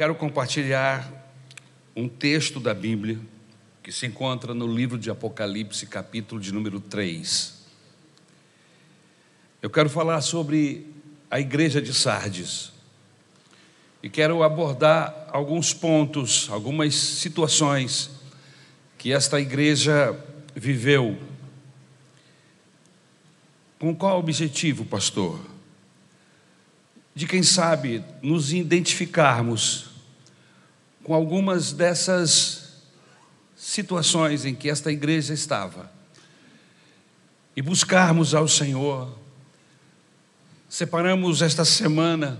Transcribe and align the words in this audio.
quero 0.00 0.14
compartilhar 0.14 1.12
um 1.94 2.08
texto 2.08 2.58
da 2.58 2.72
Bíblia 2.72 3.20
que 3.82 3.92
se 3.92 4.06
encontra 4.06 4.54
no 4.54 4.66
livro 4.66 4.98
de 4.98 5.10
Apocalipse, 5.10 5.84
capítulo 5.86 6.40
de 6.40 6.54
número 6.54 6.80
3. 6.80 7.66
Eu 9.60 9.68
quero 9.68 9.90
falar 9.90 10.22
sobre 10.22 10.86
a 11.30 11.38
igreja 11.38 11.82
de 11.82 11.92
Sardes 11.92 12.72
e 14.02 14.08
quero 14.08 14.42
abordar 14.42 15.28
alguns 15.30 15.74
pontos, 15.74 16.48
algumas 16.50 16.94
situações 16.94 18.10
que 18.96 19.12
esta 19.12 19.38
igreja 19.38 20.18
viveu. 20.54 21.18
Com 23.78 23.94
qual 23.94 24.18
objetivo, 24.18 24.86
pastor? 24.86 25.38
De 27.14 27.26
quem 27.26 27.42
sabe 27.42 28.02
nos 28.22 28.50
identificarmos 28.50 29.89
com 31.10 31.14
algumas 31.16 31.72
dessas 31.72 32.84
situações 33.56 34.44
em 34.44 34.54
que 34.54 34.70
esta 34.70 34.92
igreja 34.92 35.34
estava 35.34 35.90
e 37.56 37.60
buscarmos 37.60 38.32
ao 38.32 38.46
Senhor. 38.46 39.12
Separamos 40.68 41.42
esta 41.42 41.64
semana 41.64 42.38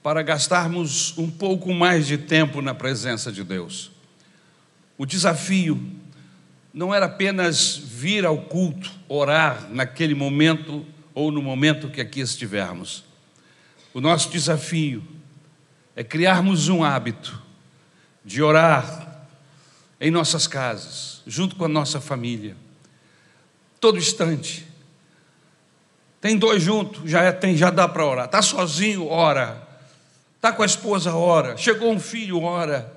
para 0.00 0.22
gastarmos 0.22 1.18
um 1.18 1.28
pouco 1.28 1.74
mais 1.74 2.06
de 2.06 2.16
tempo 2.16 2.62
na 2.62 2.72
presença 2.72 3.32
de 3.32 3.42
Deus. 3.42 3.90
O 4.96 5.04
desafio 5.04 5.90
não 6.72 6.94
era 6.94 7.06
apenas 7.06 7.76
vir 7.76 8.24
ao 8.24 8.42
culto, 8.42 8.92
orar 9.08 9.68
naquele 9.72 10.14
momento 10.14 10.86
ou 11.12 11.32
no 11.32 11.42
momento 11.42 11.90
que 11.90 12.00
aqui 12.00 12.20
estivermos. 12.20 13.02
O 13.92 14.00
nosso 14.00 14.30
desafio 14.30 15.02
é 15.96 16.04
criarmos 16.04 16.68
um 16.68 16.84
hábito 16.84 17.44
de 18.26 18.42
orar 18.42 19.24
em 20.00 20.10
nossas 20.10 20.48
casas, 20.48 21.22
junto 21.24 21.54
com 21.54 21.64
a 21.64 21.68
nossa 21.68 22.00
família, 22.00 22.56
todo 23.80 23.96
instante. 23.96 24.66
Tem 26.20 26.36
dois 26.36 26.60
juntos, 26.60 27.08
já, 27.08 27.22
é, 27.22 27.30
tem, 27.30 27.56
já 27.56 27.70
dá 27.70 27.86
para 27.86 28.04
orar. 28.04 28.24
Está 28.24 28.42
sozinho, 28.42 29.06
ora. 29.06 29.64
Está 30.34 30.52
com 30.52 30.64
a 30.64 30.66
esposa, 30.66 31.14
ora. 31.14 31.56
Chegou 31.56 31.92
um 31.92 32.00
filho, 32.00 32.42
ora. 32.42 32.92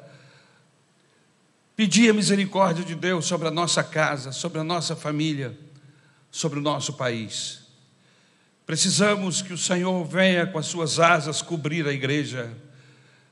Pedir 1.75 2.09
a 2.09 2.13
misericórdia 2.13 2.83
de 2.83 2.95
Deus 2.95 3.27
sobre 3.27 3.47
a 3.47 3.51
nossa 3.51 3.83
casa, 3.83 4.31
sobre 4.31 4.59
a 4.59 4.63
nossa 4.63 4.95
família, 4.95 5.55
sobre 6.31 6.57
o 6.57 6.61
nosso 6.61 6.93
país. 6.93 7.61
Precisamos 8.65 9.43
que 9.43 9.53
o 9.53 9.57
Senhor 9.57 10.03
venha 10.05 10.47
com 10.47 10.57
as 10.57 10.65
suas 10.65 10.99
asas 10.99 11.41
cobrir 11.43 11.87
a 11.87 11.93
igreja. 11.93 12.51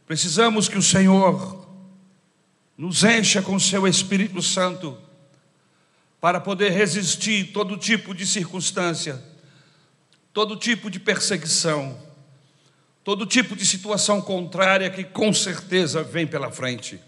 Precisamos 0.06 0.70
que 0.70 0.78
o 0.78 0.84
Senhor 0.84 1.67
nos 2.78 3.04
encha 3.04 3.42
com 3.42 3.60
seu 3.60 3.88
Espírito 3.88 4.42
Santo 4.42 4.98
para 6.22 6.40
poder 6.40 6.72
resistir 6.72 7.52
todo 7.52 7.78
tipo 7.78 8.14
de 8.14 8.26
circunstância, 8.26 9.24
todo 10.32 10.56
tipo 10.56 10.90
de 10.90 11.00
perseguição, 11.00 12.00
todo 13.04 13.26
tipo 13.26 13.56
de 13.56 13.66
situação 13.66 14.22
contrária 14.22 14.90
que 14.90 15.04
com 15.04 15.34
certeza 15.34 16.04
vem 16.04 16.28
pela 16.28 16.52
frente. 16.52 17.00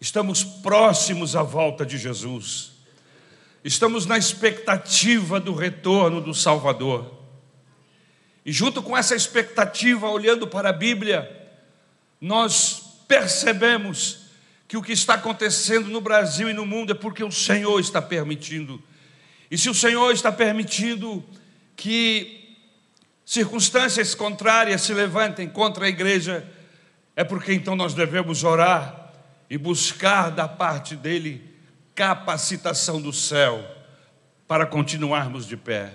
Estamos 0.00 0.42
próximos 0.44 1.36
à 1.36 1.42
volta 1.42 1.84
de 1.84 1.98
Jesus. 1.98 2.72
Estamos 3.64 4.06
na 4.06 4.16
expectativa 4.16 5.40
do 5.40 5.54
retorno 5.54 6.20
do 6.20 6.32
Salvador. 6.32 7.12
E 8.44 8.52
junto 8.52 8.82
com 8.82 8.96
essa 8.96 9.16
expectativa, 9.16 10.08
olhando 10.08 10.46
para 10.46 10.68
a 10.68 10.72
Bíblia, 10.72 11.28
nós 12.20 12.85
percebemos 13.06 14.26
que 14.68 14.76
o 14.76 14.82
que 14.82 14.92
está 14.92 15.14
acontecendo 15.14 15.88
no 15.88 16.00
Brasil 16.00 16.50
e 16.50 16.52
no 16.52 16.66
mundo 16.66 16.92
é 16.92 16.94
porque 16.94 17.22
o 17.22 17.30
Senhor 17.30 17.78
está 17.78 18.02
permitindo. 18.02 18.82
E 19.50 19.56
se 19.56 19.70
o 19.70 19.74
Senhor 19.74 20.12
está 20.12 20.32
permitindo 20.32 21.24
que 21.76 22.56
circunstâncias 23.24 24.14
contrárias 24.14 24.82
se 24.82 24.92
levantem 24.92 25.48
contra 25.48 25.86
a 25.86 25.88
igreja, 25.88 26.46
é 27.14 27.22
porque 27.22 27.52
então 27.52 27.76
nós 27.76 27.94
devemos 27.94 28.44
orar 28.44 29.12
e 29.48 29.56
buscar 29.56 30.30
da 30.30 30.48
parte 30.48 30.96
dele 30.96 31.54
capacitação 31.94 33.00
do 33.00 33.12
céu 33.12 33.64
para 34.46 34.66
continuarmos 34.66 35.46
de 35.46 35.56
pé. 35.56 35.92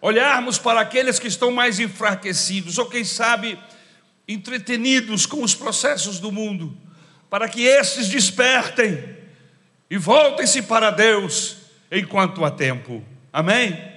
Olharmos 0.00 0.58
para 0.58 0.80
aqueles 0.80 1.18
que 1.18 1.28
estão 1.28 1.50
mais 1.50 1.80
enfraquecidos, 1.80 2.78
ou 2.78 2.86
quem 2.86 3.04
sabe, 3.04 3.58
entretenidos 4.26 5.26
com 5.26 5.42
os 5.42 5.54
processos 5.54 6.18
do 6.18 6.32
mundo, 6.32 6.76
para 7.30 7.48
que 7.48 7.62
esses 7.62 8.08
despertem 8.08 9.16
e 9.90 9.96
voltem-se 9.96 10.62
para 10.62 10.90
Deus 10.90 11.56
enquanto 11.90 12.44
há 12.44 12.50
tempo. 12.50 13.04
Amém? 13.32 13.94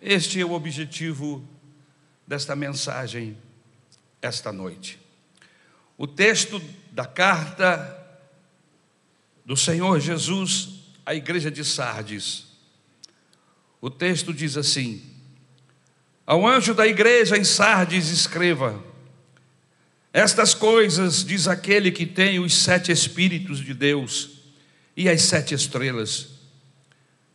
Este 0.00 0.40
é 0.40 0.44
o 0.44 0.52
objetivo 0.52 1.46
desta 2.26 2.54
mensagem 2.56 3.36
esta 4.20 4.52
noite. 4.52 4.98
O 5.96 6.06
texto 6.06 6.60
da 6.90 7.04
carta 7.04 8.00
do 9.44 9.56
Senhor 9.56 10.00
Jesus 10.00 10.80
à 11.04 11.14
igreja 11.14 11.50
de 11.50 11.64
Sardes. 11.64 12.46
O 13.80 13.90
texto 13.90 14.32
diz 14.32 14.56
assim: 14.56 15.02
Ao 16.26 16.46
anjo 16.46 16.74
da 16.74 16.86
igreja 16.86 17.36
em 17.36 17.44
Sardes 17.44 18.08
escreva: 18.08 18.82
estas 20.14 20.54
coisas 20.54 21.24
diz 21.24 21.48
aquele 21.48 21.90
que 21.90 22.06
tem 22.06 22.38
os 22.38 22.54
sete 22.54 22.92
Espíritos 22.92 23.58
de 23.58 23.74
Deus 23.74 24.30
e 24.96 25.08
as 25.08 25.22
sete 25.22 25.56
estrelas. 25.56 26.28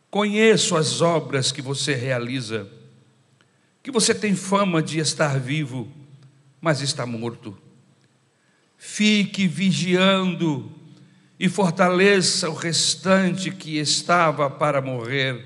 Conheço 0.09 0.78
as 0.78 1.01
obras 1.01 1.51
que 1.51 1.62
você 1.62 1.94
realiza, 1.94 2.69
que 3.84 3.91
você 3.91 4.16
tem 4.16 4.34
fama 4.34 4.81
de 4.81 4.97
estar 4.97 5.38
vivo, 5.38 5.91
mas 6.62 6.79
está 6.79 7.06
morto. 7.06 7.57
Fique 8.78 9.46
vigiando 9.46 10.72
e 11.38 11.50
fortaleça 11.50 12.50
o 12.50 12.53
restante 12.53 13.51
que 13.51 13.78
estava 13.78 14.50
para 14.50 14.81
morrer, 14.81 15.46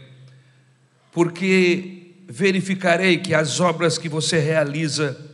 porque 1.11 2.13
verificarei 2.27 3.17
que 3.17 3.33
as 3.33 3.59
obras 3.59 3.97
que 3.97 4.07
você 4.07 4.37
realiza 4.37 5.32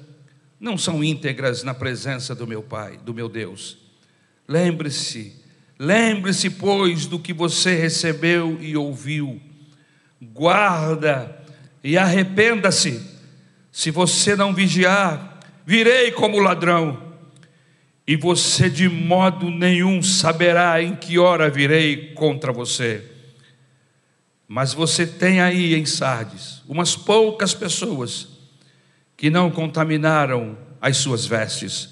não 0.59 0.77
são 0.77 1.03
íntegras 1.03 1.63
na 1.63 1.73
presença 1.73 2.35
do 2.35 2.45
meu 2.45 2.61
Pai, 2.61 2.97
do 2.97 3.13
meu 3.13 3.29
Deus. 3.29 3.77
Lembre-se, 4.47 5.35
lembre-se, 5.77 6.49
pois, 6.49 7.05
do 7.05 7.17
que 7.17 7.33
você 7.33 7.75
recebeu 7.75 8.57
e 8.59 8.75
ouviu. 8.75 9.39
Guarda 10.21 11.39
e 11.83 11.97
arrependa-se. 11.97 13.01
Se 13.71 13.89
você 13.91 14.35
não 14.35 14.53
vigiar, 14.53 15.39
virei 15.65 16.11
como 16.11 16.39
ladrão, 16.39 17.09
e 18.05 18.15
você 18.15 18.69
de 18.69 18.89
modo 18.89 19.51
nenhum 19.51 20.01
saberá 20.01 20.81
em 20.81 20.95
que 20.95 21.19
hora 21.19 21.47
virei 21.47 22.11
contra 22.15 22.51
você. 22.51 23.03
Mas 24.47 24.73
você 24.73 25.05
tem 25.05 25.39
aí 25.39 25.75
em 25.75 25.85
Sardes 25.85 26.63
umas 26.67 26.95
poucas 26.95 27.53
pessoas 27.53 28.38
que 29.19 29.29
não 29.29 29.51
contaminaram 29.51 30.57
as 30.79 30.95
suas 30.95 31.25
vestes. 31.25 31.89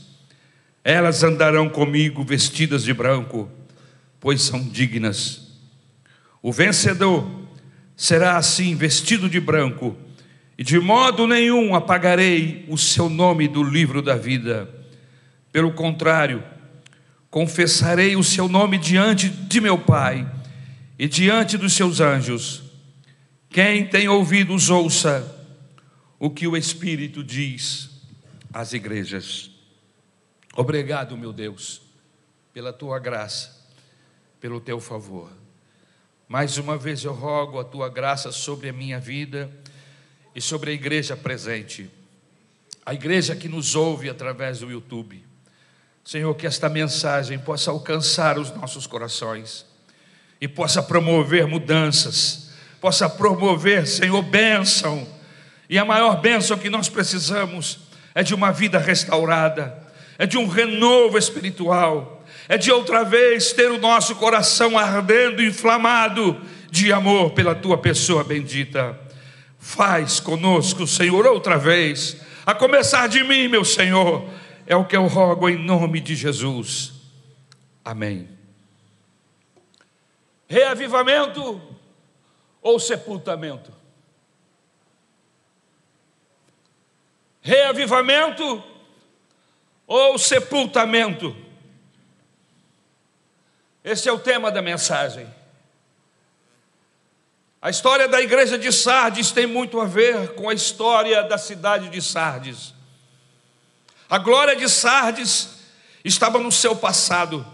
Elas 0.82 1.24
andarão 1.24 1.68
comigo 1.68 2.24
vestidas 2.24 2.86
de 2.86 2.94
branco, 2.94 3.52
pois 4.18 4.42
são 4.42 4.66
dignas. 4.66 5.46
O 6.42 6.54
vencedor 6.54 7.30
será 7.98 8.38
assim 8.38 8.76
vestido 8.76 9.30
de 9.30 9.42
branco, 9.42 9.94
e 10.58 10.64
de 10.64 10.80
modo 10.80 11.28
nenhum 11.28 11.76
apagarei 11.76 12.66
o 12.70 12.78
seu 12.78 13.10
nome 13.10 13.46
do 13.50 13.62
livro 13.62 14.02
da 14.02 14.16
vida. 14.16 14.70
Pelo 15.52 15.74
contrário, 15.74 16.42
confessarei 17.30 18.16
o 18.16 18.24
seu 18.24 18.48
nome 18.48 18.78
diante 18.78 19.28
de 19.28 19.60
meu 19.60 19.78
Pai 19.78 20.26
e 20.98 21.10
diante 21.10 21.58
dos 21.58 21.74
seus 21.74 22.00
anjos. 22.00 22.64
Quem 23.50 23.86
tem 23.86 24.08
ouvidos, 24.08 24.70
ouça 24.70 25.37
o 26.20 26.30
que 26.30 26.48
o 26.48 26.58
Espírito 26.58 27.24
diz 27.24 27.90
às 28.52 28.74
igrejas. 28.74 29.52
Obrigado, 30.56 31.16
meu 31.16 31.32
Deus, 31.32 31.82
pela 32.54 32.74
tua 32.74 32.98
graça, 32.98 33.56
pelo 34.40 34.60
teu 34.60 34.80
favor. 34.80 35.32
Mais 36.28 36.58
uma 36.58 36.78
vez 36.78 37.04
eu 37.04 37.14
rogo 37.14 37.60
a 37.60 37.64
tua 37.64 37.88
graça 37.88 38.32
sobre 38.32 38.70
a 38.70 38.74
minha 38.74 39.00
vida 39.00 39.50
e 40.36 40.42
sobre 40.42 40.72
a 40.72 40.74
igreja 40.74 41.16
presente, 41.16 41.90
a 42.86 42.94
igreja 42.94 43.36
que 43.36 43.48
nos 43.48 43.76
ouve 43.76 44.10
através 44.10 44.60
do 44.60 44.72
YouTube. 44.72 45.24
Senhor, 46.04 46.34
que 46.36 46.48
esta 46.48 46.70
mensagem 46.70 47.38
possa 47.38 47.70
alcançar 47.70 48.40
os 48.40 48.50
nossos 48.52 48.88
corações 48.88 49.66
e 50.40 50.48
possa 50.48 50.82
promover 50.82 51.46
mudanças, 51.46 52.52
possa 52.80 53.10
promover, 53.10 53.86
Senhor, 53.86 54.22
bênção 54.22 55.17
e 55.70 55.78
a 55.78 55.86
maior 55.86 56.22
bênção 56.22 56.58
que 56.58 56.70
nós 56.70 56.90
precisamos 56.90 57.80
é 58.16 58.24
de 58.24 58.34
uma 58.34 58.52
vida 58.52 58.80
restaurada, 58.80 59.78
é 60.18 60.26
de 60.26 60.38
um 60.38 60.48
renovo 60.48 61.18
espiritual, 61.18 62.26
é 62.50 62.58
de 62.58 62.72
outra 62.72 63.04
vez 63.04 63.52
ter 63.52 63.70
o 63.70 63.78
nosso 63.78 64.16
coração 64.16 64.78
ardendo, 64.78 65.44
inflamado 65.44 66.40
de 66.72 66.92
amor 66.92 67.32
pela 67.32 67.54
tua 67.54 67.78
pessoa 67.78 68.24
bendita. 68.24 68.98
Faz 69.60 70.20
conosco, 70.20 70.88
Senhor, 70.88 71.26
outra 71.28 71.58
vez, 71.58 72.18
a 72.46 72.54
começar 72.54 73.08
de 73.08 73.24
mim, 73.24 73.48
meu 73.48 73.66
Senhor, 73.66 74.30
é 74.66 74.76
o 74.76 74.86
que 74.86 74.96
eu 74.96 75.06
rogo 75.08 75.50
em 75.50 75.58
nome 75.58 76.00
de 76.00 76.16
Jesus. 76.16 76.94
Amém. 77.84 78.30
Reavivamento 80.48 81.62
ou 82.62 82.80
sepultamento? 82.80 83.77
Reavivamento 87.48 88.62
ou 89.88 90.20
sepultamento? 90.20 91.34
Esse 93.82 94.10
é 94.10 94.12
o 94.12 94.20
tema 94.20 94.52
da 94.52 94.62
mensagem. 94.62 95.34
A 97.62 97.70
história 97.70 98.06
da 98.10 98.20
igreja 98.20 98.60
de 98.60 98.70
Sardes 98.74 99.32
tem 99.32 99.48
muito 99.48 99.80
a 99.80 99.86
ver 99.86 100.34
com 100.34 100.50
a 100.50 100.54
história 100.54 101.24
da 101.24 101.38
cidade 101.38 101.88
de 101.88 102.02
Sardes. 102.02 102.74
A 104.10 104.18
glória 104.18 104.54
de 104.54 104.68
Sardes 104.68 105.48
estava 106.04 106.40
no 106.40 106.52
seu 106.52 106.76
passado. 106.76 107.48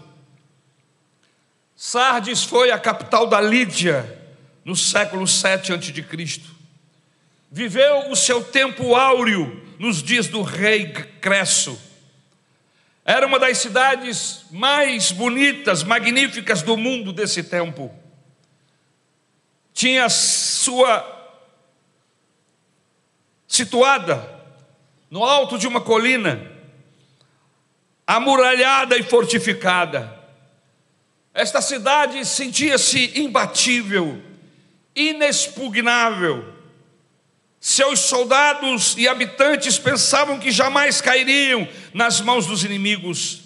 Sardes 1.76 2.42
foi 2.42 2.72
a 2.72 2.80
capital 2.80 3.28
da 3.28 3.40
Lídia 3.40 4.20
no 4.64 4.74
século 4.74 5.24
7 5.24 5.72
a.C. 5.72 6.40
Viveu 7.48 8.10
o 8.10 8.16
seu 8.16 8.42
tempo 8.42 8.96
áureo 8.96 9.63
nos 9.84 10.02
dias 10.02 10.28
do 10.28 10.40
rei 10.40 10.90
Cresso. 11.20 11.78
Era 13.04 13.26
uma 13.26 13.38
das 13.38 13.58
cidades 13.58 14.46
mais 14.50 15.12
bonitas, 15.12 15.82
magníficas 15.82 16.62
do 16.62 16.74
mundo 16.74 17.12
desse 17.12 17.42
tempo. 17.42 17.94
Tinha 19.74 20.08
sua 20.08 21.04
situada 23.46 24.26
no 25.10 25.22
alto 25.22 25.58
de 25.58 25.66
uma 25.66 25.82
colina, 25.82 26.50
amuralhada 28.06 28.96
e 28.96 29.02
fortificada. 29.02 30.18
Esta 31.34 31.60
cidade 31.60 32.24
sentia-se 32.24 33.20
imbatível, 33.20 34.22
inexpugnável. 34.96 36.53
Seus 37.66 38.00
soldados 38.00 38.94
e 38.98 39.08
habitantes 39.08 39.78
pensavam 39.78 40.38
que 40.38 40.50
jamais 40.50 41.00
cairiam 41.00 41.66
nas 41.94 42.20
mãos 42.20 42.44
dos 42.44 42.62
inimigos. 42.62 43.40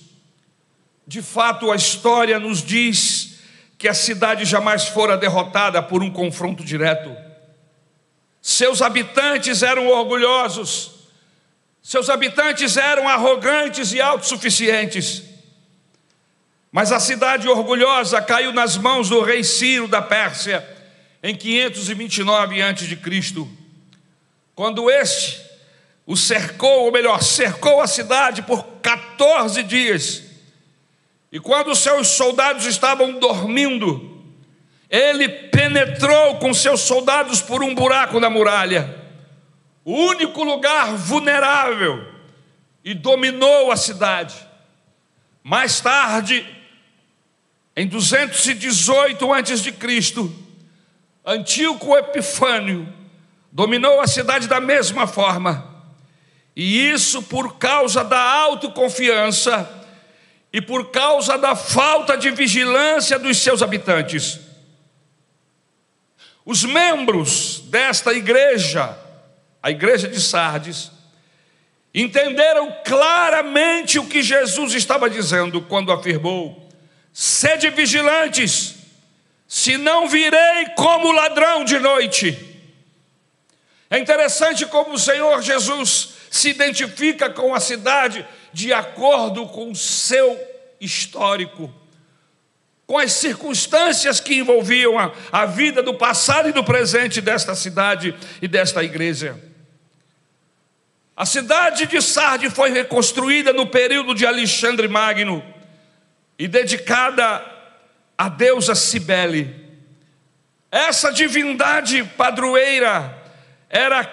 De 1.06 1.23
fato, 1.23 1.70
a 1.70 1.76
história 1.76 2.37
nos 2.41 2.61
diz 2.61 3.38
que 3.79 3.87
a 3.87 3.94
cidade 3.94 4.44
jamais 4.44 4.88
fora 4.88 5.17
derrotada 5.17 5.81
por 5.81 6.03
um 6.03 6.11
confronto 6.11 6.65
direto. 6.65 7.17
Seus 8.43 8.82
habitantes 8.82 9.62
eram 9.62 9.87
orgulhosos, 9.87 10.91
seus 11.81 12.11
habitantes 12.11 12.76
eram 12.76 13.09
arrogantes 13.09 13.93
e 13.93 14.00
autossuficientes. 14.00 15.23
Mas 16.73 16.91
a 16.91 16.99
cidade 16.99 17.49
orgulhosa 17.49 18.21
caiu 18.21 18.53
nas 18.53 18.76
mãos 18.76 19.09
do 19.09 19.23
rei 19.23 19.44
Ciro 19.44 19.87
da 19.87 20.03
Pérsia 20.03 20.69
em 21.23 21.37
529 21.37 22.61
a.C. 22.61 22.97
Quando 24.58 24.90
este 24.90 25.40
o 26.05 26.16
cercou, 26.16 26.87
ou 26.87 26.90
melhor, 26.90 27.22
cercou 27.22 27.81
a 27.81 27.87
cidade 27.87 28.43
por 28.43 28.64
14 28.82 29.62
dias. 29.62 30.25
E 31.31 31.38
quando 31.38 31.76
seus 31.76 32.08
soldados 32.08 32.66
estavam 32.66 33.20
dormindo, 33.20 34.20
ele 34.90 35.28
penetrou 35.28 36.40
com 36.40 36.52
seus 36.52 36.81
soldados 36.81 37.40
por 37.40 37.62
um 37.62 37.72
buraco 37.72 38.19
na 38.19 38.28
muralha, 38.28 39.00
o 39.84 39.93
único 39.93 40.43
lugar 40.43 40.93
vulnerável, 40.93 42.04
e 42.82 42.94
dominou 42.94 43.70
a 43.70 43.76
cidade. 43.76 44.34
Mais 45.40 45.81
tarde, 45.81 46.44
em 47.76 47.87
218 47.87 49.32
a.C., 49.32 49.72
Antíoco 51.25 51.96
Epifânio 51.96 52.98
dominou 53.58 54.00
a 54.00 54.06
cidade 54.06 54.46
da 54.46 54.60
mesma 54.60 55.05
forma, 55.05 55.82
e 56.55 56.90
isso 56.93 57.20
por 57.25 57.58
causa 57.58 58.05
da 58.05 58.20
autoconfiança 58.20 59.69
e 60.52 60.60
por 60.60 60.93
causa 60.93 61.37
da 61.37 61.56
falta 61.56 62.16
de 62.16 62.31
vigilância 62.31 63.19
dos 63.19 63.37
seus 63.38 63.60
habitantes. 63.60 64.38
Os 66.46 66.62
membros 66.62 67.58
desta 67.64 68.12
igreja, 68.12 68.96
a 69.61 69.72
igreja 69.72 70.06
de 70.06 70.20
Sardes, 70.20 70.93
entenderam 71.93 72.72
claramente 72.84 73.99
o 73.99 74.06
que 74.06 74.22
Jesus 74.22 74.72
estava 74.72 75.11
dizendo 75.11 75.61
quando 75.62 75.90
afirmou: 75.90 76.70
Sede 77.12 77.70
vigilantes, 77.70 78.76
se 79.49 79.76
não 79.76 80.08
virei 80.08 80.66
como 80.76 81.11
ladrão 81.11 81.64
de 81.64 81.81
noite. 81.81 82.48
É 83.90 83.99
interessante 83.99 84.67
como 84.67 84.94
o 84.94 84.99
Senhor 84.99 85.40
Jesus 85.43 86.11
se 86.31 86.50
identifica 86.50 87.31
com 87.31 87.55
a 87.55 87.61
cidade 87.61 88.26
de 88.52 88.73
acordo 88.73 89.46
com 89.46 89.70
o 89.70 89.76
seu 89.76 90.38
histórico, 90.81 91.73
com 92.87 92.99
as 92.99 93.12
circunstâncias 93.12 94.20
que 94.20 94.35
envolviam 94.35 94.99
a, 94.99 95.12
a 95.32 95.46
vida 95.46 95.82
do 95.82 95.94
passado 95.94 96.49
e 96.49 96.52
do 96.52 96.64
presente 96.64 97.20
desta 97.20 97.55
cidade 97.55 98.14
e 98.43 98.49
desta 98.49 98.82
igreja. 98.82 99.38
A 101.17 101.26
cidade 101.26 101.87
de 101.87 102.00
Sardes 102.00 102.52
foi 102.52 102.70
reconstruída 102.70 103.52
no 103.52 103.67
período 103.67 104.14
de 104.14 104.25
Alexandre 104.25 104.87
Magno 104.87 105.44
e 106.38 106.46
dedicada 106.46 107.44
à 108.17 108.29
deusa 108.29 108.75
Cibele. 108.75 109.67
Essa 110.70 111.11
divindade 111.11 112.05
padroeira 112.17 113.18
era 113.69 114.05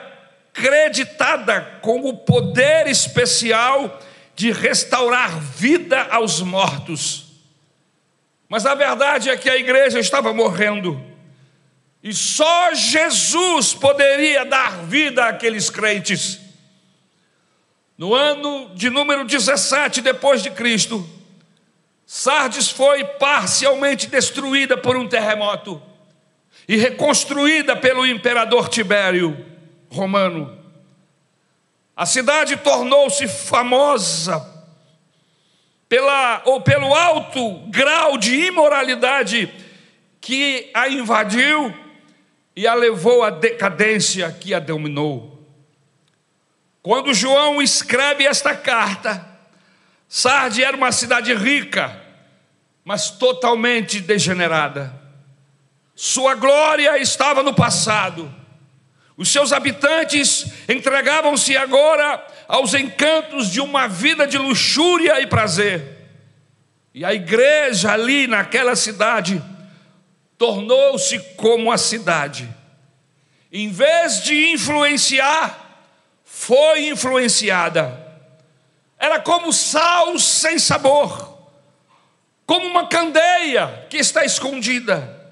creditada 0.56 1.80
com 1.82 2.08
o 2.08 2.18
poder 2.18 2.88
especial 2.88 4.02
de 4.36 4.52
restaurar 4.52 5.40
vida 5.40 6.02
aos 6.10 6.42
mortos. 6.42 7.26
Mas 8.48 8.66
a 8.66 8.74
verdade 8.74 9.30
é 9.30 9.38
que 9.38 9.50
a 9.50 9.58
igreja 9.58 10.00
estava 10.00 10.34
morrendo. 10.34 11.02
E 12.02 12.14
só 12.14 12.74
Jesus 12.74 13.74
poderia 13.74 14.46
dar 14.46 14.84
vida 14.84 15.26
àqueles 15.26 15.70
crentes. 15.70 16.40
No 17.98 18.14
ano 18.14 18.72
de 18.76 18.90
número 18.90 19.26
17 19.26 20.02
depois 20.02 20.44
de 20.44 20.52
Cristo, 20.52 21.08
Sardes 22.06 22.70
foi 22.70 23.04
parcialmente 23.04 24.08
destruída 24.08 24.78
por 24.78 24.96
um 24.96 25.08
terremoto 25.08 25.82
e 26.68 26.78
reconstruída 26.78 27.76
pelo 27.76 28.06
imperador 28.06 28.70
Tibério 28.70 29.55
romano. 29.90 30.58
A 31.96 32.06
cidade 32.06 32.58
tornou-se 32.58 33.28
famosa 33.28 34.54
pela 35.88 36.42
ou 36.46 36.62
pelo 36.62 36.94
alto 36.94 37.60
grau 37.70 38.18
de 38.18 38.48
imoralidade 38.48 39.54
que 40.20 40.70
a 40.74 40.90
invadiu 40.90 41.74
e 42.56 42.68
a 42.68 42.74
levou 42.74 43.24
à 43.24 43.30
decadência 43.30 44.32
que 44.32 44.54
a 44.54 44.60
dominou. 44.60 45.36
Quando 46.82 47.14
João 47.14 47.62
escreve 47.62 48.26
esta 48.26 48.56
carta, 48.56 49.26
Sardes 50.08 50.60
era 50.60 50.78
uma 50.78 50.92
cidade 50.92 51.34
rica, 51.34 52.00
mas 52.84 53.10
totalmente 53.10 54.00
degenerada. 54.00 54.94
Sua 55.96 56.36
glória 56.36 56.98
estava 57.00 57.42
no 57.42 57.54
passado. 57.54 58.34
Os 59.18 59.30
seus 59.30 59.54
habitantes 59.54 60.46
entregavam-se 60.68 61.56
agora 61.56 62.26
aos 62.48 62.74
encantos 62.74 63.50
de 63.50 63.62
uma 63.62 63.88
vida 63.88 64.28
de 64.28 64.38
luxúria 64.38 65.22
e 65.22 65.28
prazer. 65.28 65.96
E 66.94 67.06
a 67.06 67.14
igreja 67.14 67.94
ali 67.94 68.28
naquela 68.28 68.76
cidade 68.76 69.42
tornou-se 70.38 71.18
como 71.36 71.72
a 71.72 71.78
cidade. 71.78 72.50
Em 73.52 73.70
vez 73.70 74.22
de 74.24 74.52
influenciar, 74.52 75.82
foi 76.26 76.90
influenciada. 76.90 78.04
Era 79.00 79.20
como 79.20 79.54
sal 79.54 80.18
sem 80.20 80.60
sabor, 80.60 81.40
como 82.46 82.66
uma 82.68 82.88
candeia 82.88 83.88
que 83.90 83.98
está 83.98 84.26
escondida. 84.26 85.24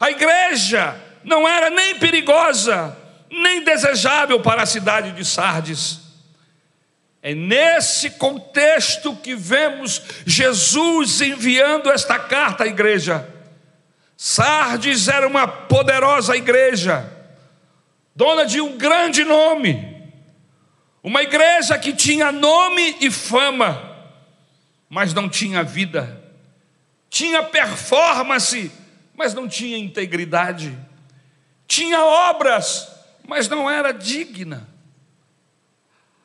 A 0.00 0.10
igreja 0.10 1.09
não 1.24 1.46
era 1.48 1.70
nem 1.70 1.98
perigosa, 1.98 2.96
nem 3.30 3.62
desejável 3.62 4.40
para 4.40 4.62
a 4.62 4.66
cidade 4.66 5.12
de 5.12 5.24
Sardes. 5.24 6.00
É 7.22 7.34
nesse 7.34 8.10
contexto 8.10 9.14
que 9.16 9.34
vemos 9.34 10.02
Jesus 10.24 11.20
enviando 11.20 11.90
esta 11.90 12.18
carta 12.18 12.64
à 12.64 12.66
igreja. 12.66 13.28
Sardes 14.16 15.08
era 15.08 15.26
uma 15.26 15.46
poderosa 15.46 16.36
igreja, 16.36 17.10
dona 18.14 18.44
de 18.44 18.60
um 18.60 18.76
grande 18.76 19.24
nome, 19.24 20.12
uma 21.02 21.22
igreja 21.22 21.78
que 21.78 21.92
tinha 21.92 22.30
nome 22.30 22.96
e 23.00 23.10
fama, 23.10 23.96
mas 24.88 25.14
não 25.14 25.28
tinha 25.28 25.62
vida, 25.62 26.22
tinha 27.08 27.42
performance, 27.42 28.70
mas 29.14 29.32
não 29.32 29.48
tinha 29.48 29.78
integridade, 29.78 30.76
tinha 31.70 32.04
obras, 32.04 32.88
mas 33.28 33.48
não 33.48 33.70
era 33.70 33.92
digna. 33.92 34.68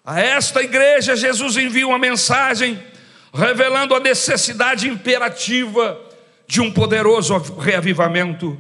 A 0.04 0.20
esta 0.20 0.64
igreja, 0.64 1.16
Jesus 1.16 1.56
envia 1.56 1.88
uma 1.88 2.00
mensagem 2.00 2.84
revelando 3.32 3.94
a 3.94 4.00
necessidade 4.00 4.90
imperativa 4.90 6.02
de 6.48 6.62
um 6.62 6.72
poderoso 6.72 7.38
reavivamento, 7.60 8.58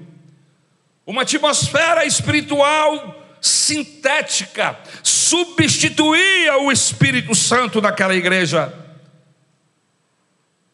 uma 1.07 1.23
atmosfera 1.23 2.05
espiritual 2.05 3.19
sintética 3.41 4.77
substituía 5.01 6.57
o 6.59 6.71
Espírito 6.71 7.33
Santo 7.33 7.81
naquela 7.81 8.15
igreja. 8.15 8.71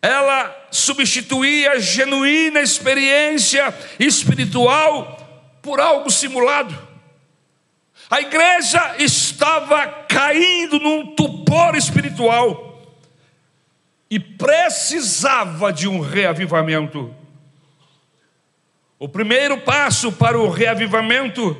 Ela 0.02 0.68
substituía 0.72 1.72
a 1.72 1.80
genuína 1.80 2.60
experiência 2.60 3.74
espiritual 3.98 5.21
por 5.62 5.80
algo 5.80 6.10
simulado. 6.10 6.78
A 8.10 8.20
igreja 8.20 8.96
estava 8.98 9.88
caindo 10.10 10.80
num 10.80 11.16
tupor 11.16 11.76
espiritual 11.76 12.72
e 14.10 14.20
precisava 14.20 15.72
de 15.72 15.88
um 15.88 16.02
reavivamento. 16.02 17.16
O 19.00 19.08
primeiro 19.08 19.62
passo 19.62 20.12
para 20.12 20.38
o 20.38 20.50
reavivamento 20.50 21.56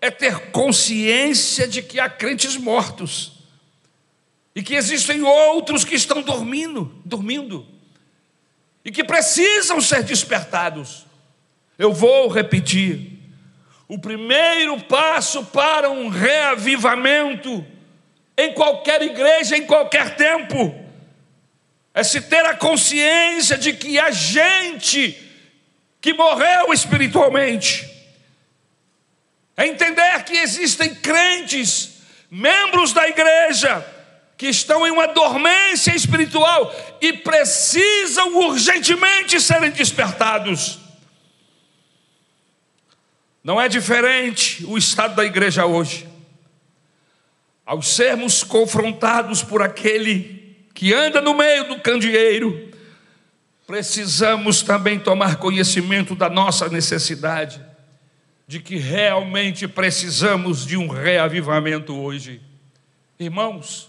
é 0.00 0.10
ter 0.10 0.50
consciência 0.50 1.66
de 1.66 1.82
que 1.82 1.98
há 1.98 2.08
crentes 2.08 2.56
mortos 2.56 3.40
e 4.54 4.62
que 4.62 4.74
existem 4.74 5.22
outros 5.22 5.84
que 5.84 5.94
estão 5.94 6.22
dormindo, 6.22 6.94
dormindo 7.04 7.66
e 8.84 8.90
que 8.90 9.04
precisam 9.04 9.80
ser 9.80 10.02
despertados. 10.02 11.09
Eu 11.80 11.94
vou 11.94 12.28
repetir. 12.28 13.18
O 13.88 13.98
primeiro 13.98 14.78
passo 14.82 15.46
para 15.46 15.88
um 15.88 16.10
reavivamento 16.10 17.66
em 18.36 18.52
qualquer 18.52 19.00
igreja, 19.00 19.56
em 19.56 19.64
qualquer 19.64 20.14
tempo, 20.14 20.78
é 21.94 22.04
se 22.04 22.20
ter 22.20 22.44
a 22.44 22.54
consciência 22.54 23.56
de 23.56 23.72
que 23.72 23.98
a 23.98 24.10
gente 24.10 25.16
que 26.02 26.12
morreu 26.12 26.70
espiritualmente, 26.74 27.88
é 29.56 29.66
entender 29.66 30.22
que 30.24 30.36
existem 30.36 30.94
crentes, 30.94 32.02
membros 32.30 32.92
da 32.92 33.08
igreja, 33.08 33.82
que 34.36 34.48
estão 34.48 34.86
em 34.86 34.90
uma 34.90 35.08
dormência 35.08 35.96
espiritual 35.96 36.74
e 37.00 37.14
precisam 37.14 38.36
urgentemente 38.36 39.40
serem 39.40 39.70
despertados. 39.70 40.89
Não 43.42 43.60
é 43.60 43.68
diferente 43.68 44.64
o 44.66 44.76
estado 44.76 45.14
da 45.16 45.24
igreja 45.24 45.64
hoje. 45.64 46.06
Ao 47.64 47.80
sermos 47.80 48.44
confrontados 48.44 49.42
por 49.42 49.62
aquele 49.62 50.56
que 50.74 50.92
anda 50.92 51.20
no 51.20 51.34
meio 51.34 51.68
do 51.68 51.80
candeeiro, 51.80 52.70
precisamos 53.66 54.62
também 54.62 54.98
tomar 54.98 55.36
conhecimento 55.36 56.14
da 56.14 56.28
nossa 56.28 56.68
necessidade, 56.68 57.64
de 58.46 58.60
que 58.60 58.76
realmente 58.76 59.66
precisamos 59.68 60.66
de 60.66 60.76
um 60.76 60.88
reavivamento 60.88 61.94
hoje. 61.96 62.42
Irmãos, 63.18 63.88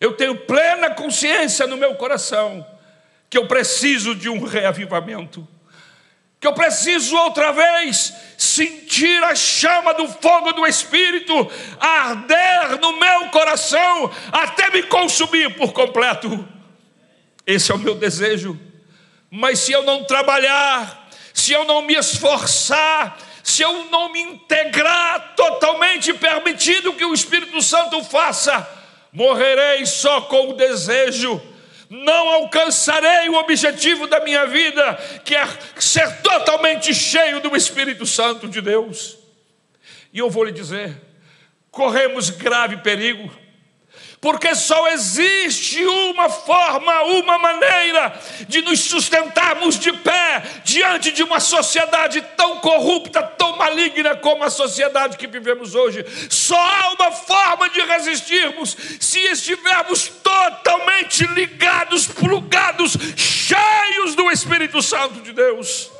eu 0.00 0.12
tenho 0.12 0.36
plena 0.36 0.90
consciência 0.90 1.66
no 1.66 1.76
meu 1.76 1.94
coração 1.96 2.64
que 3.28 3.36
eu 3.36 3.46
preciso 3.46 4.14
de 4.14 4.28
um 4.28 4.44
reavivamento 4.44 5.46
que 6.40 6.46
eu 6.46 6.52
preciso 6.52 7.16
outra 7.16 7.52
vez 7.52 8.14
sentir 8.38 9.20
a 9.24 9.34
chama 9.34 9.92
do 9.94 10.06
fogo 10.06 10.52
do 10.52 10.64
Espírito 10.64 11.34
arder 11.80 12.78
no 12.80 12.96
meu 12.96 13.30
coração 13.30 14.10
até 14.30 14.70
me 14.70 14.84
consumir 14.84 15.56
por 15.56 15.72
completo. 15.72 16.48
Esse 17.44 17.72
é 17.72 17.74
o 17.74 17.78
meu 17.78 17.96
desejo. 17.96 18.56
Mas 19.28 19.58
se 19.58 19.72
eu 19.72 19.82
não 19.82 20.04
trabalhar, 20.04 21.10
se 21.34 21.52
eu 21.52 21.64
não 21.64 21.82
me 21.82 21.94
esforçar, 21.94 23.18
se 23.42 23.62
eu 23.62 23.86
não 23.90 24.12
me 24.12 24.20
integrar 24.20 25.34
totalmente 25.34 26.14
permitindo 26.14 26.92
que 26.92 27.04
o 27.04 27.12
Espírito 27.12 27.60
Santo 27.60 28.04
faça, 28.04 28.66
morrerei 29.12 29.84
só 29.84 30.20
com 30.22 30.50
o 30.50 30.54
desejo 30.54 31.42
não 31.90 32.28
alcançarei 32.28 33.28
o 33.28 33.34
objetivo 33.34 34.06
da 34.06 34.20
minha 34.20 34.46
vida, 34.46 34.94
que 35.24 35.34
é 35.34 35.46
ser 35.78 36.20
totalmente 36.22 36.94
cheio 36.94 37.40
do 37.40 37.56
Espírito 37.56 38.04
Santo 38.04 38.46
de 38.48 38.60
Deus. 38.60 39.16
E 40.12 40.18
eu 40.18 40.28
vou 40.28 40.44
lhe 40.44 40.52
dizer: 40.52 40.94
corremos 41.70 42.30
grave 42.30 42.78
perigo 42.78 43.30
porque 44.20 44.54
só 44.54 44.88
existe 44.88 45.84
uma 45.84 46.28
forma, 46.28 47.02
uma 47.02 47.38
maneira 47.38 48.18
de 48.48 48.62
nos 48.62 48.80
sustentarmos 48.80 49.78
de 49.78 49.92
pé 49.92 50.42
diante 50.64 51.12
de 51.12 51.22
uma 51.22 51.38
sociedade 51.38 52.20
tão 52.36 52.58
corrupta, 52.58 53.22
tão 53.22 53.56
maligna 53.56 54.16
como 54.16 54.42
a 54.42 54.50
sociedade 54.50 55.16
que 55.16 55.26
vivemos 55.26 55.74
hoje. 55.74 56.04
Só 56.28 56.58
há 56.58 56.94
uma 56.94 57.12
forma 57.12 57.68
de 57.70 57.80
resistirmos 57.80 58.76
se 58.98 59.20
estivermos 59.20 60.08
totalmente 60.08 61.24
ligados, 61.28 62.06
plugados, 62.06 62.96
cheios 63.16 64.16
do 64.16 64.30
Espírito 64.30 64.82
Santo 64.82 65.20
de 65.20 65.32
Deus. 65.32 65.90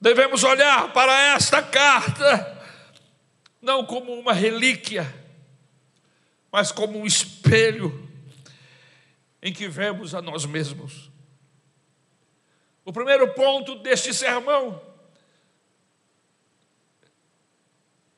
Devemos 0.00 0.42
olhar 0.44 0.92
para 0.92 1.12
esta 1.34 1.62
carta 1.62 2.61
não 3.62 3.86
como 3.86 4.12
uma 4.12 4.32
relíquia, 4.32 5.06
mas 6.50 6.72
como 6.72 6.98
um 6.98 7.06
espelho 7.06 8.10
em 9.40 9.52
que 9.52 9.68
vemos 9.68 10.14
a 10.14 10.20
nós 10.20 10.44
mesmos. 10.44 11.10
O 12.84 12.92
primeiro 12.92 13.32
ponto 13.32 13.76
deste 13.76 14.12
sermão 14.12 14.82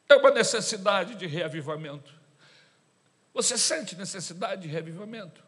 é 0.08 0.16
uma 0.16 0.30
necessidade 0.30 1.14
de 1.14 1.26
reavivamento. 1.26 2.12
Você 3.34 3.58
sente 3.58 3.94
necessidade 3.96 4.62
de 4.62 4.68
reavivamento? 4.68 5.44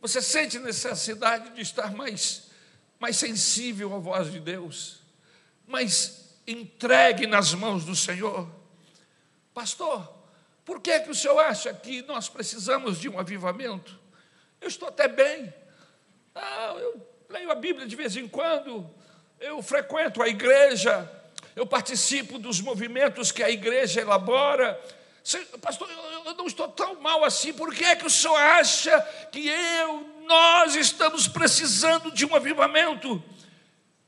Você 0.00 0.22
sente 0.22 0.58
necessidade 0.60 1.54
de 1.54 1.60
estar 1.60 1.92
mais, 1.92 2.50
mais 3.00 3.16
sensível 3.16 3.94
à 3.96 3.98
voz 3.98 4.30
de 4.30 4.38
Deus, 4.38 5.00
mais 5.66 6.36
entregue 6.46 7.26
nas 7.26 7.52
mãos 7.52 7.84
do 7.84 7.96
Senhor? 7.96 8.57
Pastor, 9.58 10.08
por 10.64 10.80
que, 10.80 10.88
é 10.88 11.00
que 11.00 11.10
o 11.10 11.14
senhor 11.16 11.36
acha 11.40 11.74
que 11.74 12.00
nós 12.02 12.28
precisamos 12.28 13.00
de 13.00 13.08
um 13.08 13.18
avivamento? 13.18 13.98
Eu 14.60 14.68
estou 14.68 14.88
até 14.88 15.08
bem. 15.08 15.52
Ah, 16.32 16.76
eu 16.78 17.04
leio 17.28 17.50
a 17.50 17.56
Bíblia 17.56 17.84
de 17.84 17.96
vez 17.96 18.16
em 18.16 18.28
quando, 18.28 18.88
eu 19.40 19.60
frequento 19.60 20.22
a 20.22 20.28
igreja, 20.28 21.10
eu 21.56 21.66
participo 21.66 22.38
dos 22.38 22.60
movimentos 22.60 23.32
que 23.32 23.42
a 23.42 23.50
igreja 23.50 24.00
elabora. 24.00 24.80
Pastor, 25.60 25.90
eu 26.24 26.34
não 26.34 26.46
estou 26.46 26.68
tão 26.68 26.94
mal 27.00 27.24
assim, 27.24 27.52
por 27.52 27.74
que 27.74 27.84
é 27.84 27.96
que 27.96 28.06
o 28.06 28.10
senhor 28.10 28.36
acha 28.36 29.00
que 29.32 29.48
eu, 29.48 30.22
nós 30.24 30.76
estamos 30.76 31.26
precisando 31.26 32.12
de 32.12 32.24
um 32.24 32.32
avivamento? 32.32 33.20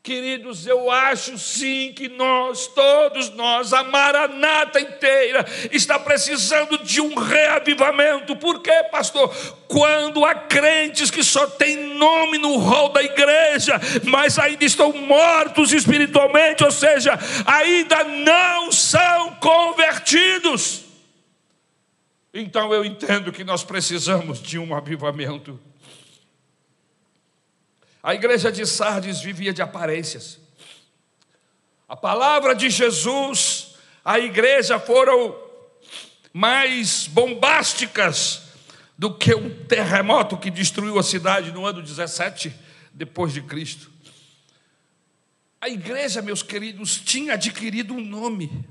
Queridos, 0.02 0.66
eu 0.66 0.90
acho 0.90 1.36
sim 1.36 1.92
que 1.92 2.08
nós, 2.08 2.66
todos 2.68 3.28
nós, 3.34 3.74
a 3.74 3.84
maranata 3.84 4.80
inteira, 4.80 5.44
está 5.70 5.98
precisando 5.98 6.78
de 6.78 7.02
um 7.02 7.14
reavivamento. 7.14 8.34
Por 8.36 8.62
quê, 8.62 8.72
pastor? 8.90 9.28
Quando 9.68 10.24
há 10.24 10.34
crentes 10.34 11.10
que 11.10 11.22
só 11.22 11.46
têm 11.46 11.98
nome 11.98 12.38
no 12.38 12.56
rol 12.56 12.88
da 12.88 13.02
igreja, 13.02 13.78
mas 14.04 14.38
ainda 14.38 14.64
estão 14.64 14.90
mortos 14.90 15.70
espiritualmente, 15.70 16.64
ou 16.64 16.70
seja, 16.70 17.18
ainda 17.44 18.02
não 18.02 18.72
são 18.72 19.34
convertidos. 19.34 20.82
Então 22.32 22.72
eu 22.72 22.86
entendo 22.86 23.30
que 23.30 23.44
nós 23.44 23.62
precisamos 23.62 24.40
de 24.40 24.58
um 24.58 24.74
avivamento. 24.74 25.60
A 28.02 28.14
igreja 28.14 28.50
de 28.50 28.64
Sardes 28.66 29.20
vivia 29.20 29.52
de 29.52 29.60
aparências. 29.60 30.38
A 31.88 31.96
palavra 31.96 32.54
de 32.54 32.70
Jesus, 32.70 33.74
a 34.04 34.18
igreja 34.18 34.78
foram 34.78 35.36
mais 36.32 37.06
bombásticas 37.06 38.42
do 38.96 39.12
que 39.12 39.34
um 39.34 39.64
terremoto 39.66 40.36
que 40.38 40.50
destruiu 40.50 40.98
a 40.98 41.02
cidade 41.02 41.52
no 41.52 41.66
ano 41.66 41.82
17 41.82 42.54
depois 42.92 43.32
de 43.32 43.42
Cristo. 43.42 43.90
A 45.60 45.68
igreja, 45.68 46.22
meus 46.22 46.42
queridos, 46.42 46.96
tinha 46.96 47.34
adquirido 47.34 47.92
um 47.92 48.00
nome. 48.00 48.64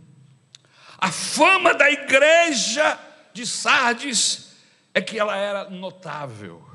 A 0.97 1.11
fama 1.11 1.73
da 1.73 1.89
igreja 1.89 2.99
de 3.33 3.45
Sardes 3.45 4.53
é 4.93 5.01
que 5.01 5.19
ela 5.19 5.35
era 5.35 5.69
notável. 5.69 6.68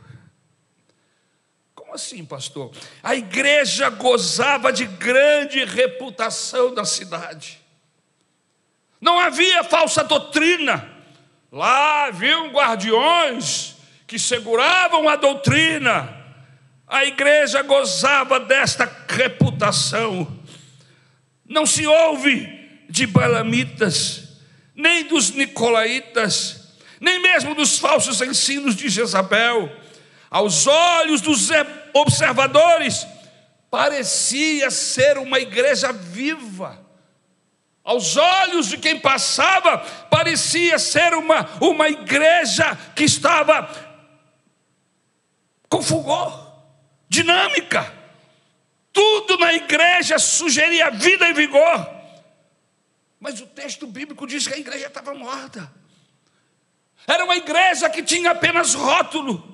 Assim, 1.95 2.25
pastor? 2.25 2.71
A 3.03 3.15
igreja 3.15 3.89
gozava 3.89 4.71
de 4.73 4.85
grande 4.85 5.65
reputação 5.65 6.75
na 6.75 6.85
cidade. 6.85 7.59
Não 9.01 9.19
havia 9.19 9.65
falsa 9.65 10.05
doutrina. 10.05 10.93
Lá 11.51 12.07
haviam 12.07 12.51
guardiões 12.51 13.77
que 14.07 14.19
seguravam 14.19 15.09
a 15.09 15.17
doutrina 15.17 16.25
a 16.87 17.05
igreja 17.05 17.63
gozava 17.63 18.39
desta 18.39 18.91
reputação. 19.09 20.41
Não 21.45 21.67
se 21.67 21.87
ouve 21.87 22.49
de 22.89 23.07
balamitas, 23.07 24.39
nem 24.75 25.05
dos 25.05 25.31
nicolaítas, 25.31 26.77
nem 27.01 27.21
mesmo 27.21 27.55
dos 27.55 27.79
falsos 27.79 28.21
ensinos 28.21 28.77
de 28.77 28.89
Jezabel. 28.89 29.75
Aos 30.31 30.67
olhos 30.67 31.21
dos 31.21 31.51
observadores, 31.95 33.07
parecia 33.71 34.71
ser 34.71 35.17
uma 35.17 35.39
igreja 35.39 35.93
viva. 35.93 36.85
Aos 37.83 38.17
olhos 38.17 38.69
de 38.69 38.79
quem 38.79 38.99
passava, 38.99 39.79
parecia 40.11 40.79
ser 40.79 41.15
uma, 41.15 41.49
uma 41.61 41.89
igreja 41.89 42.77
que 42.97 43.05
estava 43.05 43.69
com 45.69 45.83
fulgor 45.83 46.53
dinâmica. 47.09 47.93
Tudo 48.93 49.37
na 49.39 49.53
igreja 49.53 50.19
sugeria 50.19 50.91
vida 50.91 51.29
e 51.29 51.33
vigor. 51.33 51.95
Mas 53.21 53.41
o 53.41 53.47
texto 53.47 53.87
bíblico 53.87 54.27
diz 54.27 54.47
que 54.47 54.55
a 54.55 54.59
igreja 54.59 54.87
estava 54.87 55.15
morta. 55.15 55.73
Era 57.07 57.25
uma 57.25 57.37
igreja 57.37 57.91
que 57.91 58.03
tinha 58.03 58.31
apenas 58.31 58.75
rótulo. 58.75 59.54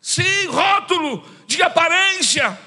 Sim, 0.00 0.46
rótulo 0.46 1.26
de 1.46 1.62
aparência. 1.62 2.58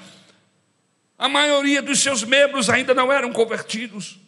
A 1.18 1.28
maioria 1.28 1.82
dos 1.82 2.00
seus 2.00 2.22
membros 2.22 2.70
ainda 2.70 2.94
não 2.94 3.12
eram 3.12 3.32
convertidos. 3.32 4.18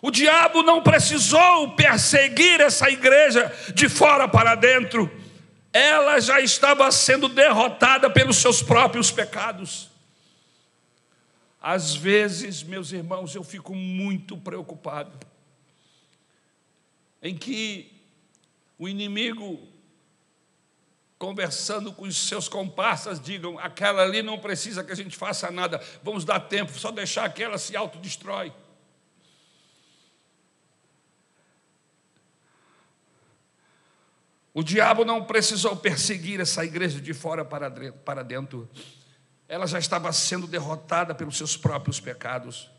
O 0.00 0.10
diabo 0.10 0.62
não 0.62 0.82
precisou 0.82 1.74
perseguir 1.74 2.60
essa 2.60 2.90
igreja 2.90 3.52
de 3.74 3.88
fora 3.88 4.28
para 4.28 4.54
dentro 4.54 5.10
ela 5.74 6.20
já 6.20 6.40
estava 6.40 6.88
sendo 6.92 7.28
derrotada 7.28 8.08
pelos 8.08 8.36
seus 8.36 8.62
próprios 8.62 9.10
pecados. 9.10 9.90
Às 11.60 11.96
vezes, 11.96 12.62
meus 12.62 12.92
irmãos, 12.92 13.34
eu 13.34 13.42
fico 13.42 13.74
muito 13.74 14.36
preocupado 14.36 15.18
em 17.20 17.36
que 17.36 17.90
o 18.78 18.88
inimigo, 18.88 19.66
conversando 21.18 21.92
com 21.92 22.04
os 22.04 22.16
seus 22.16 22.48
comparsas, 22.48 23.20
digam: 23.20 23.58
aquela 23.58 24.02
ali 24.02 24.22
não 24.22 24.38
precisa 24.38 24.82
que 24.84 24.92
a 24.92 24.96
gente 24.96 25.16
faça 25.16 25.50
nada, 25.50 25.82
vamos 26.02 26.24
dar 26.24 26.40
tempo, 26.40 26.72
só 26.78 26.90
deixar 26.90 27.32
que 27.32 27.42
ela 27.42 27.58
se 27.58 27.76
autodestrói. 27.76 28.52
O 34.52 34.62
diabo 34.62 35.04
não 35.04 35.24
precisou 35.24 35.74
perseguir 35.74 36.38
essa 36.38 36.64
igreja 36.64 37.00
de 37.00 37.12
fora 37.12 37.44
para 37.44 38.22
dentro. 38.22 38.70
Ela 39.48 39.66
já 39.66 39.80
estava 39.80 40.12
sendo 40.12 40.46
derrotada 40.46 41.12
pelos 41.12 41.36
seus 41.36 41.56
próprios 41.56 41.98
pecados. 41.98 42.70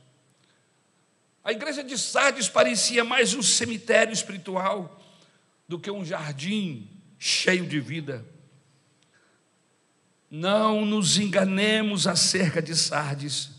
A 1.44 1.52
igreja 1.52 1.84
de 1.84 1.98
Sardes 1.98 2.48
parecia 2.48 3.04
mais 3.04 3.34
um 3.34 3.44
cemitério 3.44 4.14
espiritual 4.14 5.02
do 5.68 5.78
que 5.78 5.92
um 5.92 6.06
jardim 6.06 6.95
cheio 7.18 7.66
de 7.66 7.80
vida. 7.80 8.26
Não 10.30 10.86
nos 10.86 11.18
enganemos 11.18 12.08
acerca 12.08 12.62
de 12.62 12.76
Sardes. 12.76 13.52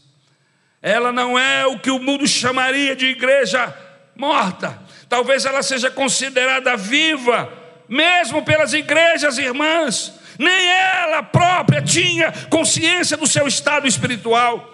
Ela 0.82 1.10
não 1.10 1.38
é 1.38 1.66
o 1.66 1.78
que 1.78 1.90
o 1.90 1.98
mundo 1.98 2.26
chamaria 2.26 2.94
de 2.94 3.06
igreja 3.06 3.74
morta. 4.14 4.82
Talvez 5.08 5.44
ela 5.44 5.62
seja 5.62 5.90
considerada 5.90 6.76
viva 6.76 7.64
mesmo 7.88 8.42
pelas 8.44 8.72
igrejas 8.72 9.38
irmãs, 9.38 10.12
nem 10.38 10.68
ela 10.68 11.22
própria 11.22 11.80
tinha 11.80 12.32
consciência 12.50 13.16
do 13.16 13.26
seu 13.26 13.46
estado 13.46 13.86
espiritual. 13.86 14.72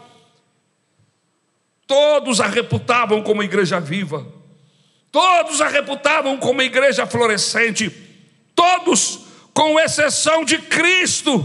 Todos 1.87 2.41
a 2.41 2.47
reputavam 2.47 3.23
como 3.23 3.43
igreja 3.43 3.79
viva, 3.79 4.27
todos 5.11 5.61
a 5.61 5.69
reputavam 5.69 6.39
como 6.39 6.63
igreja 6.63 7.07
florescente, 7.07 7.91
todos, 8.55 9.21
com 9.53 9.79
exceção 9.79 10.45
de 10.45 10.59
Cristo, 10.59 11.45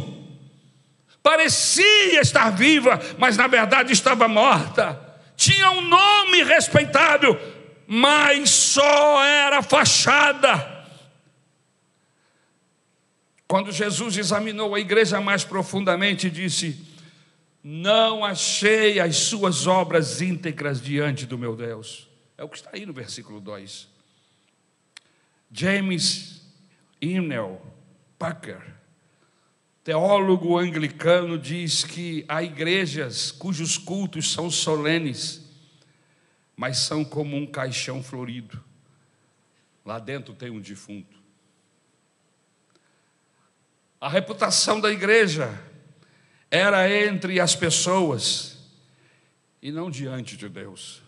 parecia 1.22 2.22
estar 2.22 2.50
viva, 2.52 3.00
mas 3.18 3.38
na 3.38 3.48
verdade 3.48 3.94
estava 3.94 4.28
morta. 4.28 5.00
Tinha 5.36 5.72
um 5.72 5.82
nome 5.82 6.44
respeitável, 6.44 7.40
mas 7.88 8.50
só 8.50 9.24
era 9.24 9.62
fachada 9.62 10.78
quando 13.48 13.72
Jesus 13.72 14.18
examinou 14.18 14.76
a 14.76 14.80
igreja 14.80 15.22
mais 15.22 15.44
profundamente, 15.46 16.30
disse: 16.30 16.86
Não 17.64 18.26
achei 18.26 19.00
as 19.00 19.16
suas 19.16 19.66
obras 19.66 20.22
íntegras 20.22 20.82
diante 20.82 21.26
do 21.26 21.38
meu 21.38 21.56
Deus. 21.56 22.08
É 22.38 22.44
o 22.44 22.50
que 22.50 22.58
está 22.58 22.72
aí 22.74 22.86
no 22.86 22.94
versículo 22.94 23.40
2. 23.40 23.88
James 25.50 26.37
Inel 27.02 27.62
Packer, 28.18 28.76
teólogo 29.84 30.58
anglicano, 30.58 31.38
diz 31.38 31.84
que 31.84 32.26
há 32.28 32.42
igrejas 32.42 33.32
cujos 33.32 33.78
cultos 33.78 34.32
são 34.32 34.50
solenes, 34.50 35.46
mas 36.56 36.80
são 36.80 37.06
como 37.06 37.38
um 37.38 37.46
caixão 37.46 38.02
florido. 38.02 38.64
Lá 39.86 40.00
dentro 40.00 40.34
tem 40.34 40.50
um 40.50 40.60
defunto. 40.60 41.18
A 44.02 44.10
reputação 44.10 44.80
da 44.80 44.92
igreja 44.92 45.58
era 46.52 46.90
entre 46.90 47.40
as 47.40 47.56
pessoas 47.56 48.58
e 49.62 49.72
não 49.72 49.90
diante 49.90 50.38
de 50.38 50.48
Deus. 50.48 51.02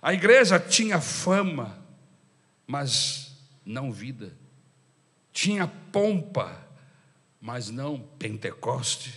A 0.00 0.12
igreja 0.12 0.58
tinha 0.58 1.00
fama, 1.00 1.78
mas 2.66 3.31
não 3.64 3.92
vida. 3.92 4.36
Tinha 5.32 5.66
pompa, 5.66 6.66
mas 7.40 7.70
não 7.70 7.98
Pentecoste. 8.18 9.14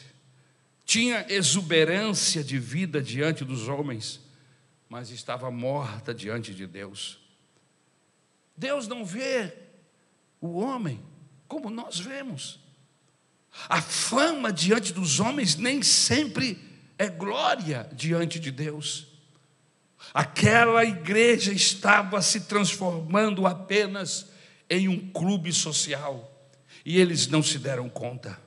Tinha 0.85 1.25
exuberância 1.29 2.43
de 2.43 2.59
vida 2.59 3.01
diante 3.01 3.43
dos 3.43 3.67
homens, 3.67 4.21
mas 4.87 5.09
estava 5.09 5.49
morta 5.49 6.13
diante 6.13 6.53
de 6.53 6.67
Deus. 6.67 7.19
Deus 8.55 8.87
não 8.87 9.03
vê 9.03 9.53
o 10.39 10.59
homem 10.59 11.03
como 11.47 11.69
nós 11.69 11.99
vemos. 11.99 12.59
A 13.67 13.81
fama 13.81 14.51
diante 14.51 14.93
dos 14.93 15.19
homens 15.19 15.55
nem 15.55 15.81
sempre 15.81 16.59
é 16.97 17.09
glória 17.09 17.89
diante 17.93 18.39
de 18.39 18.51
Deus. 18.51 19.07
Aquela 20.13 20.85
igreja 20.85 21.51
estava 21.51 22.21
se 22.21 22.41
transformando 22.41 23.47
apenas 23.47 24.27
em 24.69 24.87
um 24.87 25.11
clube 25.11 25.51
social 25.53 26.31
e 26.85 26.99
eles 26.99 27.27
não 27.27 27.41
se 27.41 27.57
deram 27.57 27.89
conta. 27.89 28.39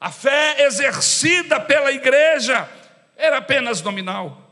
A 0.00 0.10
fé 0.10 0.64
exercida 0.64 1.60
pela 1.60 1.92
igreja 1.92 2.68
era 3.16 3.38
apenas 3.38 3.82
nominal. 3.82 4.42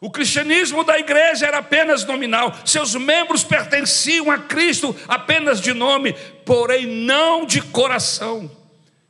O 0.00 0.10
cristianismo 0.10 0.82
da 0.82 0.98
igreja 0.98 1.46
era 1.46 1.58
apenas 1.58 2.04
nominal, 2.04 2.52
seus 2.64 2.94
membros 2.96 3.44
pertenciam 3.44 4.32
a 4.32 4.38
Cristo 4.38 4.96
apenas 5.06 5.60
de 5.60 5.72
nome, 5.72 6.12
porém 6.44 6.86
não 6.86 7.46
de 7.46 7.62
coração. 7.62 8.50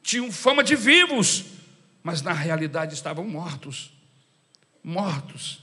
Tinham 0.02 0.30
fama 0.30 0.62
de 0.62 0.76
vivos, 0.76 1.44
mas 2.02 2.20
na 2.20 2.34
realidade 2.34 2.92
estavam 2.92 3.24
mortos. 3.24 3.90
Mortos. 4.84 5.62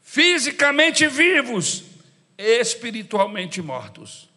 Fisicamente 0.00 1.04
vivos, 1.08 1.82
espiritualmente 2.40 3.60
mortos. 3.60 4.30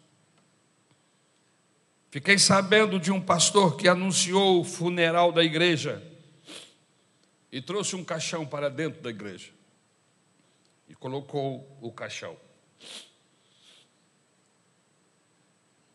Fiquei 2.10 2.38
sabendo 2.38 3.00
de 3.00 3.10
um 3.10 3.20
pastor 3.20 3.76
que 3.76 3.88
anunciou 3.88 4.60
o 4.60 4.64
funeral 4.64 5.32
da 5.32 5.42
igreja 5.42 6.02
e 7.50 7.62
trouxe 7.62 7.96
um 7.96 8.04
caixão 8.04 8.46
para 8.46 8.68
dentro 8.68 9.00
da 9.00 9.10
igreja 9.10 9.50
e 10.88 10.94
colocou 10.94 11.66
o 11.80 11.90
caixão. 11.90 12.36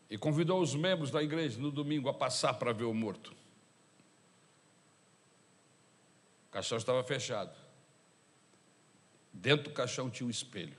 E 0.09 0.17
convidou 0.17 0.59
os 0.59 0.73
membros 0.73 1.11
da 1.11 1.21
igreja 1.21 1.59
no 1.59 1.69
domingo 1.69 2.09
a 2.09 2.13
passar 2.13 2.55
para 2.55 2.73
ver 2.73 2.85
o 2.85 2.93
morto. 2.93 3.31
O 6.47 6.51
caixão 6.51 6.79
estava 6.79 7.03
fechado. 7.03 7.55
Dentro 9.31 9.65
do 9.65 9.73
caixão 9.75 10.09
tinha 10.09 10.25
um 10.25 10.31
espelho. 10.31 10.78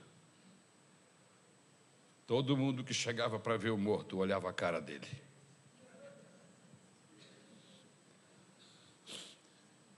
Todo 2.31 2.55
mundo 2.55 2.81
que 2.81 2.93
chegava 2.93 3.37
para 3.37 3.57
ver 3.57 3.71
o 3.71 3.77
morto 3.77 4.17
olhava 4.17 4.49
a 4.49 4.53
cara 4.53 4.79
dele. 4.79 5.05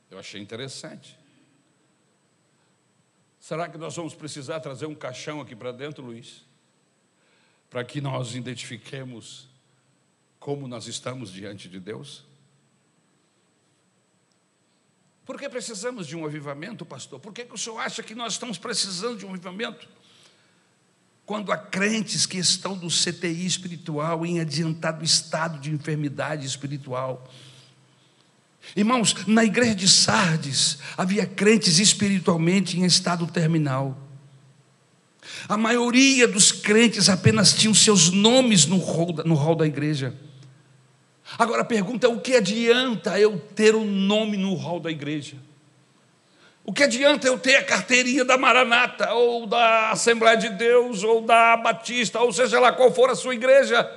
Eu 0.09 0.17
achei 0.17 0.41
interessante. 0.41 1.15
Será 3.39 3.69
que 3.69 3.77
nós 3.77 3.95
vamos 3.95 4.15
precisar 4.15 4.59
trazer 4.61 4.87
um 4.87 4.95
caixão 4.95 5.41
aqui 5.41 5.55
para 5.55 5.71
dentro, 5.71 6.03
Luiz? 6.03 6.43
Para 7.69 7.85
que 7.85 8.01
nós 8.01 8.33
identifiquemos 8.33 9.47
como 10.39 10.67
nós 10.67 10.87
estamos 10.87 11.31
diante 11.31 11.69
de 11.69 11.79
Deus? 11.79 12.25
Por 15.23 15.39
que 15.39 15.47
precisamos 15.47 16.07
de 16.07 16.17
um 16.17 16.25
avivamento, 16.25 16.83
pastor? 16.83 17.19
Por 17.19 17.31
que, 17.31 17.45
que 17.45 17.53
o 17.53 17.59
senhor 17.59 17.77
acha 17.77 18.01
que 18.01 18.15
nós 18.15 18.33
estamos 18.33 18.57
precisando 18.57 19.19
de 19.19 19.25
um 19.27 19.29
avivamento? 19.29 19.87
Quando 21.25 21.51
há 21.51 21.57
crentes 21.57 22.25
que 22.25 22.37
estão 22.37 22.77
do 22.77 22.87
CTI 22.87 23.45
espiritual 23.45 24.25
em 24.25 24.39
adiantado 24.39 25.03
estado 25.03 25.59
de 25.59 25.71
enfermidade 25.71 26.45
espiritual, 26.45 27.29
Irmãos, 28.75 29.27
na 29.27 29.43
igreja 29.43 29.75
de 29.75 29.87
Sardes 29.87 30.79
havia 30.97 31.25
crentes 31.25 31.79
espiritualmente 31.79 32.79
em 32.79 32.85
estado 32.85 33.27
terminal. 33.27 33.97
A 35.47 35.57
maioria 35.57 36.27
dos 36.27 36.51
crentes 36.51 37.09
apenas 37.09 37.53
tinham 37.53 37.73
seus 37.73 38.09
nomes 38.09 38.65
no 38.65 38.77
hall, 38.77 39.13
no 39.25 39.35
hall 39.35 39.55
da 39.55 39.67
igreja. 39.67 40.15
Agora 41.37 41.61
a 41.61 41.65
pergunta 41.65 42.07
é: 42.07 42.09
o 42.09 42.19
que 42.19 42.35
adianta 42.35 43.19
eu 43.19 43.37
ter 43.37 43.75
o 43.75 43.81
um 43.81 43.85
nome 43.85 44.37
no 44.37 44.53
hall 44.55 44.79
da 44.79 44.89
igreja? 44.89 45.37
O 46.65 46.71
que 46.71 46.83
adianta 46.83 47.27
eu 47.27 47.37
ter 47.37 47.57
a 47.57 47.63
carteirinha 47.63 48.23
da 48.23 48.37
Maranata, 48.37 49.13
ou 49.13 49.45
da 49.45 49.89
Assembleia 49.89 50.37
de 50.37 50.49
Deus, 50.49 51.03
ou 51.03 51.21
da 51.21 51.57
Batista, 51.57 52.21
ou 52.21 52.31
seja 52.31 52.59
lá 52.59 52.71
qual 52.71 52.93
for 52.93 53.09
a 53.09 53.15
sua 53.15 53.35
igreja? 53.35 53.89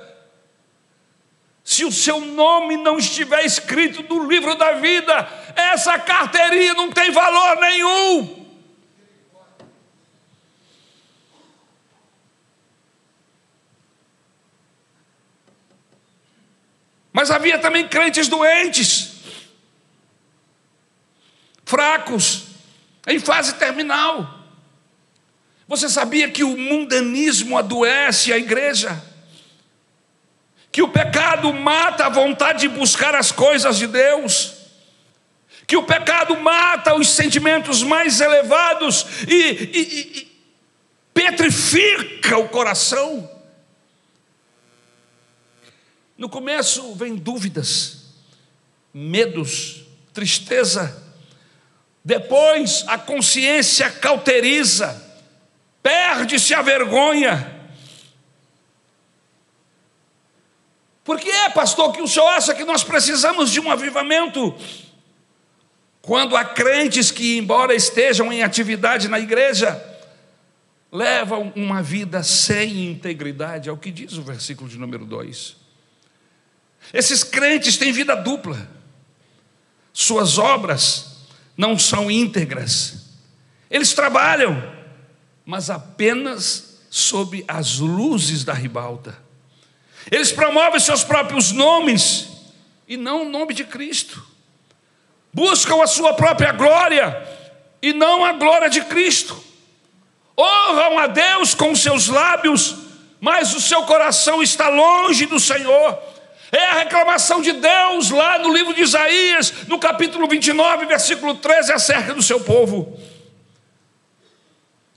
Se 1.63 1.85
o 1.85 1.91
seu 1.91 2.19
nome 2.19 2.75
não 2.75 2.97
estiver 2.97 3.45
escrito 3.45 4.03
no 4.03 4.27
livro 4.27 4.55
da 4.55 4.73
vida, 4.73 5.27
essa 5.55 5.97
carteirinha 5.97 6.73
não 6.73 6.91
tem 6.91 7.09
valor 7.11 7.57
nenhum. 7.57 8.45
Mas 17.13 17.31
havia 17.31 17.57
também 17.57 17.87
crentes 17.87 18.27
doentes, 18.27 19.13
fracos, 21.65 22.46
em 23.07 23.19
fase 23.19 23.55
terminal. 23.55 24.37
Você 25.67 25.89
sabia 25.89 26.29
que 26.29 26.43
o 26.43 26.57
mundanismo 26.57 27.57
adoece 27.57 28.31
a 28.31 28.37
igreja? 28.37 29.01
que 30.77 30.81
o 30.83 30.89
pecado 30.89 31.51
mata 31.51 32.05
a 32.05 32.09
vontade 32.09 32.59
de 32.59 32.67
buscar 32.67 33.15
as 33.15 33.31
coisas 33.31 33.77
de 33.77 33.87
Deus, 33.87 34.53
que 35.65 35.75
o 35.75 35.81
pecado 35.81 36.37
mata 36.37 36.93
os 36.93 37.09
sentimentos 37.09 37.81
mais 37.81 38.21
elevados 38.21 39.03
e, 39.27 39.33
e, 39.33 40.19
e 40.19 40.41
petrifica 41.15 42.37
o 42.37 42.49
coração. 42.49 43.27
No 46.15 46.29
começo 46.29 46.93
vem 46.93 47.15
dúvidas, 47.15 48.13
medos, 48.93 49.83
tristeza, 50.13 51.06
depois 52.07 52.85
a 52.87 52.97
consciência 52.97 53.91
cauteriza, 53.91 54.95
perde-se 55.83 56.53
a 56.53 56.61
vergonha, 56.61 57.53
Por 61.03 61.21
que 61.21 61.29
é, 61.29 61.49
pastor, 61.49 61.93
que 61.93 62.01
o 62.01 62.07
senhor 62.07 62.27
acha 62.27 62.53
que 62.53 62.65
nós 62.65 62.83
precisamos 62.83 63.49
de 63.49 63.61
um 63.61 63.71
avivamento? 63.71 64.53
Quando 66.01 66.35
há 66.35 66.43
crentes 66.43 67.11
que, 67.11 67.37
embora 67.37 67.73
estejam 67.73 68.31
em 68.31 68.43
atividade 68.43 69.07
na 69.07 69.17
igreja, 69.17 69.81
levam 70.91 71.53
uma 71.55 71.81
vida 71.81 72.21
sem 72.23 72.91
integridade, 72.91 73.69
é 73.69 73.71
o 73.71 73.77
que 73.77 73.89
diz 73.89 74.17
o 74.17 74.21
versículo 74.21 74.69
de 74.69 74.77
número 74.77 75.05
2. 75.05 75.55
Esses 76.93 77.23
crentes 77.23 77.77
têm 77.77 77.93
vida 77.93 78.13
dupla, 78.13 78.69
suas 79.93 80.37
obras 80.37 81.16
não 81.57 81.77
são 81.77 82.11
íntegras, 82.11 83.07
eles 83.69 83.93
trabalham, 83.93 84.71
mas 85.43 85.69
apenas 85.69 86.79
sob 86.89 87.43
as 87.47 87.79
luzes 87.79 88.43
da 88.43 88.53
ribalta. 88.53 89.17
Eles 90.09 90.31
promovem 90.31 90.79
seus 90.79 91.03
próprios 91.03 91.51
nomes 91.51 92.29
e 92.87 92.95
não 92.95 93.23
o 93.23 93.29
nome 93.29 93.53
de 93.53 93.65
Cristo. 93.65 94.23
Buscam 95.33 95.83
a 95.83 95.87
sua 95.87 96.13
própria 96.13 96.51
glória 96.53 97.27
e 97.81 97.91
não 97.91 98.23
a 98.23 98.33
glória 98.33 98.69
de 98.69 98.81
Cristo. 98.85 99.43
Honram 100.37 100.99
a 100.99 101.07
Deus 101.07 101.53
com 101.53 101.75
seus 101.75 102.07
lábios, 102.07 102.75
mas 103.19 103.53
o 103.53 103.59
seu 103.59 103.83
coração 103.83 104.41
está 104.41 104.69
longe 104.69 105.25
do 105.25 105.39
Senhor. 105.39 105.99
É 106.51 106.65
a 106.69 106.73
reclamação 106.79 107.41
de 107.41 107.51
Deus 107.51 108.09
lá 108.09 108.39
no 108.39 108.53
livro 108.53 108.73
de 108.73 108.81
Isaías, 108.81 109.67
no 109.67 109.79
capítulo 109.79 110.27
29, 110.27 110.85
versículo 110.85 111.35
13, 111.35 111.73
acerca 111.73 112.13
do 112.13 112.21
seu 112.21 112.39
povo. 112.39 112.99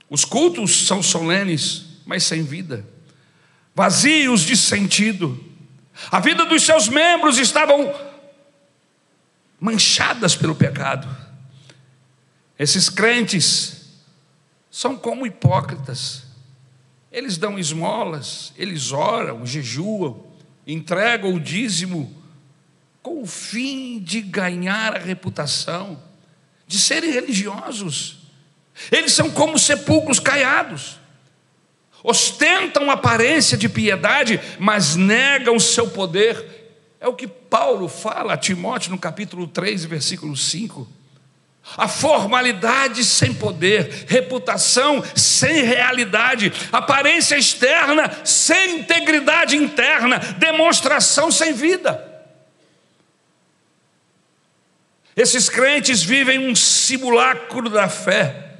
Os 0.09 0.25
cultos 0.25 0.87
são 0.87 1.01
solenes, 1.03 1.83
mas 2.05 2.23
sem 2.23 2.43
vida 2.43 2.85
vazios 3.75 4.41
de 4.41 4.55
sentido. 4.55 5.43
A 6.11 6.19
vida 6.19 6.45
dos 6.45 6.63
seus 6.63 6.87
membros 6.87 7.37
estavam 7.37 7.93
manchadas 9.59 10.35
pelo 10.35 10.55
pecado. 10.55 11.07
Esses 12.57 12.89
crentes 12.89 14.01
são 14.69 14.95
como 14.95 15.25
hipócritas. 15.25 16.23
Eles 17.11 17.37
dão 17.37 17.59
esmolas, 17.59 18.53
eles 18.57 18.91
oram, 18.91 19.45
jejuam, 19.45 20.30
entregam 20.73 21.33
o 21.33 21.39
dízimo 21.39 22.15
com 23.01 23.21
o 23.21 23.25
fim 23.25 23.99
de 23.99 24.21
ganhar 24.21 24.95
a 24.95 24.99
reputação, 24.99 26.01
de 26.67 26.79
serem 26.79 27.11
religiosos. 27.11 28.19
Eles 28.91 29.13
são 29.13 29.29
como 29.29 29.57
sepulcros 29.57 30.19
caiados 30.19 31.01
ostentam 32.03 32.89
aparência 32.89 33.57
de 33.57 33.69
piedade, 33.69 34.39
mas 34.59 34.95
negam 34.95 35.55
o 35.55 35.59
seu 35.59 35.89
poder. 35.89 36.45
É 36.99 37.07
o 37.07 37.13
que 37.13 37.27
Paulo 37.27 37.87
fala 37.87 38.33
a 38.33 38.37
Timóteo 38.37 38.91
no 38.91 38.97
capítulo 38.97 39.47
3, 39.47 39.85
versículo 39.85 40.35
5. 40.35 40.87
A 41.77 41.87
formalidade 41.87 43.05
sem 43.05 43.33
poder, 43.33 44.05
reputação 44.07 45.03
sem 45.15 45.63
realidade, 45.63 46.51
aparência 46.71 47.37
externa 47.37 48.11
sem 48.25 48.79
integridade 48.79 49.55
interna, 49.55 50.19
demonstração 50.37 51.31
sem 51.31 51.53
vida. 51.53 52.09
Esses 55.15 55.49
crentes 55.49 56.03
vivem 56.03 56.39
um 56.39 56.55
simulacro 56.55 57.69
da 57.69 57.87
fé 57.87 58.51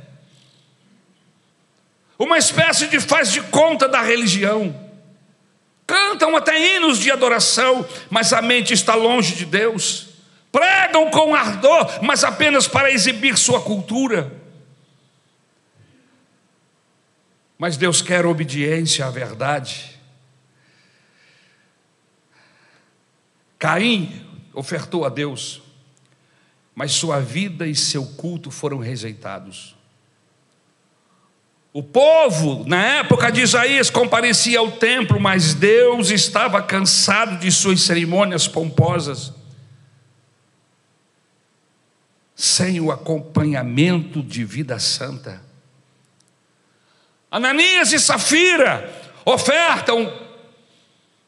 uma 2.24 2.38
espécie 2.38 2.86
de 2.86 3.00
faz 3.00 3.32
de 3.32 3.42
conta 3.42 3.88
da 3.88 4.00
religião. 4.00 4.80
Cantam 5.88 6.38
até 6.38 6.76
hinos 6.76 7.00
de 7.00 7.10
adoração, 7.10 7.84
mas 8.12 8.32
a 8.32 8.44
mente 8.44 8.74
está 8.74 8.94
longe 8.94 9.34
de 9.34 9.44
Deus. 9.44 10.11
Pregam 10.52 11.10
com 11.10 11.34
ardor, 11.34 12.04
mas 12.04 12.24
apenas 12.24 12.68
para 12.68 12.92
exibir 12.92 13.38
sua 13.38 13.62
cultura. 13.62 14.32
Mas 17.58 17.78
Deus 17.78 18.02
quer 18.02 18.26
obediência 18.26 19.06
à 19.06 19.10
verdade. 19.10 20.00
Caim 23.58 24.26
ofertou 24.54 25.06
a 25.06 25.10
Deus, 25.10 25.62
mas 26.74 26.92
sua 26.92 27.20
vida 27.20 27.68
e 27.68 27.76
seu 27.76 28.06
culto 28.06 28.50
foram 28.50 28.80
rejeitados. 28.80 29.76
O 31.72 31.82
povo, 31.82 32.66
na 32.68 32.84
época 32.98 33.32
de 33.32 33.42
Isaías, 33.42 33.90
comparecia 33.90 34.60
ao 34.60 34.72
templo, 34.72 35.20
mas 35.20 35.54
Deus 35.54 36.10
estava 36.10 36.62
cansado 36.62 37.40
de 37.40 37.50
suas 37.50 37.82
cerimônias 37.82 38.46
pomposas, 38.48 39.32
sem 42.42 42.80
o 42.82 42.92
acompanhamento 42.92 44.24
de 44.24 44.44
vida 44.44 44.80
santa. 44.80 45.40
Ananias 47.30 47.94
e 47.94 48.00
Safira 48.00 48.92
ofertam, 49.24 50.12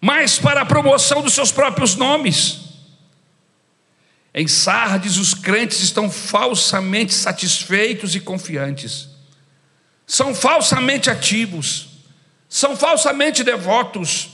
mas 0.02 0.39
para 0.39 0.62
a 0.62 0.65
promoção 0.65 1.21
dos 1.21 1.36
seus 1.36 1.52
próprios 1.52 1.95
nomes. 1.95 2.62
Em 4.34 4.47
Sardes, 4.47 5.17
os 5.17 5.36
crentes 5.36 5.82
estão 5.82 6.10
falsamente 6.10 7.13
satisfeitos 7.13 8.15
e 8.15 8.19
confiantes, 8.19 9.08
são 10.08 10.34
falsamente 10.34 11.12
ativos, 11.12 11.89
são 12.49 12.76
falsamente 12.76 13.43
devotos, 13.43 14.32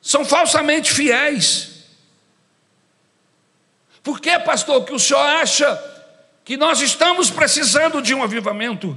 são 0.00 0.24
falsamente 0.24 0.92
fiéis. 0.92 1.84
Por 4.04 4.20
que, 4.20 4.38
pastor, 4.38 4.84
que 4.84 4.94
o 4.94 5.00
senhor 5.00 5.18
acha 5.18 5.95
que 6.46 6.56
nós 6.56 6.80
estamos 6.80 7.28
precisando 7.28 8.00
de 8.00 8.14
um 8.14 8.22
avivamento? 8.22 8.96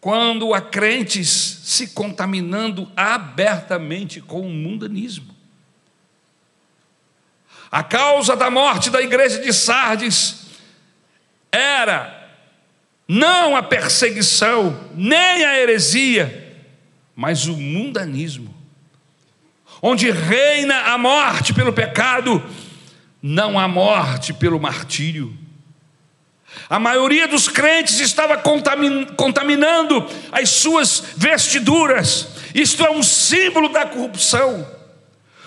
Quando 0.00 0.54
há 0.54 0.60
crentes 0.60 1.28
se 1.28 1.88
contaminando 1.88 2.90
abertamente 2.96 4.20
com 4.20 4.40
o 4.40 4.48
mundanismo. 4.48 5.34
A 7.68 7.82
causa 7.82 8.36
da 8.36 8.48
morte 8.48 8.90
da 8.90 9.02
igreja 9.02 9.40
de 9.40 9.52
Sardes 9.52 10.46
era 11.50 12.16
não 13.08 13.56
a 13.56 13.62
perseguição, 13.62 14.88
nem 14.94 15.44
a 15.44 15.58
heresia, 15.58 16.56
mas 17.16 17.48
o 17.48 17.56
mundanismo, 17.56 18.54
onde 19.82 20.12
reina 20.12 20.92
a 20.92 20.96
morte 20.96 21.52
pelo 21.52 21.72
pecado 21.72 22.40
não 23.20 23.58
há 23.58 23.66
morte 23.66 24.32
pelo 24.32 24.60
martírio. 24.60 25.39
A 26.70 26.78
maioria 26.78 27.26
dos 27.26 27.48
crentes 27.48 27.98
estava 27.98 28.38
contaminando 29.16 30.06
as 30.30 30.50
suas 30.50 31.02
vestiduras. 31.16 32.28
Isto 32.54 32.86
é 32.86 32.90
um 32.92 33.02
símbolo 33.02 33.68
da 33.70 33.84
corrupção. 33.84 34.64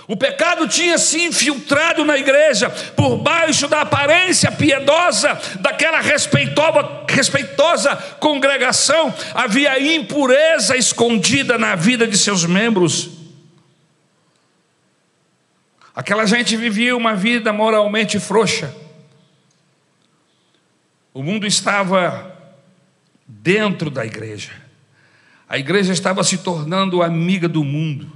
O 0.05 0.17
pecado 0.17 0.67
tinha 0.67 0.97
se 0.97 1.21
infiltrado 1.21 2.03
na 2.03 2.17
igreja, 2.17 2.69
por 2.69 3.19
baixo 3.19 3.69
da 3.69 3.79
aparência 3.81 4.51
piedosa 4.51 5.39
daquela 5.61 6.01
respeitosa, 6.01 7.95
congregação, 8.19 9.13
havia 9.33 9.79
impureza 9.79 10.75
escondida 10.75 11.57
na 11.57 11.73
vida 11.73 12.05
de 12.05 12.17
seus 12.17 12.43
membros. 12.43 13.11
Aquela 15.95 16.25
gente 16.25 16.57
vivia 16.57 16.97
uma 16.97 17.15
vida 17.15 17.53
moralmente 17.53 18.19
frouxa. 18.19 18.82
O 21.13 21.21
mundo 21.21 21.45
estava 21.45 22.35
dentro 23.27 23.91
da 23.91 24.05
igreja. 24.05 24.51
A 25.47 25.57
igreja 25.57 25.93
estava 25.93 26.23
se 26.23 26.39
tornando 26.39 27.03
amiga 27.03 27.47
do 27.47 27.63
mundo, 27.63 28.11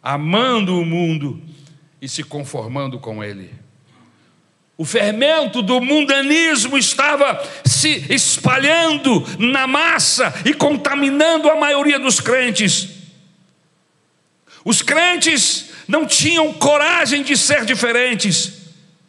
amando 0.00 0.78
o 0.78 0.84
mundo 0.84 1.42
e 2.00 2.08
se 2.08 2.22
conformando 2.22 3.00
com 3.00 3.24
ele. 3.24 3.50
O 4.78 4.84
fermento 4.84 5.62
do 5.62 5.80
mundanismo 5.80 6.78
estava 6.78 7.42
se 7.64 8.06
espalhando 8.08 9.24
na 9.38 9.66
massa 9.66 10.32
e 10.44 10.54
contaminando 10.54 11.50
a 11.50 11.56
maioria 11.56 11.98
dos 11.98 12.20
crentes. 12.20 12.88
Os 14.64 14.80
crentes 14.80 15.70
não 15.88 16.06
tinham 16.06 16.52
coragem 16.54 17.22
de 17.22 17.36
ser 17.36 17.64
diferentes. 17.64 18.61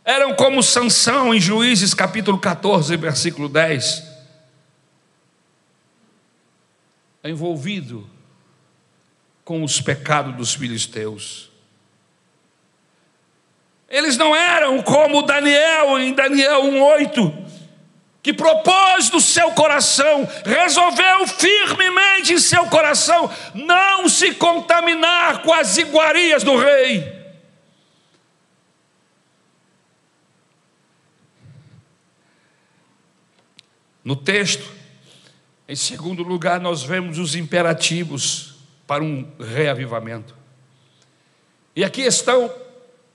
Eram 0.06 0.34
como 0.36 0.62
Sansão 0.62 1.34
em 1.34 1.40
Juízes 1.40 1.94
capítulo 1.94 2.38
14, 2.38 2.96
versículo 2.98 3.48
10. 3.48 4.04
Envolvido 7.24 8.10
com 9.46 9.64
os 9.64 9.80
pecados 9.80 10.36
dos 10.36 10.54
filisteus. 10.54 11.50
Eles 13.88 14.18
não 14.18 14.36
eram 14.36 14.82
como 14.82 15.22
Daniel 15.22 15.98
em 16.00 16.14
Daniel 16.14 16.64
1:8, 16.64 17.46
que 18.22 18.34
propôs 18.34 19.10
no 19.10 19.22
seu 19.22 19.52
coração, 19.52 20.28
resolveu 20.44 21.28
firmemente 21.28 22.34
em 22.34 22.40
seu 22.40 22.66
coração 22.66 23.32
não 23.54 24.10
se 24.10 24.34
contaminar 24.34 25.44
com 25.44 25.54
as 25.54 25.78
iguarias 25.78 26.44
do 26.44 26.58
rei. 26.58 27.13
No 34.04 34.16
texto, 34.16 34.70
em 35.68 35.76
segundo 35.76 36.24
lugar, 36.24 36.60
nós 36.60 36.84
vemos 36.84 37.18
os 37.18 37.36
imperativos 37.36 38.56
para 38.86 39.04
um 39.04 39.32
reavivamento. 39.40 40.36
E 41.76 41.84
aqui 41.84 42.02
estão 42.02 42.54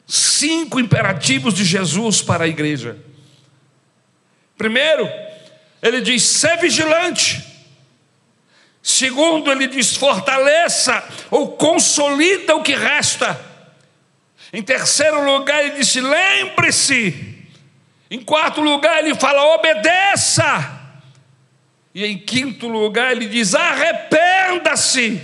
cinco 0.07 0.81
imperativos 0.81 1.55
de 1.55 1.65
Jesus 1.65 2.23
para 2.23 2.45
a 2.45 2.49
igreja. 2.49 2.99
Primeiro, 4.57 5.09
ele 5.83 6.01
diz: 6.01 6.23
ser 6.23 6.57
vigilante. 6.57 7.45
Segundo, 8.83 9.53
ele 9.53 9.67
diz: 9.67 9.95
fortaleça 9.95 11.07
ou 11.31 11.53
consolida 11.53 12.57
o 12.57 12.63
que 12.63 12.75
resta. 12.75 13.39
Em 14.53 14.63
terceiro 14.63 15.23
lugar, 15.25 15.63
ele 15.63 15.77
disse: 15.77 16.01
lembre-se. 16.01 17.37
Em 18.11 18.21
quarto 18.21 18.63
lugar, 18.63 19.05
ele 19.05 19.15
fala: 19.15 19.55
obedeça. 19.55 20.78
E 21.99 22.05
em 22.05 22.17
quinto 22.17 22.69
lugar, 22.69 23.11
ele 23.11 23.27
diz: 23.27 23.57
arrependa-se. 23.57 25.21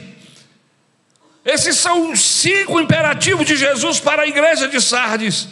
Esses 1.45 1.77
são 1.77 2.11
os 2.11 2.21
cinco 2.21 2.81
imperativos 2.81 3.47
de 3.47 3.55
Jesus 3.55 4.01
para 4.01 4.23
a 4.23 4.27
igreja 4.27 4.67
de 4.67 4.81
Sardes. 4.81 5.47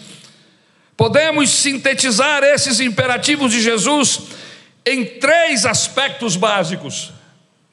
Podemos 0.97 1.49
sintetizar 1.49 2.43
esses 2.43 2.81
imperativos 2.81 3.53
de 3.53 3.63
Jesus 3.63 4.23
em 4.85 5.05
três 5.05 5.65
aspectos 5.65 6.35
básicos. 6.35 7.13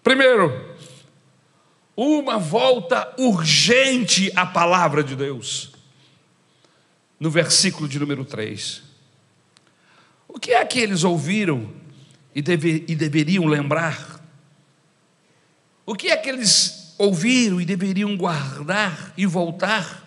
Primeiro, 0.03 0.77
uma 1.97 2.38
volta 2.38 3.12
urgente 3.17 4.31
à 4.35 4.45
palavra 4.45 5.03
de 5.03 5.15
Deus. 5.15 5.71
No 7.19 7.31
versículo 7.31 7.89
de 7.89 7.97
número 7.97 8.23
3. 8.23 8.83
O 10.27 10.39
que 10.39 10.51
é 10.51 10.63
que 10.63 10.79
eles 10.79 11.03
ouviram 11.03 11.79
e, 12.34 12.42
deve, 12.42 12.86
e 12.88 12.96
deveriam 12.96 13.46
lembrar? 13.46 14.20
O 15.86 15.96
que 15.96 16.10
é 16.10 16.18
que 16.18 16.30
eles 16.30 16.94
ouviram 16.98 17.60
e 17.60 17.65
deveriam 17.65 18.15
guardar 18.15 19.13
e 19.18 19.26
voltar? 19.26 20.04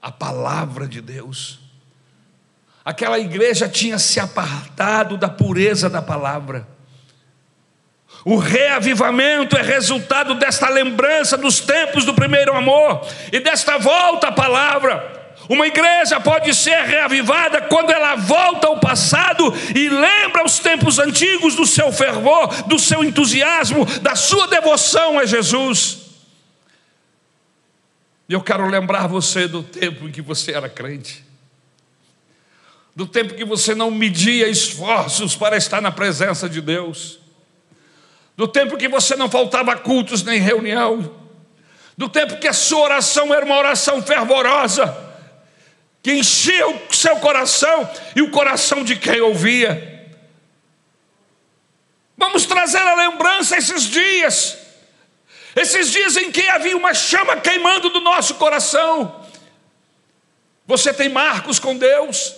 A 0.00 0.12
palavra 0.12 0.86
de 0.86 1.00
Deus. 1.00 1.58
Aquela 2.84 3.18
igreja 3.18 3.68
tinha 3.68 3.98
se 3.98 4.20
apartado 4.20 5.16
da 5.16 5.28
pureza 5.28 5.90
da 5.90 6.00
palavra. 6.00 6.68
O 8.24 8.36
reavivamento 8.36 9.56
é 9.56 9.62
resultado 9.62 10.34
desta 10.34 10.68
lembrança 10.68 11.36
dos 11.36 11.60
tempos 11.60 12.04
do 12.04 12.14
primeiro 12.14 12.56
amor 12.56 13.06
e 13.32 13.40
desta 13.40 13.78
volta 13.78 14.28
à 14.28 14.32
palavra. 14.32 15.25
Uma 15.48 15.66
igreja 15.66 16.20
pode 16.20 16.54
ser 16.54 16.82
reavivada 16.82 17.62
quando 17.62 17.90
ela 17.90 18.16
volta 18.16 18.66
ao 18.66 18.80
passado 18.80 19.52
e 19.74 19.88
lembra 19.88 20.44
os 20.44 20.58
tempos 20.58 20.98
antigos 20.98 21.54
do 21.54 21.66
seu 21.66 21.92
fervor, 21.92 22.48
do 22.64 22.78
seu 22.78 23.04
entusiasmo, 23.04 23.84
da 24.00 24.14
sua 24.14 24.46
devoção 24.48 25.18
a 25.18 25.26
Jesus. 25.26 25.98
Eu 28.28 28.40
quero 28.40 28.66
lembrar 28.68 29.06
você 29.06 29.46
do 29.46 29.62
tempo 29.62 30.08
em 30.08 30.12
que 30.12 30.20
você 30.20 30.52
era 30.52 30.68
crente 30.68 31.26
do 32.96 33.06
tempo 33.06 33.34
que 33.34 33.44
você 33.44 33.74
não 33.74 33.90
media 33.90 34.48
esforços 34.48 35.36
para 35.36 35.54
estar 35.54 35.82
na 35.82 35.92
presença 35.92 36.48
de 36.48 36.62
Deus, 36.62 37.18
do 38.34 38.48
tempo 38.48 38.78
que 38.78 38.88
você 38.88 39.14
não 39.14 39.28
faltava 39.28 39.76
cultos 39.76 40.22
nem 40.22 40.40
reunião, 40.40 41.14
do 41.94 42.08
tempo 42.08 42.38
que 42.38 42.48
a 42.48 42.54
sua 42.54 42.80
oração 42.80 43.34
era 43.34 43.44
uma 43.44 43.58
oração 43.58 44.00
fervorosa, 44.00 45.05
que 46.06 46.12
enchia 46.12 46.68
o 46.68 46.94
seu 46.94 47.16
coração 47.16 47.90
e 48.14 48.22
o 48.22 48.30
coração 48.30 48.84
de 48.84 48.94
quem 48.94 49.20
ouvia. 49.20 50.08
Vamos 52.16 52.46
trazer 52.46 52.78
a 52.78 52.94
lembrança 52.94 53.56
esses 53.56 53.82
dias, 53.82 54.56
esses 55.56 55.90
dias 55.90 56.16
em 56.16 56.30
que 56.30 56.48
havia 56.48 56.76
uma 56.76 56.94
chama 56.94 57.38
queimando 57.38 57.90
do 57.90 58.00
nosso 58.00 58.36
coração. 58.36 59.20
Você 60.64 60.94
tem 60.94 61.08
marcos 61.08 61.58
com 61.58 61.76
Deus, 61.76 62.36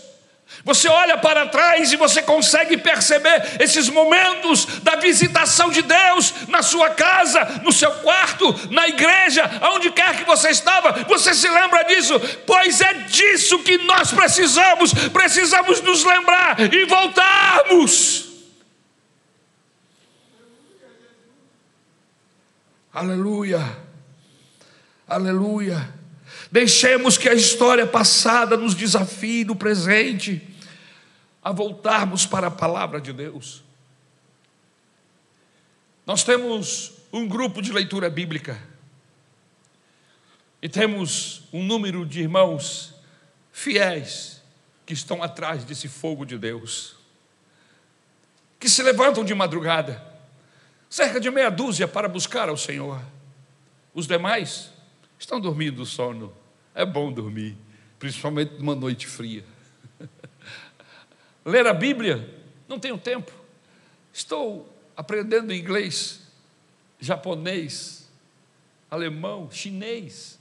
você 0.65 0.89
olha 0.89 1.17
para 1.17 1.47
trás 1.47 1.93
e 1.93 1.97
você 1.97 2.23
consegue 2.23 2.77
perceber 2.77 3.57
esses 3.61 3.89
momentos 3.89 4.67
da 4.83 4.97
visitação 4.97 5.71
de 5.71 5.83
Deus 5.83 6.35
na 6.49 6.63
sua 6.63 6.91
casa, 6.91 7.61
no 7.63 7.73
seu 7.73 7.91
quarto, 7.97 8.55
na 8.71 8.89
igreja, 8.89 9.49
aonde 9.61 9.91
quer 9.91 10.17
que 10.17 10.25
você 10.25 10.51
estava. 10.51 11.05
Você 11.05 11.33
se 11.35 11.49
lembra 11.49 11.85
disso? 11.85 12.19
Pois 12.47 12.81
é 12.81 12.93
disso 12.95 13.61
que 13.61 13.79
nós 13.79 14.11
precisamos. 14.11 14.93
Precisamos 15.13 15.81
nos 15.81 16.05
lembrar 16.05 16.57
e 16.61 16.85
voltarmos. 16.85 18.29
Aleluia. 22.93 23.61
Aleluia. 25.07 25.98
Deixemos 26.51 27.19
que 27.19 27.29
a 27.29 27.35
história 27.35 27.87
passada 27.87 28.57
nos 28.57 28.75
desafie 28.75 29.45
no 29.45 29.55
presente 29.55 30.43
a 31.43 31.53
voltarmos 31.53 32.25
para 32.27 32.47
a 32.47 32.51
palavra 32.51 33.01
de 33.01 33.13
Deus. 33.13 33.63
Nós 36.07 36.25
temos 36.25 36.93
um 37.13 37.29
grupo 37.29 37.61
de 37.61 37.73
leitura 37.73 38.09
bíblica 38.09 38.59
e 40.61 40.69
temos 40.69 41.43
um 41.53 41.63
número 41.63 42.05
de 42.05 42.21
irmãos 42.21 42.95
fiéis 43.53 44.43
que 44.87 44.95
estão 44.95 45.23
atrás 45.23 45.65
desse 45.65 45.87
fogo 45.87 46.25
de 46.25 46.39
Deus, 46.39 46.97
que 48.59 48.71
se 48.71 48.83
levantam 48.83 49.23
de 49.23 49.35
madrugada, 49.35 50.03
cerca 50.89 51.21
de 51.21 51.31
meia 51.31 51.51
dúzia 51.51 51.87
para 51.87 52.09
buscar 52.09 52.49
ao 52.49 52.57
Senhor. 52.57 53.03
Os 53.93 54.07
demais 54.07 54.71
estão 55.19 55.41
dormindo 55.41 55.85
sono. 55.85 56.35
É 56.79 56.87
bom 56.87 57.11
dormir, 57.11 57.57
principalmente 57.99 58.53
numa 58.53 58.73
noite 58.73 59.05
fria. 59.05 59.45
Ler 61.45 61.67
a 61.67 61.75
Bíblia, 61.75 62.33
não 62.69 62.79
tenho 62.79 62.97
tempo. 62.97 63.33
Estou 64.13 64.73
aprendendo 64.97 65.53
inglês, 65.53 66.21
japonês, 67.01 68.09
alemão, 68.89 69.51
chinês. 69.51 70.39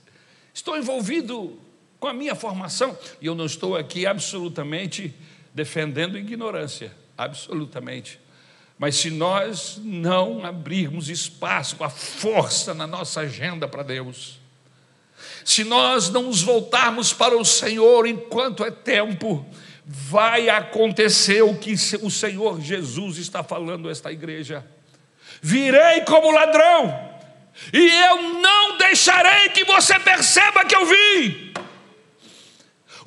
Estou 0.54 0.78
envolvido 0.78 1.60
com 2.00 2.06
a 2.08 2.14
minha 2.14 2.36
formação 2.36 2.96
e 3.20 3.26
eu 3.26 3.34
não 3.34 3.48
estou 3.48 3.76
aqui 3.76 4.06
absolutamente 4.06 5.16
defendendo 5.56 6.20
ignorância, 6.20 6.96
absolutamente. 7.18 8.20
Mas 8.78 8.96
se 8.98 9.10
nós 9.10 9.82
não 9.84 10.46
abrirmos 10.46 11.10
espaço, 11.10 11.84
a 11.84 11.90
força 11.90 12.76
na 12.76 12.86
nossa 12.86 13.22
agenda 13.22 13.68
para 13.68 13.82
Deus, 13.82 14.40
se 15.48 15.64
nós 15.64 16.10
não 16.10 16.24
nos 16.24 16.42
voltarmos 16.42 17.14
para 17.14 17.38
o 17.38 17.46
Senhor 17.46 18.06
enquanto 18.06 18.66
é 18.66 18.70
tempo, 18.70 19.46
vai 19.86 20.50
acontecer 20.50 21.42
o 21.42 21.56
que 21.56 21.74
o 22.02 22.12
Senhor 22.12 22.60
Jesus 22.60 23.18
está 23.18 23.42
falando 23.42 23.88
a 23.88 23.92
esta 23.94 24.12
igreja. 24.12 24.68
Virei 25.42 26.02
como 26.02 26.32
ladrão, 26.32 27.12
e 27.72 27.80
eu 27.80 28.24
não 28.42 28.78
deixarei 28.78 29.48
que 29.52 29.64
você 29.64 29.98
perceba 29.98 30.66
que 30.66 30.76
eu 30.76 30.86
vim. 30.86 31.54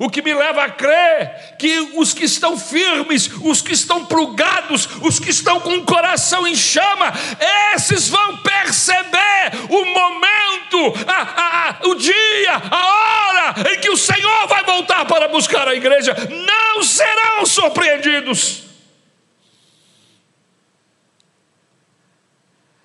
O 0.01 0.09
que 0.09 0.23
me 0.23 0.33
leva 0.33 0.63
a 0.63 0.71
crer 0.71 1.55
que 1.59 1.79
os 1.95 2.11
que 2.11 2.23
estão 2.23 2.57
firmes, 2.57 3.29
os 3.43 3.61
que 3.61 3.71
estão 3.71 4.03
plugados, 4.03 4.89
os 4.99 5.19
que 5.19 5.29
estão 5.29 5.59
com 5.59 5.77
o 5.77 5.85
coração 5.85 6.47
em 6.47 6.55
chama, 6.55 7.13
esses 7.75 8.09
vão 8.09 8.37
perceber 8.37 9.51
o 9.69 9.85
momento, 9.85 11.07
a, 11.07 11.69
a, 11.69 11.87
o 11.87 11.93
dia, 11.93 12.51
a 12.71 12.85
hora 12.87 13.71
em 13.71 13.79
que 13.79 13.91
o 13.91 13.95
Senhor 13.95 14.47
vai 14.47 14.63
voltar 14.63 15.05
para 15.05 15.27
buscar 15.27 15.67
a 15.67 15.75
igreja. 15.75 16.15
Não 16.47 16.81
serão 16.81 17.45
surpreendidos. 17.45 18.63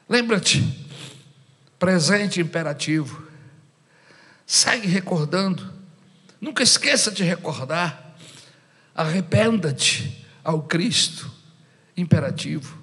Lembra-te, 0.06 0.62
presente 1.78 2.42
imperativo, 2.42 3.26
segue 4.44 4.86
recordando 4.86 5.75
Nunca 6.40 6.62
esqueça 6.62 7.10
de 7.10 7.22
recordar. 7.22 8.14
Arrependa-te 8.94 10.24
ao 10.44 10.62
Cristo 10.62 11.30
imperativo. 11.96 12.78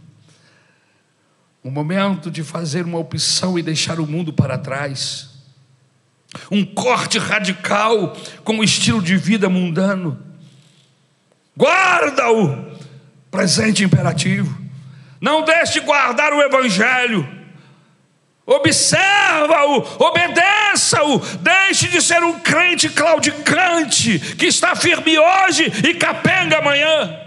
O 1.63 1.71
momento 1.71 2.29
de 2.29 2.43
fazer 2.43 2.85
uma 2.85 2.97
opção 2.97 3.57
e 3.57 3.63
deixar 3.63 3.99
o 3.99 4.07
mundo 4.07 4.33
para 4.33 4.57
trás. 4.57 5.29
Um 6.51 6.65
corte 6.65 7.17
radical 7.17 8.17
com 8.43 8.57
o 8.57 8.63
estilo 8.63 9.01
de 9.01 9.15
vida 9.15 9.47
mundano. 9.47 10.21
Guarda-o, 11.55 12.77
presente 13.29 13.83
imperativo. 13.83 14.61
Não 15.21 15.45
deixe 15.45 15.73
de 15.73 15.79
guardar 15.81 16.33
o 16.33 16.41
Evangelho 16.41 17.42
Observa-o, 18.45 20.06
obedeça-o, 20.06 21.19
deixe 21.39 21.88
de 21.88 22.01
ser 22.01 22.21
um 22.23 22.39
crente 22.39 22.89
claudicante 22.89 24.19
que 24.36 24.47
está 24.47 24.75
firme 24.75 25.17
hoje 25.17 25.71
e 25.88 25.93
capenga 25.93 26.58
amanhã. 26.58 27.21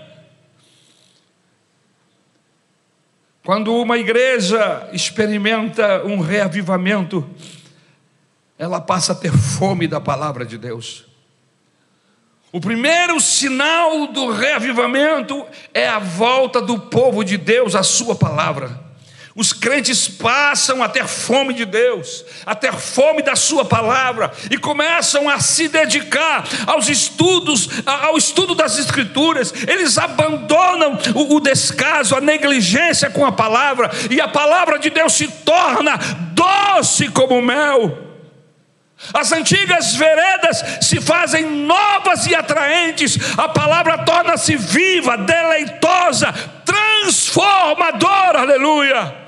Quando 3.42 3.74
uma 3.76 3.96
igreja 3.96 4.90
experimenta 4.92 6.04
um 6.04 6.20
reavivamento, 6.20 7.24
ela 8.58 8.80
passa 8.80 9.12
a 9.12 9.14
ter 9.14 9.32
fome 9.32 9.86
da 9.86 10.00
palavra 10.00 10.44
de 10.44 10.58
Deus. 10.58 11.06
O 12.52 12.60
primeiro 12.60 13.20
sinal 13.20 14.08
do 14.08 14.32
reavivamento 14.32 15.46
é 15.72 15.88
a 15.88 15.98
volta 15.98 16.60
do 16.60 16.78
povo 16.78 17.24
de 17.24 17.38
Deus 17.38 17.74
à 17.74 17.82
sua 17.82 18.14
palavra. 18.14 18.85
Os 19.36 19.52
crentes 19.52 20.08
passam 20.08 20.82
a 20.82 20.88
ter 20.88 21.06
fome 21.06 21.52
de 21.52 21.66
Deus, 21.66 22.24
a 22.46 22.54
ter 22.54 22.72
fome 22.72 23.20
da 23.20 23.36
Sua 23.36 23.66
palavra 23.66 24.32
e 24.50 24.56
começam 24.56 25.28
a 25.28 25.38
se 25.40 25.68
dedicar 25.68 26.42
aos 26.66 26.88
estudos, 26.88 27.68
ao 27.84 28.16
estudo 28.16 28.54
das 28.54 28.78
Escrituras. 28.78 29.52
Eles 29.68 29.98
abandonam 29.98 30.98
o, 31.14 31.38
descaso, 31.38 32.16
a 32.16 32.20
negligência 32.20 33.10
com 33.10 33.26
a 33.26 33.32
palavra 33.32 33.90
e 34.10 34.22
a 34.22 34.26
palavra 34.26 34.78
de 34.78 34.88
Deus 34.88 35.12
se 35.12 35.28
torna 35.28 35.98
doce 36.32 37.10
como 37.10 37.42
mel. 37.42 38.06
As 39.12 39.32
antigas 39.32 39.94
veredas 39.96 40.64
se 40.80 40.98
fazem 40.98 41.44
novas 41.44 42.26
e 42.26 42.34
atraentes, 42.34 43.18
a 43.36 43.50
palavra 43.50 43.98
torna-se 43.98 44.56
viva, 44.56 45.18
deleitosa, 45.18 46.32
transformadora, 46.64 48.40
aleluia. 48.40 49.25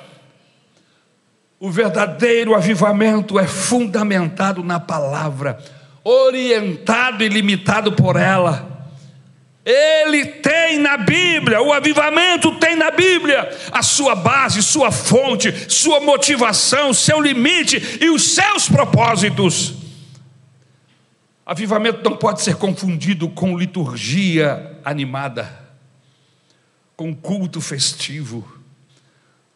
O 1.60 1.70
verdadeiro 1.70 2.54
avivamento 2.54 3.38
é 3.38 3.46
fundamentado 3.46 4.62
na 4.62 4.78
palavra, 4.78 5.58
orientado 6.04 7.24
e 7.24 7.28
limitado 7.28 7.92
por 7.92 8.14
ela. 8.14 8.78
Ele 9.64 10.24
tem 10.24 10.78
na 10.78 10.96
Bíblia, 10.96 11.60
o 11.60 11.72
avivamento 11.72 12.54
tem 12.58 12.76
na 12.76 12.92
Bíblia 12.92 13.50
a 13.72 13.82
sua 13.82 14.14
base, 14.14 14.62
sua 14.62 14.92
fonte, 14.92 15.52
sua 15.68 15.98
motivação, 15.98 16.94
seu 16.94 17.20
limite 17.20 17.98
e 18.00 18.08
os 18.08 18.34
seus 18.34 18.68
propósitos. 18.68 19.74
Avivamento 21.44 22.08
não 22.08 22.16
pode 22.16 22.40
ser 22.40 22.54
confundido 22.54 23.28
com 23.28 23.58
liturgia 23.58 24.78
animada, 24.84 25.52
com 26.94 27.12
culto 27.14 27.60
festivo 27.60 28.57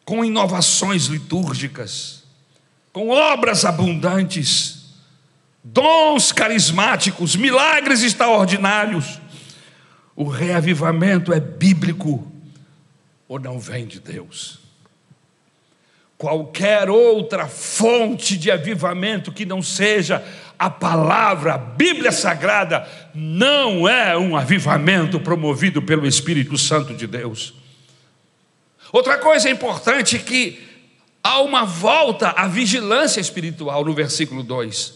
com 0.04 0.24
inovações 0.24 1.06
litúrgicas, 1.06 2.22
com 2.92 3.08
obras 3.08 3.64
abundantes, 3.64 4.82
dons 5.62 6.32
carismáticos, 6.32 7.36
milagres 7.36 8.02
extraordinários. 8.02 9.20
O 10.14 10.28
reavivamento 10.28 11.32
é 11.32 11.40
bíblico 11.40 12.30
ou 13.28 13.38
não 13.38 13.58
vem 13.58 13.86
de 13.86 13.98
Deus. 13.98 14.58
Qualquer 16.18 16.88
outra 16.88 17.48
fonte 17.48 18.36
de 18.36 18.50
avivamento 18.50 19.32
que 19.32 19.44
não 19.44 19.62
seja 19.62 20.22
a 20.58 20.70
palavra, 20.70 21.54
a 21.54 21.58
Bíblia 21.58 22.12
Sagrada, 22.12 22.86
não 23.12 23.88
é 23.88 24.16
um 24.16 24.36
avivamento 24.36 25.18
promovido 25.18 25.82
pelo 25.82 26.06
Espírito 26.06 26.56
Santo 26.56 26.94
de 26.94 27.06
Deus. 27.06 27.54
Outra 28.92 29.16
coisa 29.16 29.48
importante 29.48 30.16
é 30.16 30.18
que 30.18 30.62
há 31.24 31.40
uma 31.40 31.64
volta 31.64 32.28
à 32.28 32.46
vigilância 32.46 33.20
espiritual 33.20 33.84
no 33.84 33.94
versículo 33.94 34.42
2. 34.42 34.92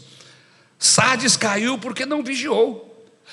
Sardes 0.79 1.37
caiu 1.37 1.79
porque 1.79 2.05
não 2.05 2.23
vigiou. 2.23 2.85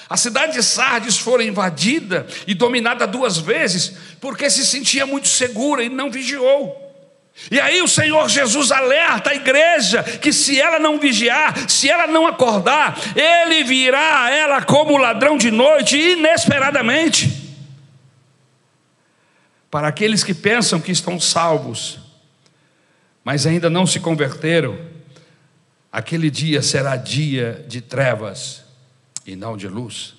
A 0.10 0.16
cidade 0.16 0.54
de 0.54 0.64
Sardes 0.64 1.18
foi 1.18 1.46
invadida 1.46 2.26
e 2.48 2.54
dominada 2.54 3.06
duas 3.06 3.38
vezes 3.38 3.94
porque 4.22 4.50
se 4.50 4.66
sentia 4.66 5.06
muito 5.06 5.28
segura 5.28 5.84
e 5.84 5.90
não 5.90 6.10
vigiou. 6.10 6.80
E 7.52 7.60
aí 7.60 7.82
o 7.82 7.88
Senhor 7.88 8.30
Jesus 8.30 8.72
alerta 8.72 9.32
a 9.32 9.36
igreja 9.36 10.02
que 10.04 10.32
se 10.32 10.62
ela 10.62 10.80
não 10.80 11.00
vigiar, 11.00 11.70
se 11.70 11.90
ela 11.90 12.08
não 12.08 12.26
acordar, 12.26 12.98
ele 13.16 13.64
virá 13.64 14.24
a 14.24 14.32
ela 14.32 14.62
como 14.62 14.98
ladrão 14.98 15.36
de 15.38 15.52
noite 15.52 15.98
inesperadamente. 15.98 17.43
Para 19.74 19.88
aqueles 19.88 20.24
que 20.24 20.36
pensam 20.36 20.80
que 20.80 20.92
estão 20.92 21.20
salvos, 21.20 21.98
mas 23.24 23.48
ainda 23.48 23.72
não 23.72 23.88
se 23.88 24.00
converteram, 24.00 24.78
aquele 25.92 26.30
dia 26.30 26.62
será 26.62 26.96
dia 26.96 27.66
de 27.68 27.82
trevas 27.82 28.64
e 29.26 29.36
não 29.36 29.58
de 29.58 29.68
luz. 29.68 30.14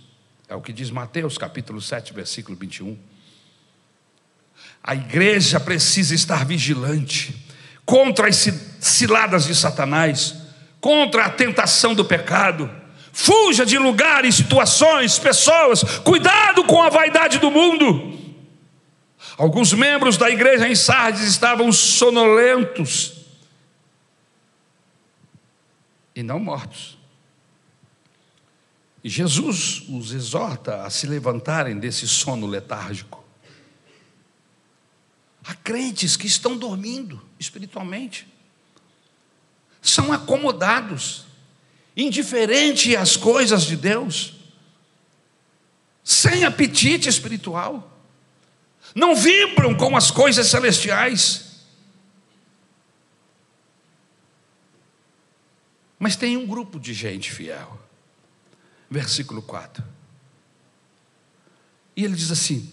É 0.48 0.56
o 0.56 0.60
que 0.60 0.72
diz 0.72 0.90
Mateus 0.90 1.38
capítulo 1.38 1.80
7, 1.80 2.12
versículo 2.12 2.58
21. 2.58 2.98
A 4.82 4.96
igreja 4.96 5.60
precisa 5.60 6.16
estar 6.16 6.44
vigilante, 6.44 7.46
contra 7.86 8.26
as 8.26 8.48
ciladas 8.80 9.44
de 9.44 9.54
Satanás, 9.54 10.34
contra 10.80 11.26
a 11.26 11.30
tentação 11.30 11.94
do 11.94 12.04
pecado. 12.04 12.68
Fuja 13.12 13.64
de 13.64 13.78
lugares, 13.78 14.34
situações, 14.34 15.16
pessoas, 15.16 15.84
cuidado 16.00 16.64
com 16.64 16.82
a 16.82 16.88
vaidade 16.88 17.38
do 17.38 17.52
mundo. 17.52 18.23
Alguns 19.36 19.72
membros 19.72 20.16
da 20.16 20.30
igreja 20.30 20.68
em 20.68 20.76
Sardes 20.76 21.22
estavam 21.22 21.72
sonolentos 21.72 23.24
e 26.14 26.22
não 26.22 26.38
mortos. 26.38 26.96
E 29.02 29.08
Jesus 29.08 29.82
os 29.88 30.12
exorta 30.12 30.84
a 30.84 30.90
se 30.90 31.06
levantarem 31.06 31.78
desse 31.78 32.06
sono 32.06 32.46
letárgico. 32.46 33.22
Há 35.44 35.54
crentes 35.54 36.16
que 36.16 36.26
estão 36.26 36.56
dormindo 36.56 37.20
espiritualmente, 37.38 38.26
são 39.82 40.10
acomodados, 40.10 41.26
indiferente 41.94 42.96
às 42.96 43.14
coisas 43.14 43.64
de 43.64 43.76
Deus, 43.76 44.32
sem 46.02 46.44
apetite 46.44 47.08
espiritual, 47.10 47.93
não 48.94 49.14
vibram 49.14 49.74
com 49.74 49.96
as 49.96 50.10
coisas 50.10 50.46
celestiais. 50.48 51.44
Mas 55.98 56.16
tem 56.16 56.36
um 56.36 56.46
grupo 56.46 56.80
de 56.80 56.92
gente 56.92 57.30
fiel. 57.30 57.80
Versículo 58.90 59.40
4. 59.40 59.82
E 61.96 62.04
ele 62.04 62.14
diz 62.14 62.30
assim: 62.30 62.72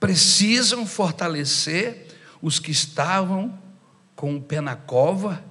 precisam 0.00 0.86
fortalecer 0.86 2.08
os 2.40 2.58
que 2.58 2.70
estavam 2.70 3.58
com 4.14 4.36
o 4.36 4.42
pé 4.42 4.60
na 4.60 4.76
cova 4.76 5.42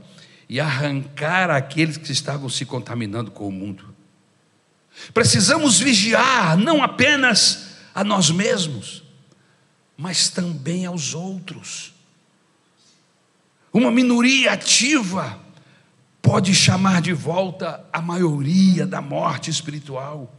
e 0.48 0.60
arrancar 0.60 1.50
aqueles 1.50 1.98
que 1.98 2.12
estavam 2.12 2.50
se 2.50 2.66
contaminando 2.66 3.32
com 3.32 3.48
o 3.48 3.52
mundo. 3.52 3.94
Precisamos 5.14 5.80
vigiar 5.80 6.56
não 6.58 6.84
apenas 6.84 7.70
a 7.96 8.04
nós 8.04 8.30
mesmos, 8.30 9.03
mas 9.98 10.30
também 10.30 10.86
aos 10.86 11.14
outros. 11.14 11.94
Uma 13.72 13.92
minoria 13.92 14.54
ativa 14.54 15.40
pode 16.22 16.54
chamar 16.54 17.02
de 17.02 17.12
volta 17.12 17.86
a 17.92 18.02
maioria 18.02 18.86
da 18.86 19.02
morte 19.02 19.50
espiritual. 19.50 20.34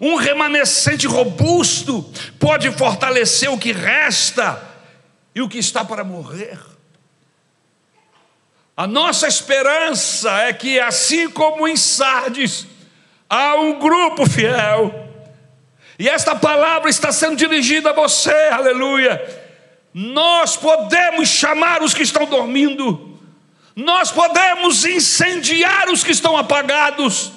Um 0.00 0.16
remanescente 0.16 1.06
robusto 1.06 2.02
pode 2.38 2.70
fortalecer 2.72 3.50
o 3.50 3.58
que 3.58 3.72
resta 3.72 4.62
e 5.34 5.40
o 5.40 5.48
que 5.48 5.58
está 5.58 5.84
para 5.84 6.04
morrer. 6.04 6.58
A 8.76 8.86
nossa 8.86 9.28
esperança 9.28 10.30
é 10.42 10.52
que, 10.52 10.80
assim 10.80 11.28
como 11.30 11.68
em 11.68 11.76
Sardes, 11.76 12.66
há 13.28 13.54
um 13.56 13.78
grupo 13.78 14.28
fiel, 14.28 15.09
e 16.00 16.08
esta 16.08 16.34
palavra 16.34 16.88
está 16.88 17.12
sendo 17.12 17.36
dirigida 17.36 17.90
a 17.90 17.92
você, 17.92 18.32
aleluia. 18.50 19.22
Nós 19.92 20.56
podemos 20.56 21.28
chamar 21.28 21.82
os 21.82 21.92
que 21.92 22.02
estão 22.02 22.24
dormindo, 22.24 23.20
nós 23.76 24.10
podemos 24.10 24.86
incendiar 24.86 25.90
os 25.90 26.02
que 26.02 26.12
estão 26.12 26.38
apagados, 26.38 27.32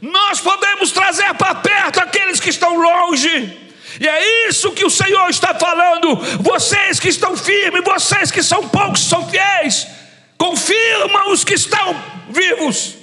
nós 0.00 0.40
podemos 0.40 0.92
trazer 0.92 1.34
para 1.34 1.56
perto 1.56 1.98
aqueles 1.98 2.38
que 2.38 2.50
estão 2.50 2.76
longe. 2.76 3.58
E 4.00 4.06
é 4.06 4.48
isso 4.48 4.70
que 4.70 4.84
o 4.84 4.90
Senhor 4.90 5.28
está 5.28 5.52
falando. 5.52 6.14
Vocês 6.40 7.00
que 7.00 7.08
estão 7.08 7.36
firmes, 7.36 7.82
vocês 7.82 8.30
que 8.30 8.44
são 8.44 8.68
poucos, 8.68 9.00
são 9.00 9.28
fiéis, 9.28 9.88
confirma 10.36 11.30
os 11.30 11.42
que 11.42 11.54
estão 11.54 12.00
vivos, 12.30 12.94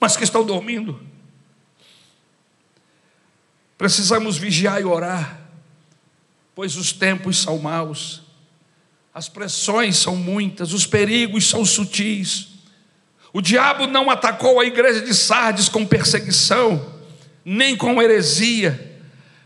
mas 0.00 0.16
que 0.16 0.24
estão 0.24 0.42
dormindo. 0.42 1.09
Precisamos 3.80 4.36
vigiar 4.36 4.78
e 4.78 4.84
orar, 4.84 5.40
pois 6.54 6.76
os 6.76 6.92
tempos 6.92 7.38
são 7.38 7.58
maus, 7.58 8.20
as 9.14 9.26
pressões 9.26 9.96
são 9.96 10.14
muitas, 10.14 10.74
os 10.74 10.84
perigos 10.84 11.48
são 11.48 11.64
sutis. 11.64 12.48
O 13.32 13.40
diabo 13.40 13.86
não 13.86 14.10
atacou 14.10 14.60
a 14.60 14.66
igreja 14.66 15.00
de 15.00 15.14
Sardes 15.14 15.70
com 15.70 15.86
perseguição, 15.86 16.94
nem 17.42 17.74
com 17.74 18.02
heresia 18.02 18.90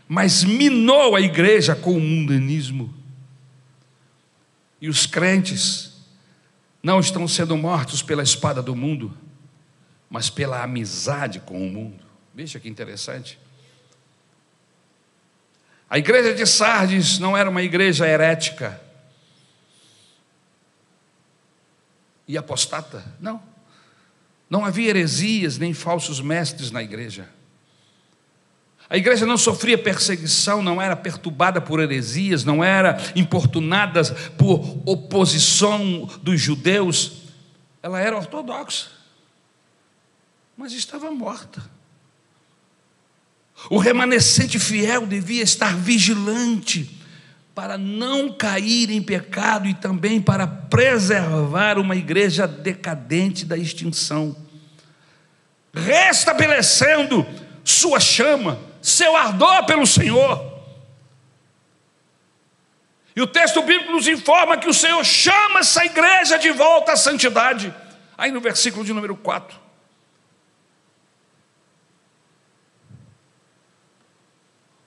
mas 0.07 0.43
minou 0.43 1.15
a 1.15 1.21
igreja 1.21 1.75
com 1.75 1.97
o 1.97 1.99
mundanismo. 1.99 2.93
E 4.79 4.87
os 4.87 5.05
crentes 5.05 5.93
não 6.83 6.99
estão 6.99 7.27
sendo 7.27 7.57
mortos 7.57 8.03
pela 8.03 8.21
espada 8.21 8.61
do 8.61 8.75
mundo, 8.75 9.15
mas 10.09 10.29
pela 10.29 10.61
amizade 10.61 11.39
com 11.39 11.65
o 11.65 11.71
mundo. 11.71 12.03
Veja 12.33 12.59
que 12.59 12.69
interessante. 12.69 13.39
A 15.89 15.97
igreja 15.97 16.33
de 16.33 16.45
Sardes 16.45 17.19
não 17.19 17.37
era 17.37 17.49
uma 17.49 17.61
igreja 17.61 18.07
herética 18.07 18.81
e 22.27 22.37
apostata, 22.37 23.05
não. 23.19 23.41
Não 24.49 24.65
havia 24.65 24.89
heresias 24.89 25.57
nem 25.57 25.73
falsos 25.73 26.19
mestres 26.19 26.71
na 26.71 26.81
igreja. 26.81 27.29
A 28.89 28.97
igreja 28.97 29.25
não 29.25 29.37
sofria 29.37 29.77
perseguição, 29.77 30.61
não 30.61 30.79
era 30.79 30.95
perturbada 30.95 31.59
por 31.59 31.79
heresias, 31.79 32.43
não 32.43 32.63
era 32.63 32.97
importunada 33.15 34.03
por 34.37 34.81
oposição 34.85 36.05
dos 36.21 36.39
judeus. 36.39 37.23
Ela 37.81 37.99
era 37.99 38.15
ortodoxa, 38.15 38.87
mas 40.55 40.73
estava 40.73 41.09
morta. 41.11 41.74
O 43.69 43.77
remanescente 43.77 44.59
fiel 44.59 45.05
devia 45.05 45.43
estar 45.43 45.75
vigilante 45.75 47.01
para 47.55 47.77
não 47.77 48.31
cair 48.33 48.91
em 48.91 49.01
pecado 49.01 49.67
e 49.67 49.73
também 49.73 50.21
para 50.21 50.45
preservar 50.45 51.79
uma 51.79 51.95
igreja 51.95 52.45
decadente 52.45 53.45
da 53.45 53.57
extinção, 53.57 54.35
restabelecendo 55.73 57.25
sua 57.63 57.99
chama 57.99 58.59
seu 58.81 59.15
ardor 59.15 59.65
pelo 59.65 59.87
Senhor. 59.87 60.53
E 63.15 63.21
o 63.21 63.25
texto 63.25 63.61
bíblico 63.63 63.93
nos 63.93 64.07
informa 64.07 64.57
que 64.57 64.67
o 64.67 64.73
Senhor 64.73 65.03
chama 65.03 65.59
essa 65.61 65.83
igreja 65.85 66.37
de 66.37 66.51
volta 66.51 66.91
à 66.91 66.97
santidade. 66.97 67.73
Aí 68.17 68.29
no 68.29 68.41
versículo 68.41 68.83
de 68.83 68.93
número 68.93 69.15
4. 69.15 69.64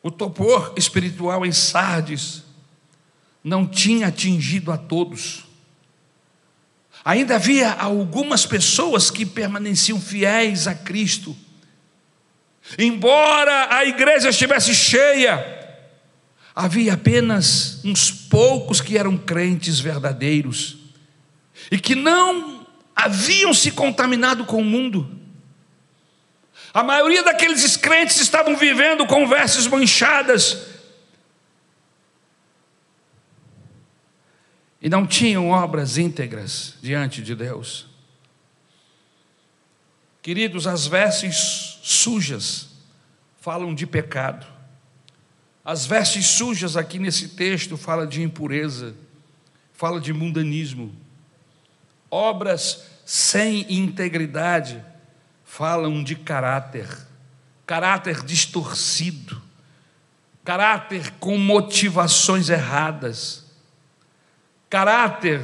O 0.08 0.10
topor 0.10 0.72
espiritual 0.76 1.44
em 1.44 1.52
Sardes 1.52 2.42
não 3.42 3.66
tinha 3.66 4.08
atingido 4.08 4.72
a 4.72 4.76
todos. 4.76 5.44
Ainda 7.04 7.36
havia 7.36 7.72
algumas 7.72 8.44
pessoas 8.44 9.10
que 9.10 9.24
permaneciam 9.24 10.00
fiéis 10.00 10.66
a 10.66 10.74
Cristo 10.74 11.36
Embora 12.76 13.68
a 13.70 13.84
igreja 13.84 14.28
estivesse 14.28 14.74
cheia, 14.74 15.78
havia 16.54 16.94
apenas 16.94 17.80
uns 17.84 18.10
poucos 18.10 18.80
que 18.80 18.98
eram 18.98 19.16
crentes 19.16 19.78
verdadeiros 19.78 20.76
e 21.70 21.78
que 21.78 21.94
não 21.94 22.66
haviam 22.94 23.54
se 23.54 23.70
contaminado 23.70 24.44
com 24.44 24.60
o 24.60 24.64
mundo. 24.64 25.08
A 26.72 26.82
maioria 26.82 27.22
daqueles 27.22 27.76
crentes 27.76 28.20
estavam 28.20 28.56
vivendo 28.56 29.06
com 29.06 29.26
vestes 29.26 29.66
manchadas 29.66 30.68
e 34.80 34.88
não 34.88 35.06
tinham 35.06 35.48
obras 35.48 35.98
íntegras 35.98 36.74
diante 36.80 37.22
de 37.22 37.34
Deus. 37.34 37.86
Queridos, 40.22 40.66
as 40.66 40.86
vestes 40.86 41.78
sujas 41.82 42.68
falam 43.40 43.74
de 43.74 43.86
pecado. 43.86 44.46
As 45.64 45.86
vestes 45.86 46.26
sujas 46.26 46.76
aqui 46.76 46.98
nesse 46.98 47.30
texto 47.30 47.76
fala 47.76 48.06
de 48.06 48.22
impureza, 48.22 48.94
fala 49.72 50.00
de 50.00 50.12
mundanismo. 50.12 50.94
Obras 52.10 52.84
sem 53.04 53.66
integridade 53.72 54.82
falam 55.48 56.04
de 56.04 56.14
caráter, 56.14 56.86
caráter 57.66 58.22
distorcido, 58.22 59.42
caráter 60.44 61.10
com 61.18 61.38
motivações 61.38 62.50
erradas, 62.50 63.46
caráter 64.68 65.42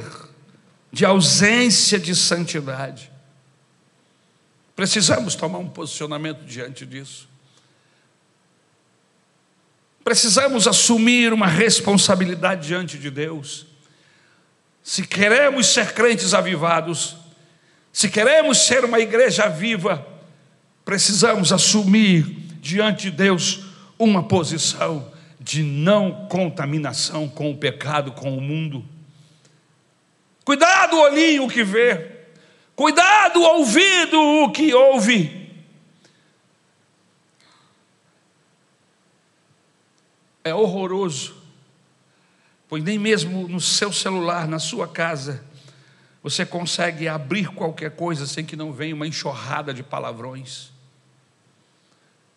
de 0.91 1.03
ausência 1.03 1.99
de 1.99 2.15
santidade. 2.15 3.11
Precisamos 4.75 5.35
tomar 5.35 5.57
um 5.57 5.69
posicionamento 5.69 6.45
diante 6.45 6.85
disso. 6.85 7.27
Precisamos 10.03 10.67
assumir 10.67 11.33
uma 11.33 11.47
responsabilidade 11.47 12.67
diante 12.67 12.99
de 12.99 13.09
Deus. 13.09 13.65
Se 14.83 15.05
queremos 15.05 15.65
ser 15.65 15.93
crentes 15.93 16.35
avivados, 16.35 17.24
se 17.95 18.09
queremos 18.09 18.57
ser 18.57 18.83
uma 18.83 18.99
igreja 18.99 19.47
viva, 19.47 20.05
precisamos 20.83 21.53
assumir 21.53 22.23
diante 22.59 23.03
de 23.03 23.11
Deus 23.11 23.67
uma 23.97 24.21
posição 24.21 25.13
de 25.39 25.63
não 25.63 26.27
contaminação 26.27 27.29
com 27.29 27.49
o 27.49 27.57
pecado, 27.57 28.11
com 28.11 28.37
o 28.37 28.41
mundo. 28.41 28.83
Cuidado, 30.43 30.99
olhinho 30.99 31.47
que 31.47 31.63
vê, 31.63 32.11
cuidado, 32.75 33.41
ouvido 33.41 34.19
o 34.19 34.51
que 34.51 34.73
ouve. 34.73 35.49
É 40.43 40.53
horroroso, 40.53 41.33
pois 42.67 42.83
nem 42.83 42.99
mesmo 42.99 43.47
no 43.47 43.61
seu 43.61 43.93
celular, 43.93 44.49
na 44.49 44.59
sua 44.59 44.85
casa, 44.85 45.54
você 46.25 46.43
consegue 46.43 47.07
abrir 47.07 47.49
qualquer 47.49 47.91
coisa 47.91 48.25
sem 48.25 48.43
que 48.43 48.55
não 48.55 48.73
venha 48.73 48.95
uma 48.95 49.05
enxurrada 49.05 49.71
de 49.71 49.83
palavrões. 49.83 50.71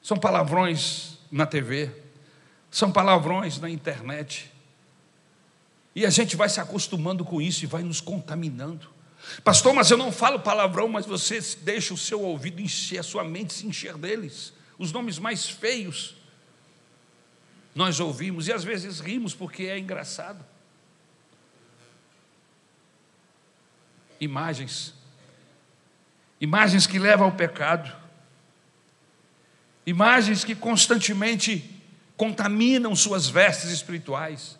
São 0.02 0.18
palavrões 0.18 1.16
na 1.32 1.46
TV, 1.46 1.90
são 2.70 2.92
palavrões 2.92 3.58
na 3.58 3.70
internet. 3.70 4.52
E 5.94 6.04
a 6.04 6.10
gente 6.10 6.36
vai 6.36 6.50
se 6.50 6.60
acostumando 6.60 7.24
com 7.24 7.40
isso 7.40 7.64
e 7.64 7.66
vai 7.66 7.82
nos 7.82 7.98
contaminando. 7.98 8.90
Pastor, 9.42 9.72
mas 9.72 9.90
eu 9.90 9.96
não 9.96 10.12
falo 10.12 10.38
palavrão, 10.40 10.86
mas 10.86 11.06
você 11.06 11.40
deixa 11.62 11.94
o 11.94 11.96
seu 11.96 12.20
ouvido 12.20 12.60
encher, 12.60 12.98
a 12.98 13.02
sua 13.02 13.24
mente 13.24 13.54
se 13.54 13.66
encher 13.66 13.96
deles. 13.96 14.52
Os 14.78 14.92
nomes 14.92 15.18
mais 15.18 15.48
feios 15.48 16.14
nós 17.74 18.00
ouvimos 18.00 18.48
e 18.48 18.52
às 18.52 18.62
vezes 18.62 19.00
rimos 19.00 19.34
porque 19.34 19.62
é 19.62 19.78
engraçado. 19.78 20.44
Imagens. 24.20 24.94
Imagens 26.40 26.86
que 26.86 26.98
levam 26.98 27.26
ao 27.26 27.32
pecado. 27.32 27.90
Imagens 29.86 30.44
que 30.44 30.54
constantemente 30.54 31.78
contaminam 32.16 32.94
suas 32.94 33.28
vestes 33.28 33.70
espirituais. 33.70 34.58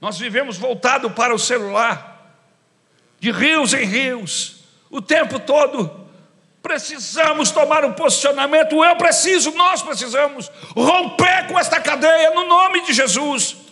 Nós 0.00 0.18
vivemos 0.18 0.56
voltado 0.56 1.10
para 1.10 1.34
o 1.34 1.38
celular, 1.38 2.36
de 3.20 3.30
rios 3.30 3.72
em 3.72 3.84
rios, 3.84 4.64
o 4.90 5.00
tempo 5.00 5.38
todo. 5.38 6.04
Precisamos 6.62 7.50
tomar 7.50 7.84
um 7.84 7.92
posicionamento. 7.92 8.82
Eu 8.84 8.96
preciso, 8.96 9.50
nós 9.52 9.82
precisamos 9.82 10.50
romper 10.74 11.46
com 11.46 11.58
esta 11.58 11.80
cadeia 11.80 12.30
no 12.30 12.46
nome 12.46 12.84
de 12.86 12.92
Jesus. 12.92 13.63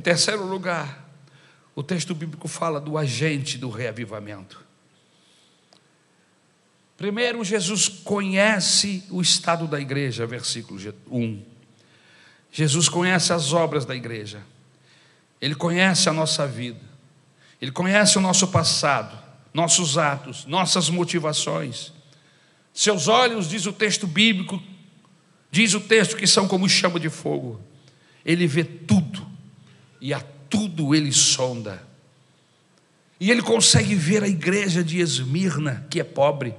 Em 0.00 0.02
terceiro 0.02 0.46
lugar, 0.46 1.06
o 1.74 1.82
texto 1.82 2.14
bíblico 2.14 2.48
fala 2.48 2.80
do 2.80 2.96
agente 2.96 3.58
do 3.58 3.68
reavivamento. 3.68 4.64
Primeiro, 6.96 7.44
Jesus 7.44 7.86
conhece 7.86 9.04
o 9.10 9.20
estado 9.20 9.66
da 9.66 9.78
igreja, 9.78 10.26
versículo 10.26 10.80
1. 11.06 11.42
Jesus 12.50 12.88
conhece 12.88 13.34
as 13.34 13.52
obras 13.52 13.84
da 13.84 13.94
igreja, 13.94 14.42
ele 15.38 15.54
conhece 15.54 16.08
a 16.08 16.14
nossa 16.14 16.46
vida, 16.46 16.80
ele 17.60 17.70
conhece 17.70 18.16
o 18.16 18.22
nosso 18.22 18.48
passado, 18.48 19.22
nossos 19.52 19.98
atos, 19.98 20.46
nossas 20.46 20.88
motivações. 20.88 21.92
Seus 22.72 23.06
olhos, 23.06 23.50
diz 23.50 23.66
o 23.66 23.72
texto 23.74 24.06
bíblico, 24.06 24.62
diz 25.50 25.74
o 25.74 25.80
texto 25.80 26.16
que 26.16 26.26
são 26.26 26.48
como 26.48 26.66
chama 26.70 26.98
de 26.98 27.10
fogo. 27.10 27.60
Ele 28.24 28.46
vê 28.46 28.64
tudo 28.64 29.28
e 30.00 30.14
a 30.14 30.20
tudo 30.48 30.94
ele 30.94 31.12
sonda. 31.12 31.82
E 33.18 33.30
ele 33.30 33.42
consegue 33.42 33.94
ver 33.94 34.22
a 34.22 34.28
igreja 34.28 34.82
de 34.82 34.98
Esmirna, 34.98 35.86
que 35.90 36.00
é 36.00 36.04
pobre, 36.04 36.54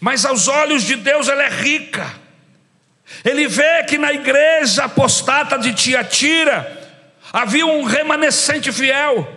mas 0.00 0.24
aos 0.24 0.48
olhos 0.48 0.82
de 0.82 0.96
Deus 0.96 1.28
ela 1.28 1.44
é 1.44 1.48
rica. 1.48 2.12
Ele 3.24 3.46
vê 3.46 3.84
que 3.84 3.96
na 3.96 4.12
igreja 4.12 4.84
apostata 4.84 5.56
de 5.56 5.72
Tiatira 5.72 6.84
havia 7.32 7.64
um 7.64 7.84
remanescente 7.84 8.72
fiel. 8.72 9.32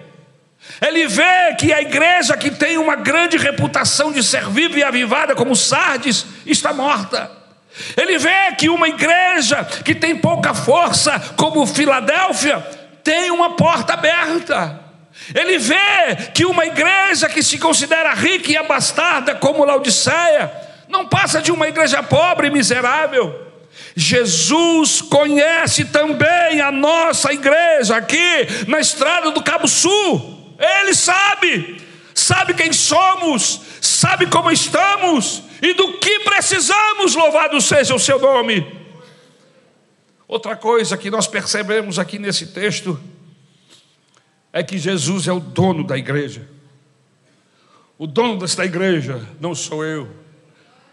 Ele 0.82 1.08
vê 1.08 1.56
que 1.58 1.72
a 1.72 1.82
igreja 1.82 2.36
que 2.36 2.52
tem 2.52 2.78
uma 2.78 2.96
grande 2.96 3.38
reputação 3.38 4.12
de 4.12 4.24
ser 4.24 4.50
viva 4.50 4.80
e 4.80 4.84
avivada, 4.84 5.36
como 5.36 5.56
Sardes, 5.56 6.26
está 6.46 6.74
morta. 6.74 7.32
Ele 7.96 8.18
vê 8.18 8.56
que 8.58 8.70
uma 8.70 8.88
igreja 8.88 9.64
que 9.64 9.94
tem 9.96 10.16
pouca 10.16 10.54
força, 10.54 11.20
como 11.38 11.66
Filadélfia, 11.66 12.66
tem 13.04 13.32
uma 13.32 13.52
porta 13.52 13.94
aberta. 13.94 14.80
Ele 15.34 15.58
vê 15.58 16.16
que 16.34 16.46
uma 16.46 16.66
igreja 16.66 17.28
que 17.30 17.44
se 17.44 17.58
considera 17.58 18.14
rica 18.14 18.52
e 18.52 18.58
abastada, 18.58 19.36
como 19.36 19.66
Laodiceia, 19.66 20.52
não 20.88 21.08
passa 21.08 21.42
de 21.42 21.52
uma 21.52 21.68
igreja 21.68 22.02
pobre 22.02 22.48
e 22.48 22.52
miserável. 22.52 23.48
Jesus 23.96 25.02
conhece 25.02 25.86
também 25.86 26.62
a 26.62 26.72
nossa 26.72 27.34
igreja 27.34 27.98
aqui 27.98 28.66
na 28.68 28.80
estrada 28.80 29.32
do 29.32 29.44
Cabo 29.44 29.68
Sul. 29.68 30.56
Ele 30.58 30.94
sabe, 30.94 31.82
sabe 32.14 32.54
quem 32.54 32.74
somos, 32.74 33.62
sabe 33.82 34.28
como 34.28 34.52
estamos 34.52 35.44
e 35.62 35.74
do 35.74 35.94
que 36.00 36.20
precisamos. 36.22 37.16
Louvado 37.16 37.60
seja 37.62 37.94
o 37.94 38.00
seu 38.00 38.20
nome. 38.20 38.79
Outra 40.30 40.56
coisa 40.56 40.96
que 40.96 41.10
nós 41.10 41.26
percebemos 41.26 41.98
aqui 41.98 42.20
nesse 42.20 42.46
texto 42.46 43.00
é 44.54 44.62
que 44.62 44.78
Jesus 44.78 45.28
é 45.28 45.34
o 45.34 45.40
dono 45.40 45.84
da 45.84 45.98
igreja. 45.98 46.48
O 47.98 48.06
dono 48.06 48.38
desta 48.38 48.64
igreja 48.64 49.28
não 49.42 49.56
sou 49.56 49.84
eu, 49.84 50.08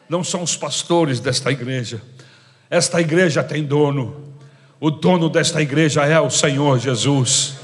não 0.08 0.24
são 0.24 0.42
os 0.42 0.56
pastores 0.56 1.20
desta 1.20 1.52
igreja. 1.52 2.00
Esta 2.70 2.98
igreja 2.98 3.44
tem 3.44 3.62
dono. 3.62 4.34
O 4.80 4.90
dono 4.90 5.28
desta 5.28 5.60
igreja 5.60 6.06
é 6.06 6.18
o 6.18 6.30
Senhor 6.30 6.78
Jesus. 6.78 7.56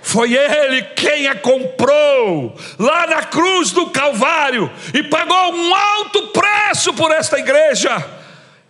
Foi 0.00 0.32
Ele 0.34 0.82
quem 0.82 1.26
a 1.26 1.34
comprou 1.34 2.56
lá 2.78 3.08
na 3.08 3.24
cruz 3.24 3.72
do 3.72 3.90
Calvário 3.90 4.70
e 4.94 5.02
pagou 5.02 5.52
um 5.52 5.74
alto 5.74 6.28
preço 6.28 6.94
por 6.94 7.10
esta 7.10 7.40
igreja. 7.40 8.17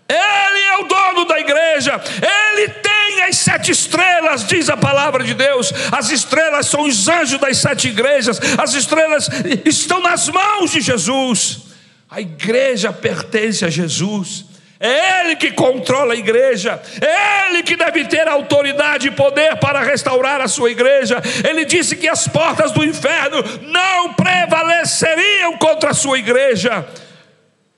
Ele 0.09 0.61
é 0.61 0.79
o 0.79 0.85
dono 0.85 1.25
da 1.27 1.39
igreja, 1.39 2.01
ele 2.23 2.69
tem 2.69 3.23
as 3.25 3.37
sete 3.37 3.71
estrelas, 3.71 4.47
diz 4.47 4.71
a 4.71 4.77
palavra 4.77 5.23
de 5.23 5.35
Deus. 5.35 5.71
As 5.93 6.11
estrelas 6.11 6.67
são 6.67 6.83
os 6.83 7.09
anjos 7.09 7.39
das 7.39 7.59
sete 7.59 7.89
igrejas, 7.89 8.41
as 8.57 8.73
estrelas 8.73 9.29
estão 9.67 10.01
nas 10.01 10.29
mãos 10.29 10.71
de 10.71 10.81
Jesus. 10.81 11.69
A 12.11 12.23
igreja 12.23 12.91
pertence 12.91 13.67
a 13.67 13.69
Jesus. 13.69 14.47
É 14.81 15.21
Ele 15.21 15.37
que 15.37 15.51
controla 15.51 16.15
a 16.15 16.17
igreja, 16.17 16.81
é 17.01 17.49
Ele 17.49 17.63
que 17.65 17.77
deve 17.77 18.05
ter 18.05 18.29
autoridade 18.29 19.09
e 19.09 19.11
poder 19.11 19.57
para 19.57 19.83
restaurar 19.83 20.41
a 20.41 20.47
sua 20.47 20.71
igreja. 20.71 21.21
Ele 21.47 21.65
disse 21.65 21.97
que 21.97 22.09
as 22.09 22.29
portas 22.29 22.71
do 22.71 22.85
inferno 22.85 23.43
não 23.63 24.15
prevaleceriam 24.15 25.59
contra 25.59 25.91
a 25.91 25.95
sua 25.95 26.19
igreja. 26.19 26.87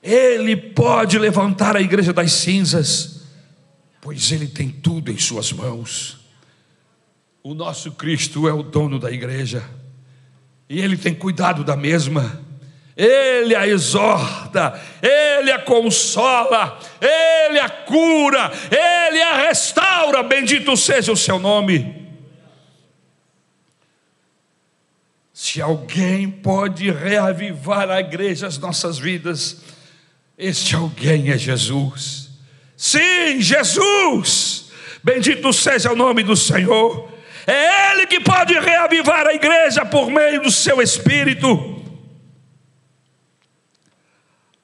Ele 0.03 0.57
pode 0.57 1.19
levantar 1.19 1.77
a 1.77 1.81
igreja 1.81 2.13
das 2.13 2.33
cinzas, 2.33 3.23
pois 4.01 4.33
Ele 4.33 4.47
tem 4.47 4.71
tudo 4.71 5.11
em 5.11 5.19
Suas 5.19 5.53
mãos. 5.53 6.19
O 7.43 7.55
nosso 7.55 7.93
Cristo 7.93 8.49
é 8.49 8.53
o 8.53 8.63
dono 8.63 8.99
da 8.99 9.11
igreja, 9.11 9.63
e 10.69 10.81
Ele 10.81 10.97
tem 10.97 11.15
cuidado 11.15 11.65
da 11.65 11.77
mesma. 11.77 12.49
Ele 12.97 13.55
a 13.55 13.67
exorta, 13.67 14.79
Ele 15.03 15.51
a 15.51 15.59
consola, 15.59 16.79
Ele 17.01 17.59
a 17.59 17.69
cura, 17.71 18.53
Ele 18.71 19.23
a 19.23 19.49
restaura. 19.49 20.23
Bendito 20.23 20.77
seja 20.77 21.11
o 21.11 21.17
seu 21.17 21.39
nome. 21.39 22.01
Se 25.33 25.63
alguém 25.63 26.31
pode 26.31 26.91
reavivar 26.91 27.89
a 27.89 28.01
igreja, 28.01 28.47
as 28.47 28.59
nossas 28.59 28.99
vidas, 28.99 29.63
este 30.41 30.75
alguém 30.75 31.31
é 31.31 31.39
Jesus. 31.39 32.31
Sim, 32.77 33.41
Jesus. 33.41 34.71
Bendito 35.05 35.53
seja 35.53 35.93
o 35.93 35.97
nome 35.97 36.23
do 36.23 36.35
Senhor. 36.35 37.13
É 37.47 37.93
Ele 37.93 38.07
que 38.07 38.21
pode 38.21 38.55
reavivar 38.59 39.27
a 39.27 39.35
igreja 39.35 39.85
por 39.85 40.11
meio 40.11 40.43
do 40.43 40.51
seu 40.51 40.81
Espírito. 40.81 41.47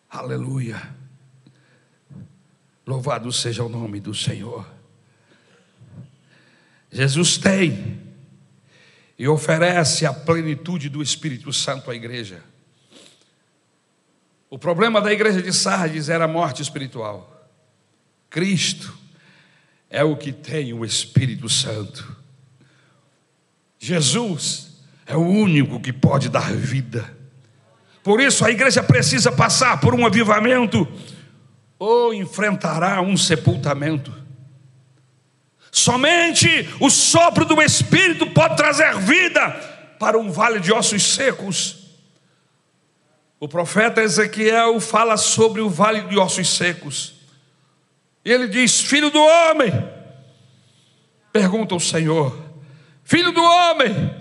Aleluia. 0.08 0.80
Louvado 2.86 3.30
seja 3.30 3.62
o 3.62 3.68
nome 3.68 4.00
do 4.00 4.14
Senhor. 4.14 4.66
Jesus 6.90 7.36
tem 7.36 8.00
e 9.18 9.28
oferece 9.28 10.06
a 10.06 10.12
plenitude 10.12 10.88
do 10.88 11.02
Espírito 11.02 11.52
Santo 11.52 11.90
à 11.90 11.94
igreja. 11.94 12.42
O 14.48 14.58
problema 14.58 15.00
da 15.00 15.12
igreja 15.12 15.42
de 15.42 15.52
Sardes 15.52 16.08
era 16.08 16.24
a 16.24 16.28
morte 16.28 16.62
espiritual. 16.62 17.50
Cristo 18.30 18.96
é 19.90 20.04
o 20.04 20.16
que 20.16 20.32
tem 20.32 20.72
o 20.72 20.84
Espírito 20.84 21.48
Santo. 21.48 22.16
Jesus 23.78 24.82
é 25.06 25.16
o 25.16 25.20
único 25.20 25.80
que 25.80 25.92
pode 25.92 26.28
dar 26.28 26.52
vida. 26.52 27.16
Por 28.02 28.20
isso 28.20 28.44
a 28.44 28.50
igreja 28.50 28.82
precisa 28.82 29.32
passar 29.32 29.80
por 29.80 29.94
um 29.94 30.06
avivamento 30.06 30.86
ou 31.78 32.14
enfrentará 32.14 33.00
um 33.00 33.16
sepultamento. 33.16 34.14
Somente 35.72 36.68
o 36.80 36.88
sopro 36.88 37.44
do 37.44 37.60
Espírito 37.60 38.26
pode 38.28 38.56
trazer 38.56 38.96
vida 38.98 39.50
para 39.98 40.18
um 40.18 40.30
vale 40.30 40.60
de 40.60 40.72
ossos 40.72 41.02
secos. 41.02 41.85
O 43.38 43.46
profeta 43.46 44.02
Ezequiel 44.02 44.80
fala 44.80 45.16
sobre 45.16 45.60
o 45.60 45.68
vale 45.68 46.02
de 46.02 46.18
ossos 46.18 46.48
secos. 46.48 47.14
E 48.24 48.32
ele 48.32 48.48
diz: 48.48 48.80
Filho 48.80 49.10
do 49.10 49.20
homem, 49.20 49.72
pergunta 51.32 51.74
o 51.74 51.80
Senhor: 51.80 52.36
Filho 53.04 53.32
do 53.32 53.42
homem, 53.42 54.14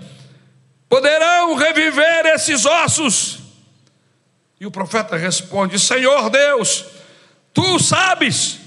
poderão 0.88 1.54
reviver 1.54 2.26
esses 2.26 2.66
ossos? 2.66 3.38
E 4.60 4.66
o 4.66 4.70
profeta 4.70 5.16
responde: 5.16 5.78
Senhor 5.78 6.28
Deus, 6.30 6.84
tu 7.54 7.78
sabes. 7.78 8.60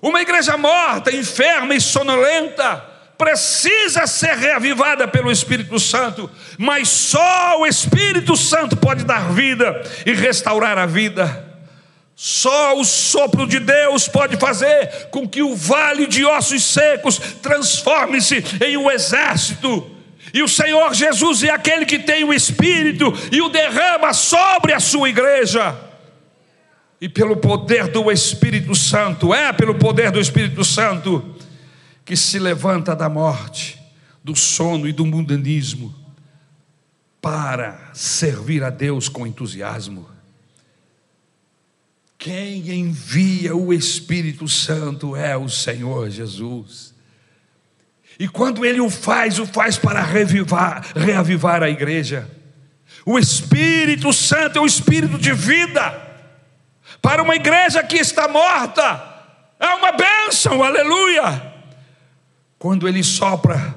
Uma 0.00 0.22
igreja 0.22 0.56
morta, 0.56 1.10
enferma 1.10 1.74
e 1.74 1.80
sonolenta 1.80 2.97
precisa 3.18 4.06
ser 4.06 4.36
reavivada 4.36 5.08
pelo 5.08 5.30
Espírito 5.30 5.78
Santo, 5.80 6.30
mas 6.56 6.88
só 6.88 7.60
o 7.60 7.66
Espírito 7.66 8.36
Santo 8.36 8.76
pode 8.76 9.04
dar 9.04 9.32
vida 9.32 9.82
e 10.06 10.14
restaurar 10.14 10.78
a 10.78 10.86
vida. 10.86 11.46
Só 12.14 12.78
o 12.78 12.84
sopro 12.84 13.46
de 13.46 13.58
Deus 13.58 14.08
pode 14.08 14.36
fazer 14.36 15.08
com 15.10 15.28
que 15.28 15.42
o 15.42 15.54
vale 15.54 16.06
de 16.06 16.24
ossos 16.24 16.64
secos 16.64 17.18
transforme-se 17.42 18.44
em 18.64 18.76
um 18.76 18.90
exército. 18.90 19.88
E 20.32 20.42
o 20.42 20.48
Senhor 20.48 20.94
Jesus 20.94 21.42
é 21.42 21.50
aquele 21.50 21.86
que 21.86 21.98
tem 21.98 22.24
o 22.24 22.34
Espírito 22.34 23.12
e 23.32 23.40
o 23.40 23.48
derrama 23.48 24.12
sobre 24.12 24.72
a 24.72 24.80
sua 24.80 25.08
igreja. 25.08 25.76
E 27.00 27.08
pelo 27.08 27.36
poder 27.36 27.86
do 27.86 28.10
Espírito 28.10 28.74
Santo, 28.74 29.32
é 29.32 29.52
pelo 29.52 29.76
poder 29.76 30.10
do 30.10 30.20
Espírito 30.20 30.64
Santo, 30.64 31.37
que 32.08 32.16
se 32.16 32.38
levanta 32.38 32.96
da 32.96 33.06
morte, 33.06 33.78
do 34.24 34.34
sono 34.34 34.88
e 34.88 34.94
do 34.94 35.04
mundanismo, 35.04 35.94
para 37.20 37.90
servir 37.92 38.64
a 38.64 38.70
Deus 38.70 39.10
com 39.10 39.26
entusiasmo. 39.26 40.08
Quem 42.16 42.70
envia 42.70 43.54
o 43.54 43.74
Espírito 43.74 44.48
Santo 44.48 45.14
é 45.14 45.36
o 45.36 45.50
Senhor 45.50 46.08
Jesus. 46.08 46.94
E 48.18 48.26
quando 48.26 48.64
ele 48.64 48.80
o 48.80 48.88
faz, 48.88 49.38
o 49.38 49.44
faz 49.44 49.76
para 49.76 50.00
revivar, 50.02 50.86
reavivar 50.96 51.62
a 51.62 51.68
igreja. 51.68 52.26
O 53.04 53.18
Espírito 53.18 54.14
Santo 54.14 54.58
é 54.58 54.62
o 54.62 54.66
espírito 54.66 55.18
de 55.18 55.34
vida 55.34 56.08
para 57.02 57.22
uma 57.22 57.36
igreja 57.36 57.82
que 57.82 57.98
está 57.98 58.26
morta, 58.26 59.26
é 59.60 59.74
uma 59.74 59.92
bênção, 59.92 60.64
aleluia. 60.64 61.47
Quando 62.58 62.88
ele 62.88 63.04
sopra, 63.04 63.74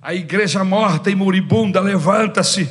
a 0.00 0.14
igreja 0.14 0.62
morta 0.62 1.10
e 1.10 1.16
moribunda 1.16 1.80
levanta-se. 1.80 2.70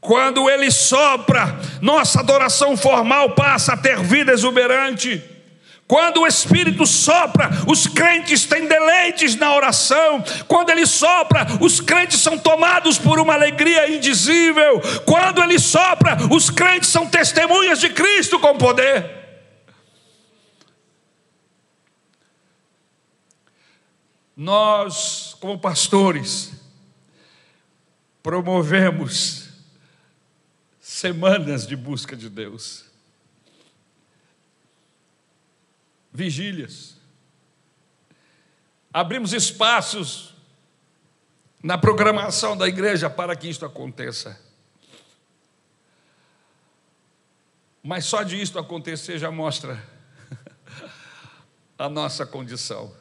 Quando 0.00 0.48
ele 0.48 0.70
sopra, 0.70 1.58
nossa 1.80 2.20
adoração 2.20 2.76
formal 2.76 3.30
passa 3.30 3.72
a 3.72 3.76
ter 3.76 3.98
vida 4.00 4.32
exuberante. 4.32 5.20
Quando 5.88 6.20
o 6.20 6.26
Espírito 6.26 6.86
sopra, 6.86 7.50
os 7.66 7.86
crentes 7.88 8.44
têm 8.44 8.66
deleites 8.66 9.34
na 9.36 9.54
oração. 9.54 10.24
Quando 10.46 10.70
ele 10.70 10.86
sopra, 10.86 11.46
os 11.60 11.80
crentes 11.80 12.20
são 12.20 12.38
tomados 12.38 12.98
por 12.98 13.18
uma 13.18 13.34
alegria 13.34 13.94
indizível. 13.94 14.80
Quando 15.04 15.42
ele 15.42 15.58
sopra, 15.58 16.16
os 16.30 16.50
crentes 16.50 16.88
são 16.88 17.06
testemunhas 17.06 17.80
de 17.80 17.90
Cristo 17.90 18.38
com 18.38 18.56
poder. 18.56 19.21
Nós, 24.36 25.36
como 25.40 25.58
pastores, 25.58 26.52
promovemos 28.22 29.50
semanas 30.80 31.66
de 31.66 31.76
busca 31.76 32.16
de 32.16 32.28
Deus 32.28 32.92
vigílias. 36.12 36.96
Abrimos 38.92 39.32
espaços 39.32 40.34
na 41.62 41.78
programação 41.78 42.56
da 42.56 42.68
igreja 42.68 43.08
para 43.08 43.34
que 43.34 43.48
isto 43.48 43.64
aconteça. 43.64 44.38
Mas 47.82 48.04
só 48.04 48.22
de 48.22 48.40
isto 48.40 48.58
acontecer 48.58 49.18
já 49.18 49.30
mostra 49.30 49.82
a 51.78 51.88
nossa 51.88 52.26
condição. 52.26 52.94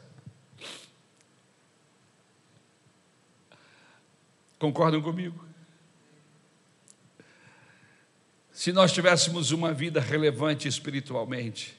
Concordam 4.62 5.02
comigo? 5.02 5.44
Se 8.52 8.72
nós 8.72 8.94
tivéssemos 8.94 9.50
uma 9.50 9.74
vida 9.74 10.00
relevante 10.00 10.68
espiritualmente, 10.68 11.76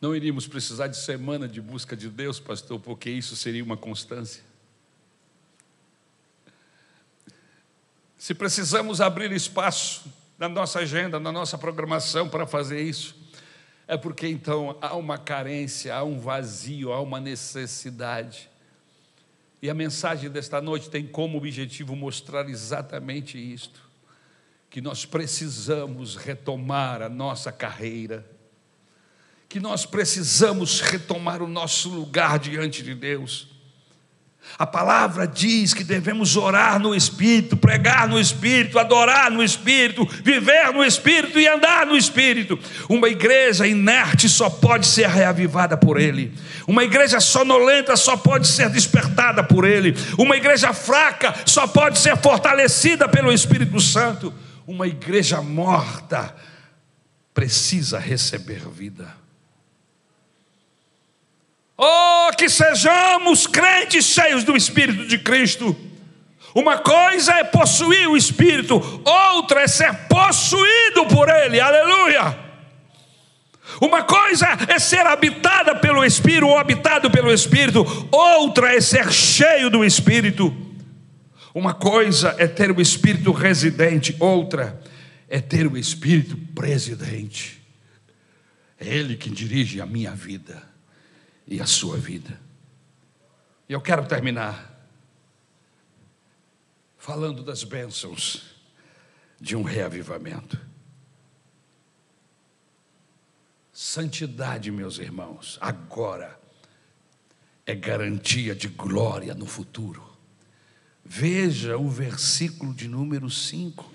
não 0.00 0.16
iríamos 0.16 0.48
precisar 0.48 0.88
de 0.88 0.96
semana 0.96 1.46
de 1.46 1.60
busca 1.60 1.96
de 1.96 2.08
Deus, 2.08 2.40
pastor, 2.40 2.80
porque 2.80 3.08
isso 3.08 3.36
seria 3.36 3.62
uma 3.62 3.76
constância. 3.76 4.42
Se 8.16 8.34
precisamos 8.34 9.00
abrir 9.00 9.30
espaço 9.30 10.12
na 10.36 10.48
nossa 10.48 10.80
agenda, 10.80 11.20
na 11.20 11.30
nossa 11.30 11.56
programação 11.56 12.28
para 12.28 12.48
fazer 12.48 12.82
isso, 12.82 13.14
é 13.86 13.96
porque 13.96 14.26
então 14.26 14.76
há 14.80 14.96
uma 14.96 15.16
carência, 15.16 15.94
há 15.94 16.02
um 16.02 16.18
vazio, 16.18 16.92
há 16.92 17.00
uma 17.00 17.20
necessidade. 17.20 18.50
E 19.60 19.68
a 19.68 19.74
mensagem 19.74 20.30
desta 20.30 20.60
noite 20.60 20.88
tem 20.88 21.06
como 21.06 21.38
objetivo 21.38 21.96
mostrar 21.96 22.48
exatamente 22.48 23.36
isto: 23.38 23.80
que 24.70 24.80
nós 24.80 25.04
precisamos 25.04 26.16
retomar 26.16 27.02
a 27.02 27.08
nossa 27.08 27.50
carreira 27.50 28.38
que 29.48 29.58
nós 29.58 29.86
precisamos 29.86 30.80
retomar 30.80 31.42
o 31.42 31.48
nosso 31.48 31.88
lugar 31.88 32.38
diante 32.38 32.82
de 32.82 32.94
Deus. 32.94 33.48
A 34.56 34.66
palavra 34.66 35.26
diz 35.26 35.74
que 35.74 35.84
devemos 35.84 36.36
orar 36.36 36.78
no 36.78 36.94
Espírito, 36.94 37.56
pregar 37.56 38.08
no 38.08 38.18
Espírito, 38.18 38.78
adorar 38.78 39.30
no 39.30 39.42
Espírito, 39.42 40.08
viver 40.24 40.72
no 40.72 40.84
Espírito 40.84 41.38
e 41.38 41.46
andar 41.46 41.86
no 41.86 41.96
Espírito. 41.96 42.58
Uma 42.88 43.08
igreja 43.08 43.66
inerte 43.66 44.28
só 44.28 44.48
pode 44.48 44.86
ser 44.86 45.08
reavivada 45.08 45.76
por 45.76 46.00
Ele. 46.00 46.32
Uma 46.66 46.84
igreja 46.84 47.20
sonolenta 47.20 47.96
só 47.96 48.16
pode 48.16 48.46
ser 48.48 48.68
despertada 48.70 49.44
por 49.44 49.64
Ele. 49.64 49.94
Uma 50.16 50.36
igreja 50.36 50.72
fraca 50.72 51.34
só 51.44 51.66
pode 51.66 51.98
ser 51.98 52.16
fortalecida 52.16 53.08
pelo 53.08 53.32
Espírito 53.32 53.80
Santo. 53.80 54.32
Uma 54.66 54.86
igreja 54.86 55.40
morta 55.40 56.34
precisa 57.32 57.98
receber 57.98 58.62
vida. 58.68 59.27
Oh, 61.80 62.30
que 62.36 62.48
sejamos 62.48 63.46
crentes 63.46 64.04
cheios 64.04 64.42
do 64.42 64.56
Espírito 64.56 65.06
de 65.06 65.16
Cristo. 65.16 65.76
Uma 66.52 66.78
coisa 66.78 67.34
é 67.34 67.44
possuir 67.44 68.08
o 68.08 68.16
Espírito, 68.16 68.82
outra 69.04 69.62
é 69.62 69.68
ser 69.68 69.94
possuído 70.08 71.06
por 71.06 71.28
Ele, 71.28 71.60
aleluia. 71.60 72.36
Uma 73.80 74.02
coisa 74.02 74.48
é 74.66 74.76
ser 74.80 75.06
habitada 75.06 75.76
pelo 75.76 76.04
Espírito 76.04 76.48
ou 76.48 76.58
habitado 76.58 77.12
pelo 77.12 77.32
Espírito, 77.32 77.86
outra 78.10 78.74
é 78.74 78.80
ser 78.80 79.12
cheio 79.12 79.70
do 79.70 79.84
Espírito. 79.84 80.52
Uma 81.54 81.74
coisa 81.74 82.34
é 82.38 82.48
ter 82.48 82.72
o 82.72 82.80
Espírito 82.80 83.30
residente, 83.30 84.16
outra 84.18 84.82
é 85.28 85.40
ter 85.40 85.64
o 85.68 85.76
Espírito 85.76 86.36
presidente. 86.56 87.62
É 88.80 88.88
Ele 88.88 89.14
que 89.14 89.30
dirige 89.30 89.80
a 89.80 89.86
minha 89.86 90.10
vida 90.10 90.67
e 91.48 91.60
a 91.60 91.66
sua 91.66 91.96
vida. 91.96 92.38
E 93.68 93.72
eu 93.72 93.80
quero 93.80 94.06
terminar 94.06 94.76
falando 96.96 97.42
das 97.42 97.64
bênçãos 97.64 98.54
de 99.40 99.56
um 99.56 99.62
reavivamento. 99.62 100.60
Santidade, 103.72 104.70
meus 104.70 104.98
irmãos, 104.98 105.56
agora 105.60 106.38
é 107.64 107.74
garantia 107.74 108.54
de 108.54 108.68
glória 108.68 109.34
no 109.34 109.46
futuro. 109.46 110.06
Veja 111.04 111.78
o 111.78 111.88
versículo 111.88 112.74
de 112.74 112.88
número 112.88 113.30
5. 113.30 113.94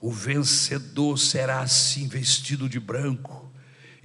O 0.00 0.10
vencedor 0.10 1.18
será 1.18 1.60
assim 1.60 2.08
vestido 2.08 2.68
de 2.68 2.80
branco 2.80 3.48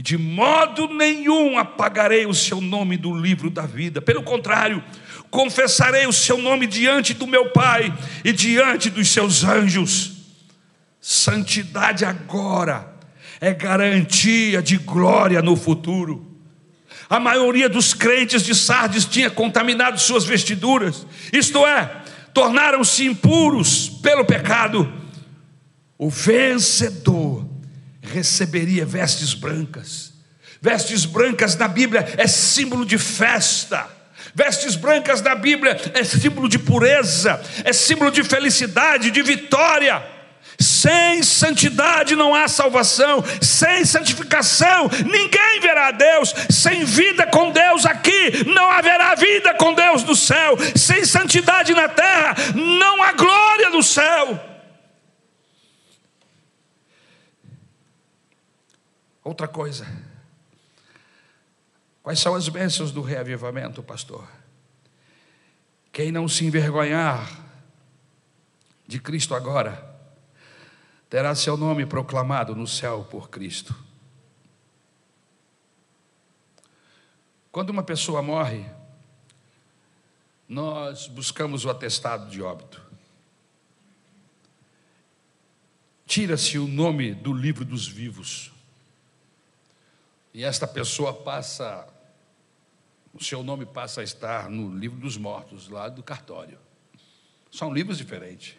de 0.01 0.17
modo 0.17 0.87
nenhum 0.87 1.57
apagarei 1.57 2.25
o 2.25 2.33
seu 2.33 2.59
nome 2.59 2.97
do 2.97 3.15
livro 3.15 3.49
da 3.49 3.65
vida. 3.65 4.01
Pelo 4.01 4.23
contrário, 4.23 4.83
confessarei 5.29 6.07
o 6.07 6.13
seu 6.13 6.37
nome 6.37 6.67
diante 6.67 7.13
do 7.13 7.27
meu 7.27 7.51
Pai 7.51 7.93
e 8.23 8.31
diante 8.31 8.89
dos 8.89 9.09
seus 9.09 9.43
anjos. 9.43 10.13
Santidade 10.99 12.05
agora 12.05 12.93
é 13.39 13.53
garantia 13.53 14.61
de 14.61 14.77
glória 14.77 15.41
no 15.41 15.55
futuro. 15.55 16.33
A 17.09 17.19
maioria 17.19 17.69
dos 17.69 17.93
crentes 17.93 18.43
de 18.43 18.55
Sardes 18.55 19.05
tinha 19.05 19.29
contaminado 19.29 19.99
suas 19.99 20.23
vestiduras, 20.23 21.05
isto 21.31 21.65
é, 21.67 22.03
tornaram-se 22.33 23.05
impuros 23.05 23.89
pelo 23.89 24.25
pecado. 24.25 24.91
O 25.97 26.09
vencedor 26.09 27.42
receberia 28.13 28.85
vestes 28.85 29.33
brancas. 29.33 30.13
Vestes 30.61 31.05
brancas 31.05 31.57
na 31.57 31.67
Bíblia 31.67 32.07
é 32.17 32.27
símbolo 32.27 32.85
de 32.85 32.97
festa. 32.97 33.85
Vestes 34.33 34.75
brancas 34.75 35.21
na 35.21 35.35
Bíblia 35.35 35.77
é 35.93 36.03
símbolo 36.03 36.47
de 36.47 36.57
pureza, 36.57 37.41
é 37.63 37.73
símbolo 37.73 38.09
de 38.11 38.23
felicidade, 38.23 39.11
de 39.11 39.21
vitória. 39.21 40.01
Sem 40.59 41.21
santidade 41.23 42.15
não 42.15 42.33
há 42.33 42.47
salvação, 42.47 43.23
sem 43.41 43.83
santificação 43.83 44.89
ninguém 45.05 45.59
verá 45.59 45.87
a 45.87 45.91
Deus, 45.91 46.33
sem 46.49 46.85
vida 46.85 47.25
com 47.27 47.51
Deus 47.51 47.85
aqui 47.85 48.45
não 48.45 48.69
haverá 48.69 49.15
vida 49.15 49.53
com 49.55 49.73
Deus 49.73 50.03
no 50.03 50.15
céu, 50.15 50.57
sem 50.75 51.03
santidade 51.05 51.73
na 51.73 51.89
terra 51.89 52.35
não 52.55 53.01
há 53.03 53.11
glória 53.13 53.69
no 53.71 53.83
céu. 53.83 54.52
Outra 59.23 59.47
coisa, 59.47 59.87
quais 62.01 62.19
são 62.19 62.35
as 62.35 62.49
bênçãos 62.49 62.91
do 62.91 63.01
reavivamento, 63.01 63.81
pastor? 63.81 64.27
Quem 65.91 66.11
não 66.11 66.27
se 66.27 66.45
envergonhar 66.45 67.41
de 68.85 68.99
Cristo 68.99 69.33
agora, 69.33 69.91
terá 71.09 71.33
seu 71.35 71.55
nome 71.55 71.85
proclamado 71.85 72.55
no 72.55 72.67
céu 72.67 73.07
por 73.09 73.29
Cristo. 73.29 73.75
Quando 77.51 77.69
uma 77.69 77.83
pessoa 77.83 78.21
morre, 78.21 78.65
nós 80.49 81.07
buscamos 81.07 81.65
o 81.65 81.69
atestado 81.69 82.29
de 82.29 82.41
óbito. 82.41 82.81
Tira-se 86.05 86.59
o 86.59 86.67
nome 86.67 87.13
do 87.13 87.33
livro 87.33 87.63
dos 87.63 87.87
vivos. 87.87 88.52
E 90.33 90.43
esta 90.43 90.67
pessoa 90.67 91.13
passa, 91.13 91.87
o 93.13 93.23
seu 93.23 93.43
nome 93.43 93.65
passa 93.65 94.01
a 94.01 94.03
estar 94.03 94.49
no 94.49 94.75
livro 94.75 94.99
dos 94.99 95.15
mortos, 95.15 95.69
lá 95.69 95.87
do 95.89 96.01
cartório. 96.01 96.57
São 97.51 97.71
livros 97.71 97.99
diferentes. 97.99 98.57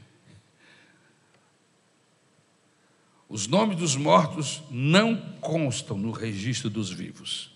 Os 3.28 3.48
nomes 3.48 3.76
dos 3.76 3.96
mortos 3.96 4.62
não 4.70 5.16
constam 5.40 5.98
no 5.98 6.12
registro 6.12 6.70
dos 6.70 6.92
vivos. 6.92 7.50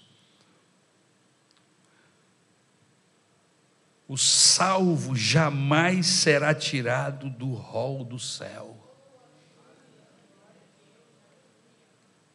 O 4.09 4.17
salvo 4.17 5.15
jamais 5.15 6.07
será 6.07 6.53
tirado 6.55 7.31
do 7.31 7.53
rol 7.53 8.03
do 8.03 8.19
céu. 8.19 8.75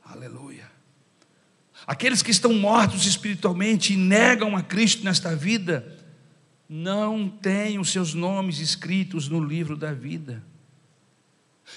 Aleluia. 0.06 0.73
Aqueles 1.86 2.22
que 2.22 2.32
estão 2.32 2.54
mortos 2.54 3.06
espiritualmente 3.06 3.94
e 3.94 3.98
negam 3.98 4.56
a 4.56 4.64
Cristo 4.64 5.04
nesta 5.04 5.36
vida, 5.36 5.86
não 6.68 7.28
têm 7.28 7.78
os 7.78 7.92
seus 7.92 8.14
nomes 8.14 8.60
escritos 8.60 9.28
no 9.28 9.44
livro 9.44 9.76
da 9.76 9.92
vida. 9.94 10.44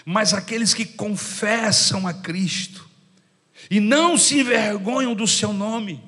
Mas 0.04 0.32
aqueles 0.32 0.72
que 0.74 0.84
confessam 0.84 2.06
a 2.06 2.14
Cristo 2.14 2.88
e 3.70 3.80
não 3.80 4.16
se 4.16 4.40
envergonham 4.40 5.14
do 5.14 5.26
seu 5.26 5.52
nome, 5.52 6.02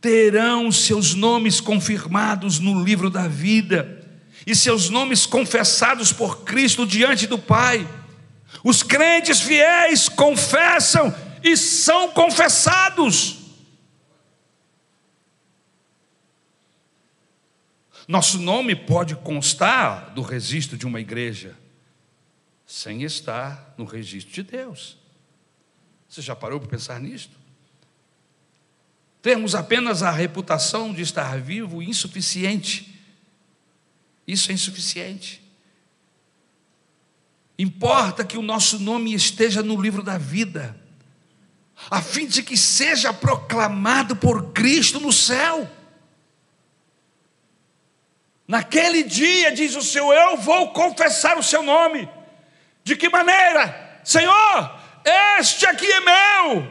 terão 0.00 0.70
seus 0.70 1.14
nomes 1.14 1.60
confirmados 1.60 2.58
no 2.58 2.82
livro 2.82 3.08
da 3.08 3.28
vida 3.28 4.00
e 4.46 4.54
seus 4.54 4.90
nomes 4.90 5.26
confessados 5.26 6.12
por 6.12 6.42
Cristo 6.44 6.86
diante 6.86 7.26
do 7.26 7.38
Pai. 7.38 7.88
Os 8.64 8.82
crentes 8.82 9.40
fiéis 9.40 10.08
confessam 10.08 11.14
e 11.42 11.56
são 11.56 12.12
confessados. 12.12 13.38
Nosso 18.06 18.38
nome 18.38 18.74
pode 18.74 19.14
constar 19.16 20.10
do 20.10 20.22
registro 20.22 20.76
de 20.76 20.86
uma 20.86 21.00
igreja, 21.00 21.56
sem 22.66 23.02
estar 23.02 23.74
no 23.78 23.84
registro 23.84 24.32
de 24.32 24.42
Deus. 24.42 24.98
Você 26.08 26.20
já 26.20 26.34
parou 26.34 26.60
para 26.60 26.68
pensar 26.68 27.00
nisto? 27.00 27.40
Temos 29.22 29.54
apenas 29.54 30.02
a 30.02 30.10
reputação 30.10 30.92
de 30.92 31.00
estar 31.00 31.40
vivo 31.40 31.80
insuficiente. 31.80 33.00
Isso 34.26 34.50
é 34.50 34.54
insuficiente. 34.54 35.40
Importa 37.56 38.24
que 38.24 38.36
o 38.36 38.42
nosso 38.42 38.80
nome 38.80 39.14
esteja 39.14 39.62
no 39.62 39.80
livro 39.80 40.02
da 40.02 40.18
vida 40.18 40.81
a 41.90 42.00
fim 42.00 42.26
de 42.26 42.42
que 42.42 42.56
seja 42.56 43.12
proclamado 43.12 44.16
por 44.16 44.52
Cristo 44.52 45.00
no 45.00 45.12
céu. 45.12 45.68
Naquele 48.46 49.02
dia, 49.02 49.52
diz 49.52 49.74
o 49.76 49.82
Senhor, 49.82 50.12
eu 50.12 50.36
vou 50.36 50.72
confessar 50.72 51.38
o 51.38 51.42
seu 51.42 51.62
nome. 51.62 52.08
De 52.84 52.96
que 52.96 53.08
maneira? 53.08 54.00
Senhor, 54.04 54.80
este 55.04 55.66
aqui 55.66 55.86
é 55.86 56.00
meu, 56.00 56.68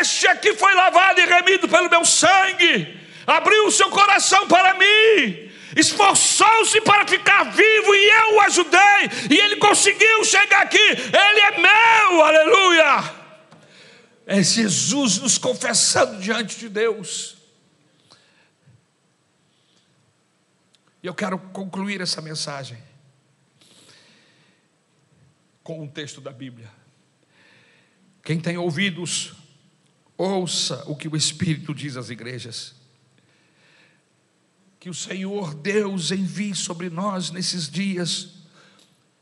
este 0.00 0.28
aqui 0.28 0.54
foi 0.54 0.74
lavado 0.74 1.20
e 1.20 1.26
remido 1.26 1.66
pelo 1.66 1.88
meu 1.88 2.04
sangue, 2.04 3.00
abriu 3.26 3.66
o 3.66 3.72
seu 3.72 3.88
coração 3.88 4.46
para 4.46 4.74
mim, 4.74 5.50
esforçou-se 5.74 6.80
para 6.82 7.06
ficar 7.06 7.44
vivo 7.44 7.94
e 7.94 8.08
eu 8.08 8.34
o 8.34 8.40
ajudei, 8.42 9.10
e 9.30 9.38
ele 9.38 9.56
conseguiu 9.56 10.22
chegar 10.24 10.62
aqui, 10.62 10.78
ele 10.78 11.40
é 11.40 11.58
meu, 11.58 12.22
aleluia 12.22 13.17
é 14.30 14.42
Jesus 14.42 15.16
nos 15.16 15.38
confessando 15.38 16.20
diante 16.20 16.58
de 16.58 16.68
Deus. 16.68 17.38
E 21.02 21.06
eu 21.06 21.14
quero 21.14 21.38
concluir 21.38 22.02
essa 22.02 22.20
mensagem 22.20 22.76
com 25.62 25.82
um 25.82 25.88
texto 25.88 26.20
da 26.20 26.30
Bíblia. 26.30 26.70
Quem 28.22 28.38
tem 28.38 28.58
ouvidos, 28.58 29.32
ouça 30.18 30.84
o 30.86 30.94
que 30.94 31.08
o 31.08 31.16
Espírito 31.16 31.74
diz 31.74 31.96
às 31.96 32.10
igrejas. 32.10 32.74
Que 34.78 34.90
o 34.90 34.94
Senhor 34.94 35.54
Deus 35.54 36.10
envie 36.10 36.54
sobre 36.54 36.90
nós 36.90 37.30
nesses 37.30 37.66
dias 37.66 38.42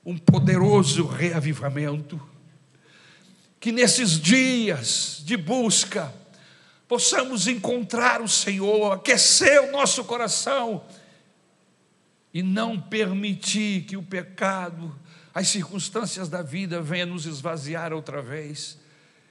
um 0.05 0.19
poderoso 0.19 1.07
reavivamento 1.07 2.21
que 3.61 3.73
nesses 3.73 4.21
dias 4.21 5.23
de 5.25 5.37
busca 5.37 6.13
possamos 6.89 7.49
encontrar 7.49 8.21
o 8.21 8.29
Senhor, 8.29 8.93
aquecer 8.93 9.63
o 9.63 9.73
nosso 9.73 10.05
coração 10.05 10.85
e 12.33 12.43
não 12.43 12.81
permitir 12.81 13.83
que 13.83 13.97
o 13.97 14.03
pecado, 14.03 14.95
as 15.35 15.49
circunstâncias 15.49 16.29
da 16.29 16.43
vida 16.43 16.81
venham 16.81 17.09
nos 17.09 17.27
esvaziar 17.27 17.93
outra 17.93 18.23
vez. 18.23 18.79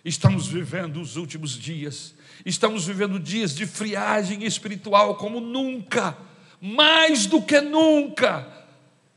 Estamos 0.04 0.48
vivendo 0.48 1.00
os 1.00 1.16
últimos 1.16 1.52
dias, 1.52 2.14
estamos 2.46 2.86
vivendo 2.86 3.20
dias 3.20 3.56
de 3.56 3.66
friagem 3.66 4.44
espiritual 4.44 5.16
como 5.16 5.40
nunca, 5.40 6.18
mais 6.62 7.26
do 7.26 7.42
que 7.42 7.62
nunca. 7.62 8.65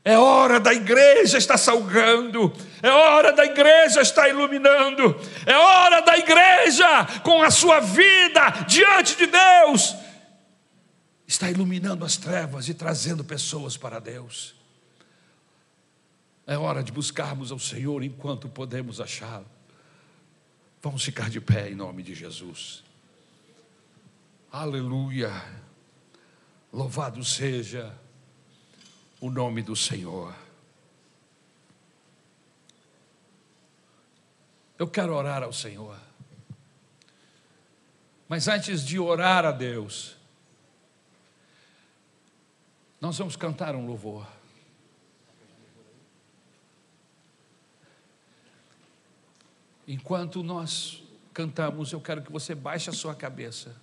É 0.03 0.17
hora 0.17 0.59
da 0.59 0.73
igreja 0.73 1.37
estar 1.37 1.57
salgando, 1.57 2.53
é 2.81 2.89
hora 2.89 3.33
da 3.33 3.45
igreja 3.45 4.01
estar 4.01 4.29
iluminando, 4.29 5.19
é 5.45 5.55
hora 5.57 6.01
da 6.01 6.17
igreja, 6.17 7.05
com 7.21 7.43
a 7.43 7.51
sua 7.51 7.81
vida 7.81 8.49
diante 8.67 9.17
de 9.17 9.27
Deus, 9.27 9.93
está 11.27 11.49
iluminando 11.49 12.05
as 12.05 12.15
trevas 12.15 12.69
e 12.69 12.73
trazendo 12.73 13.23
pessoas 13.25 13.75
para 13.75 13.99
Deus. 13.99 14.55
É 16.47 16.57
hora 16.57 16.81
de 16.81 16.91
buscarmos 16.91 17.51
ao 17.51 17.59
Senhor 17.59 18.01
enquanto 18.01 18.49
podemos 18.49 18.99
achá-lo. 18.99 19.45
Vamos 20.81 21.03
ficar 21.03 21.29
de 21.29 21.41
pé 21.41 21.69
em 21.69 21.75
nome 21.75 22.01
de 22.01 22.15
Jesus. 22.15 22.83
Aleluia. 24.51 25.29
Louvado 26.71 27.23
seja 27.23 27.93
o 29.19 29.29
nome 29.29 29.61
do 29.61 29.75
Senhor. 29.75 30.33
Eu 34.77 34.87
quero 34.87 35.13
orar 35.13 35.43
ao 35.43 35.51
Senhor. 35.51 35.99
Mas 38.29 38.47
antes 38.47 38.85
de 38.85 38.99
orar 38.99 39.43
a 39.43 39.51
Deus, 39.51 40.15
nós 43.01 43.17
vamos 43.17 43.35
cantar 43.35 43.75
um 43.75 43.85
louvor. 43.85 44.25
Enquanto 49.87 50.43
nós 50.43 51.03
cantamos, 51.33 51.91
eu 51.91 51.99
quero 51.99 52.21
que 52.21 52.31
você 52.31 52.53
baixe 52.53 52.89
a 52.89 52.93
sua 52.93 53.15
cabeça 53.15 53.75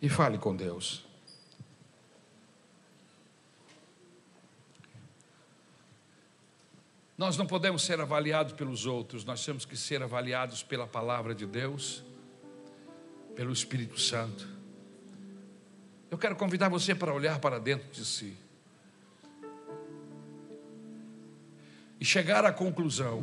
e 0.00 0.08
fale 0.08 0.38
com 0.38 0.56
Deus. 0.56 1.09
Nós 7.20 7.36
não 7.36 7.46
podemos 7.46 7.82
ser 7.82 8.00
avaliados 8.00 8.54
pelos 8.54 8.86
outros, 8.86 9.26
nós 9.26 9.44
temos 9.44 9.66
que 9.66 9.76
ser 9.76 10.02
avaliados 10.02 10.62
pela 10.62 10.86
palavra 10.86 11.34
de 11.34 11.44
Deus, 11.44 12.02
pelo 13.36 13.52
Espírito 13.52 14.00
Santo. 14.00 14.48
Eu 16.10 16.16
quero 16.16 16.34
convidar 16.34 16.70
você 16.70 16.94
para 16.94 17.12
olhar 17.12 17.38
para 17.38 17.60
dentro 17.60 17.90
de 17.92 18.06
si 18.06 18.34
e 22.00 22.06
chegar 22.06 22.46
à 22.46 22.50
conclusão 22.54 23.22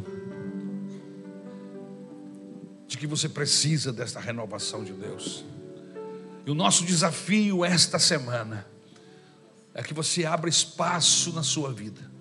de 2.88 3.00
que 3.00 3.08
você 3.08 3.28
precisa 3.28 3.92
desta 3.92 4.20
renovação 4.20 4.84
de 4.84 4.94
Deus. 4.94 5.44
E 6.46 6.52
o 6.52 6.54
nosso 6.54 6.86
desafio 6.86 7.66
esta 7.66 7.98
semana 7.98 8.68
é 9.74 9.82
que 9.82 9.96
você 9.96 10.24
abra 10.24 10.48
espaço 10.48 11.34
na 11.34 11.42
sua 11.42 11.74
vida 11.74 12.16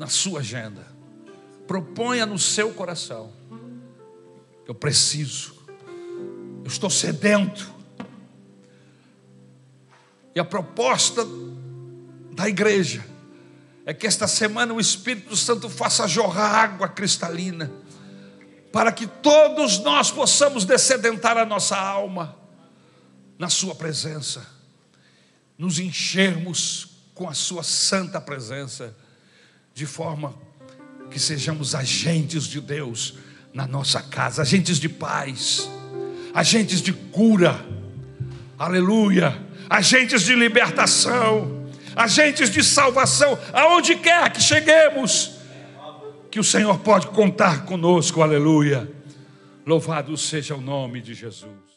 na 0.00 0.06
sua 0.06 0.40
agenda. 0.40 0.86
Proponha 1.66 2.24
no 2.24 2.38
seu 2.38 2.72
coração. 2.72 3.30
Eu 4.66 4.74
preciso. 4.74 5.54
Eu 6.64 6.68
estou 6.68 6.88
sedento. 6.88 7.70
E 10.34 10.40
a 10.40 10.44
proposta 10.44 11.22
da 12.32 12.48
igreja 12.48 13.04
é 13.84 13.92
que 13.92 14.06
esta 14.06 14.26
semana 14.26 14.72
o 14.72 14.80
Espírito 14.80 15.36
Santo 15.36 15.68
faça 15.68 16.08
jorrar 16.08 16.54
água 16.54 16.88
cristalina, 16.88 17.70
para 18.72 18.90
que 18.92 19.06
todos 19.06 19.80
nós 19.80 20.10
possamos 20.10 20.64
descedentar 20.64 21.36
a 21.36 21.44
nossa 21.44 21.76
alma 21.76 22.38
na 23.38 23.50
Sua 23.50 23.74
presença, 23.74 24.46
nos 25.58 25.78
enchermos 25.78 26.88
com 27.14 27.28
a 27.28 27.34
Sua 27.34 27.62
santa 27.62 28.18
presença 28.18 28.96
de 29.74 29.86
forma 29.86 30.34
que 31.10 31.18
sejamos 31.18 31.74
agentes 31.74 32.44
de 32.44 32.60
Deus 32.60 33.14
na 33.52 33.66
nossa 33.66 34.00
casa, 34.00 34.42
agentes 34.42 34.78
de 34.78 34.88
paz, 34.88 35.68
agentes 36.32 36.80
de 36.80 36.92
cura, 36.92 37.64
aleluia, 38.58 39.36
agentes 39.68 40.22
de 40.22 40.34
libertação, 40.34 41.66
agentes 41.96 42.50
de 42.50 42.62
salvação, 42.62 43.38
aonde 43.52 43.96
quer 43.96 44.32
que 44.32 44.40
cheguemos, 44.40 45.32
que 46.30 46.38
o 46.38 46.44
Senhor 46.44 46.78
pode 46.78 47.08
contar 47.08 47.64
conosco, 47.64 48.22
aleluia. 48.22 48.90
Louvado 49.66 50.16
seja 50.16 50.54
o 50.54 50.60
nome 50.60 51.00
de 51.00 51.14
Jesus. 51.14 51.69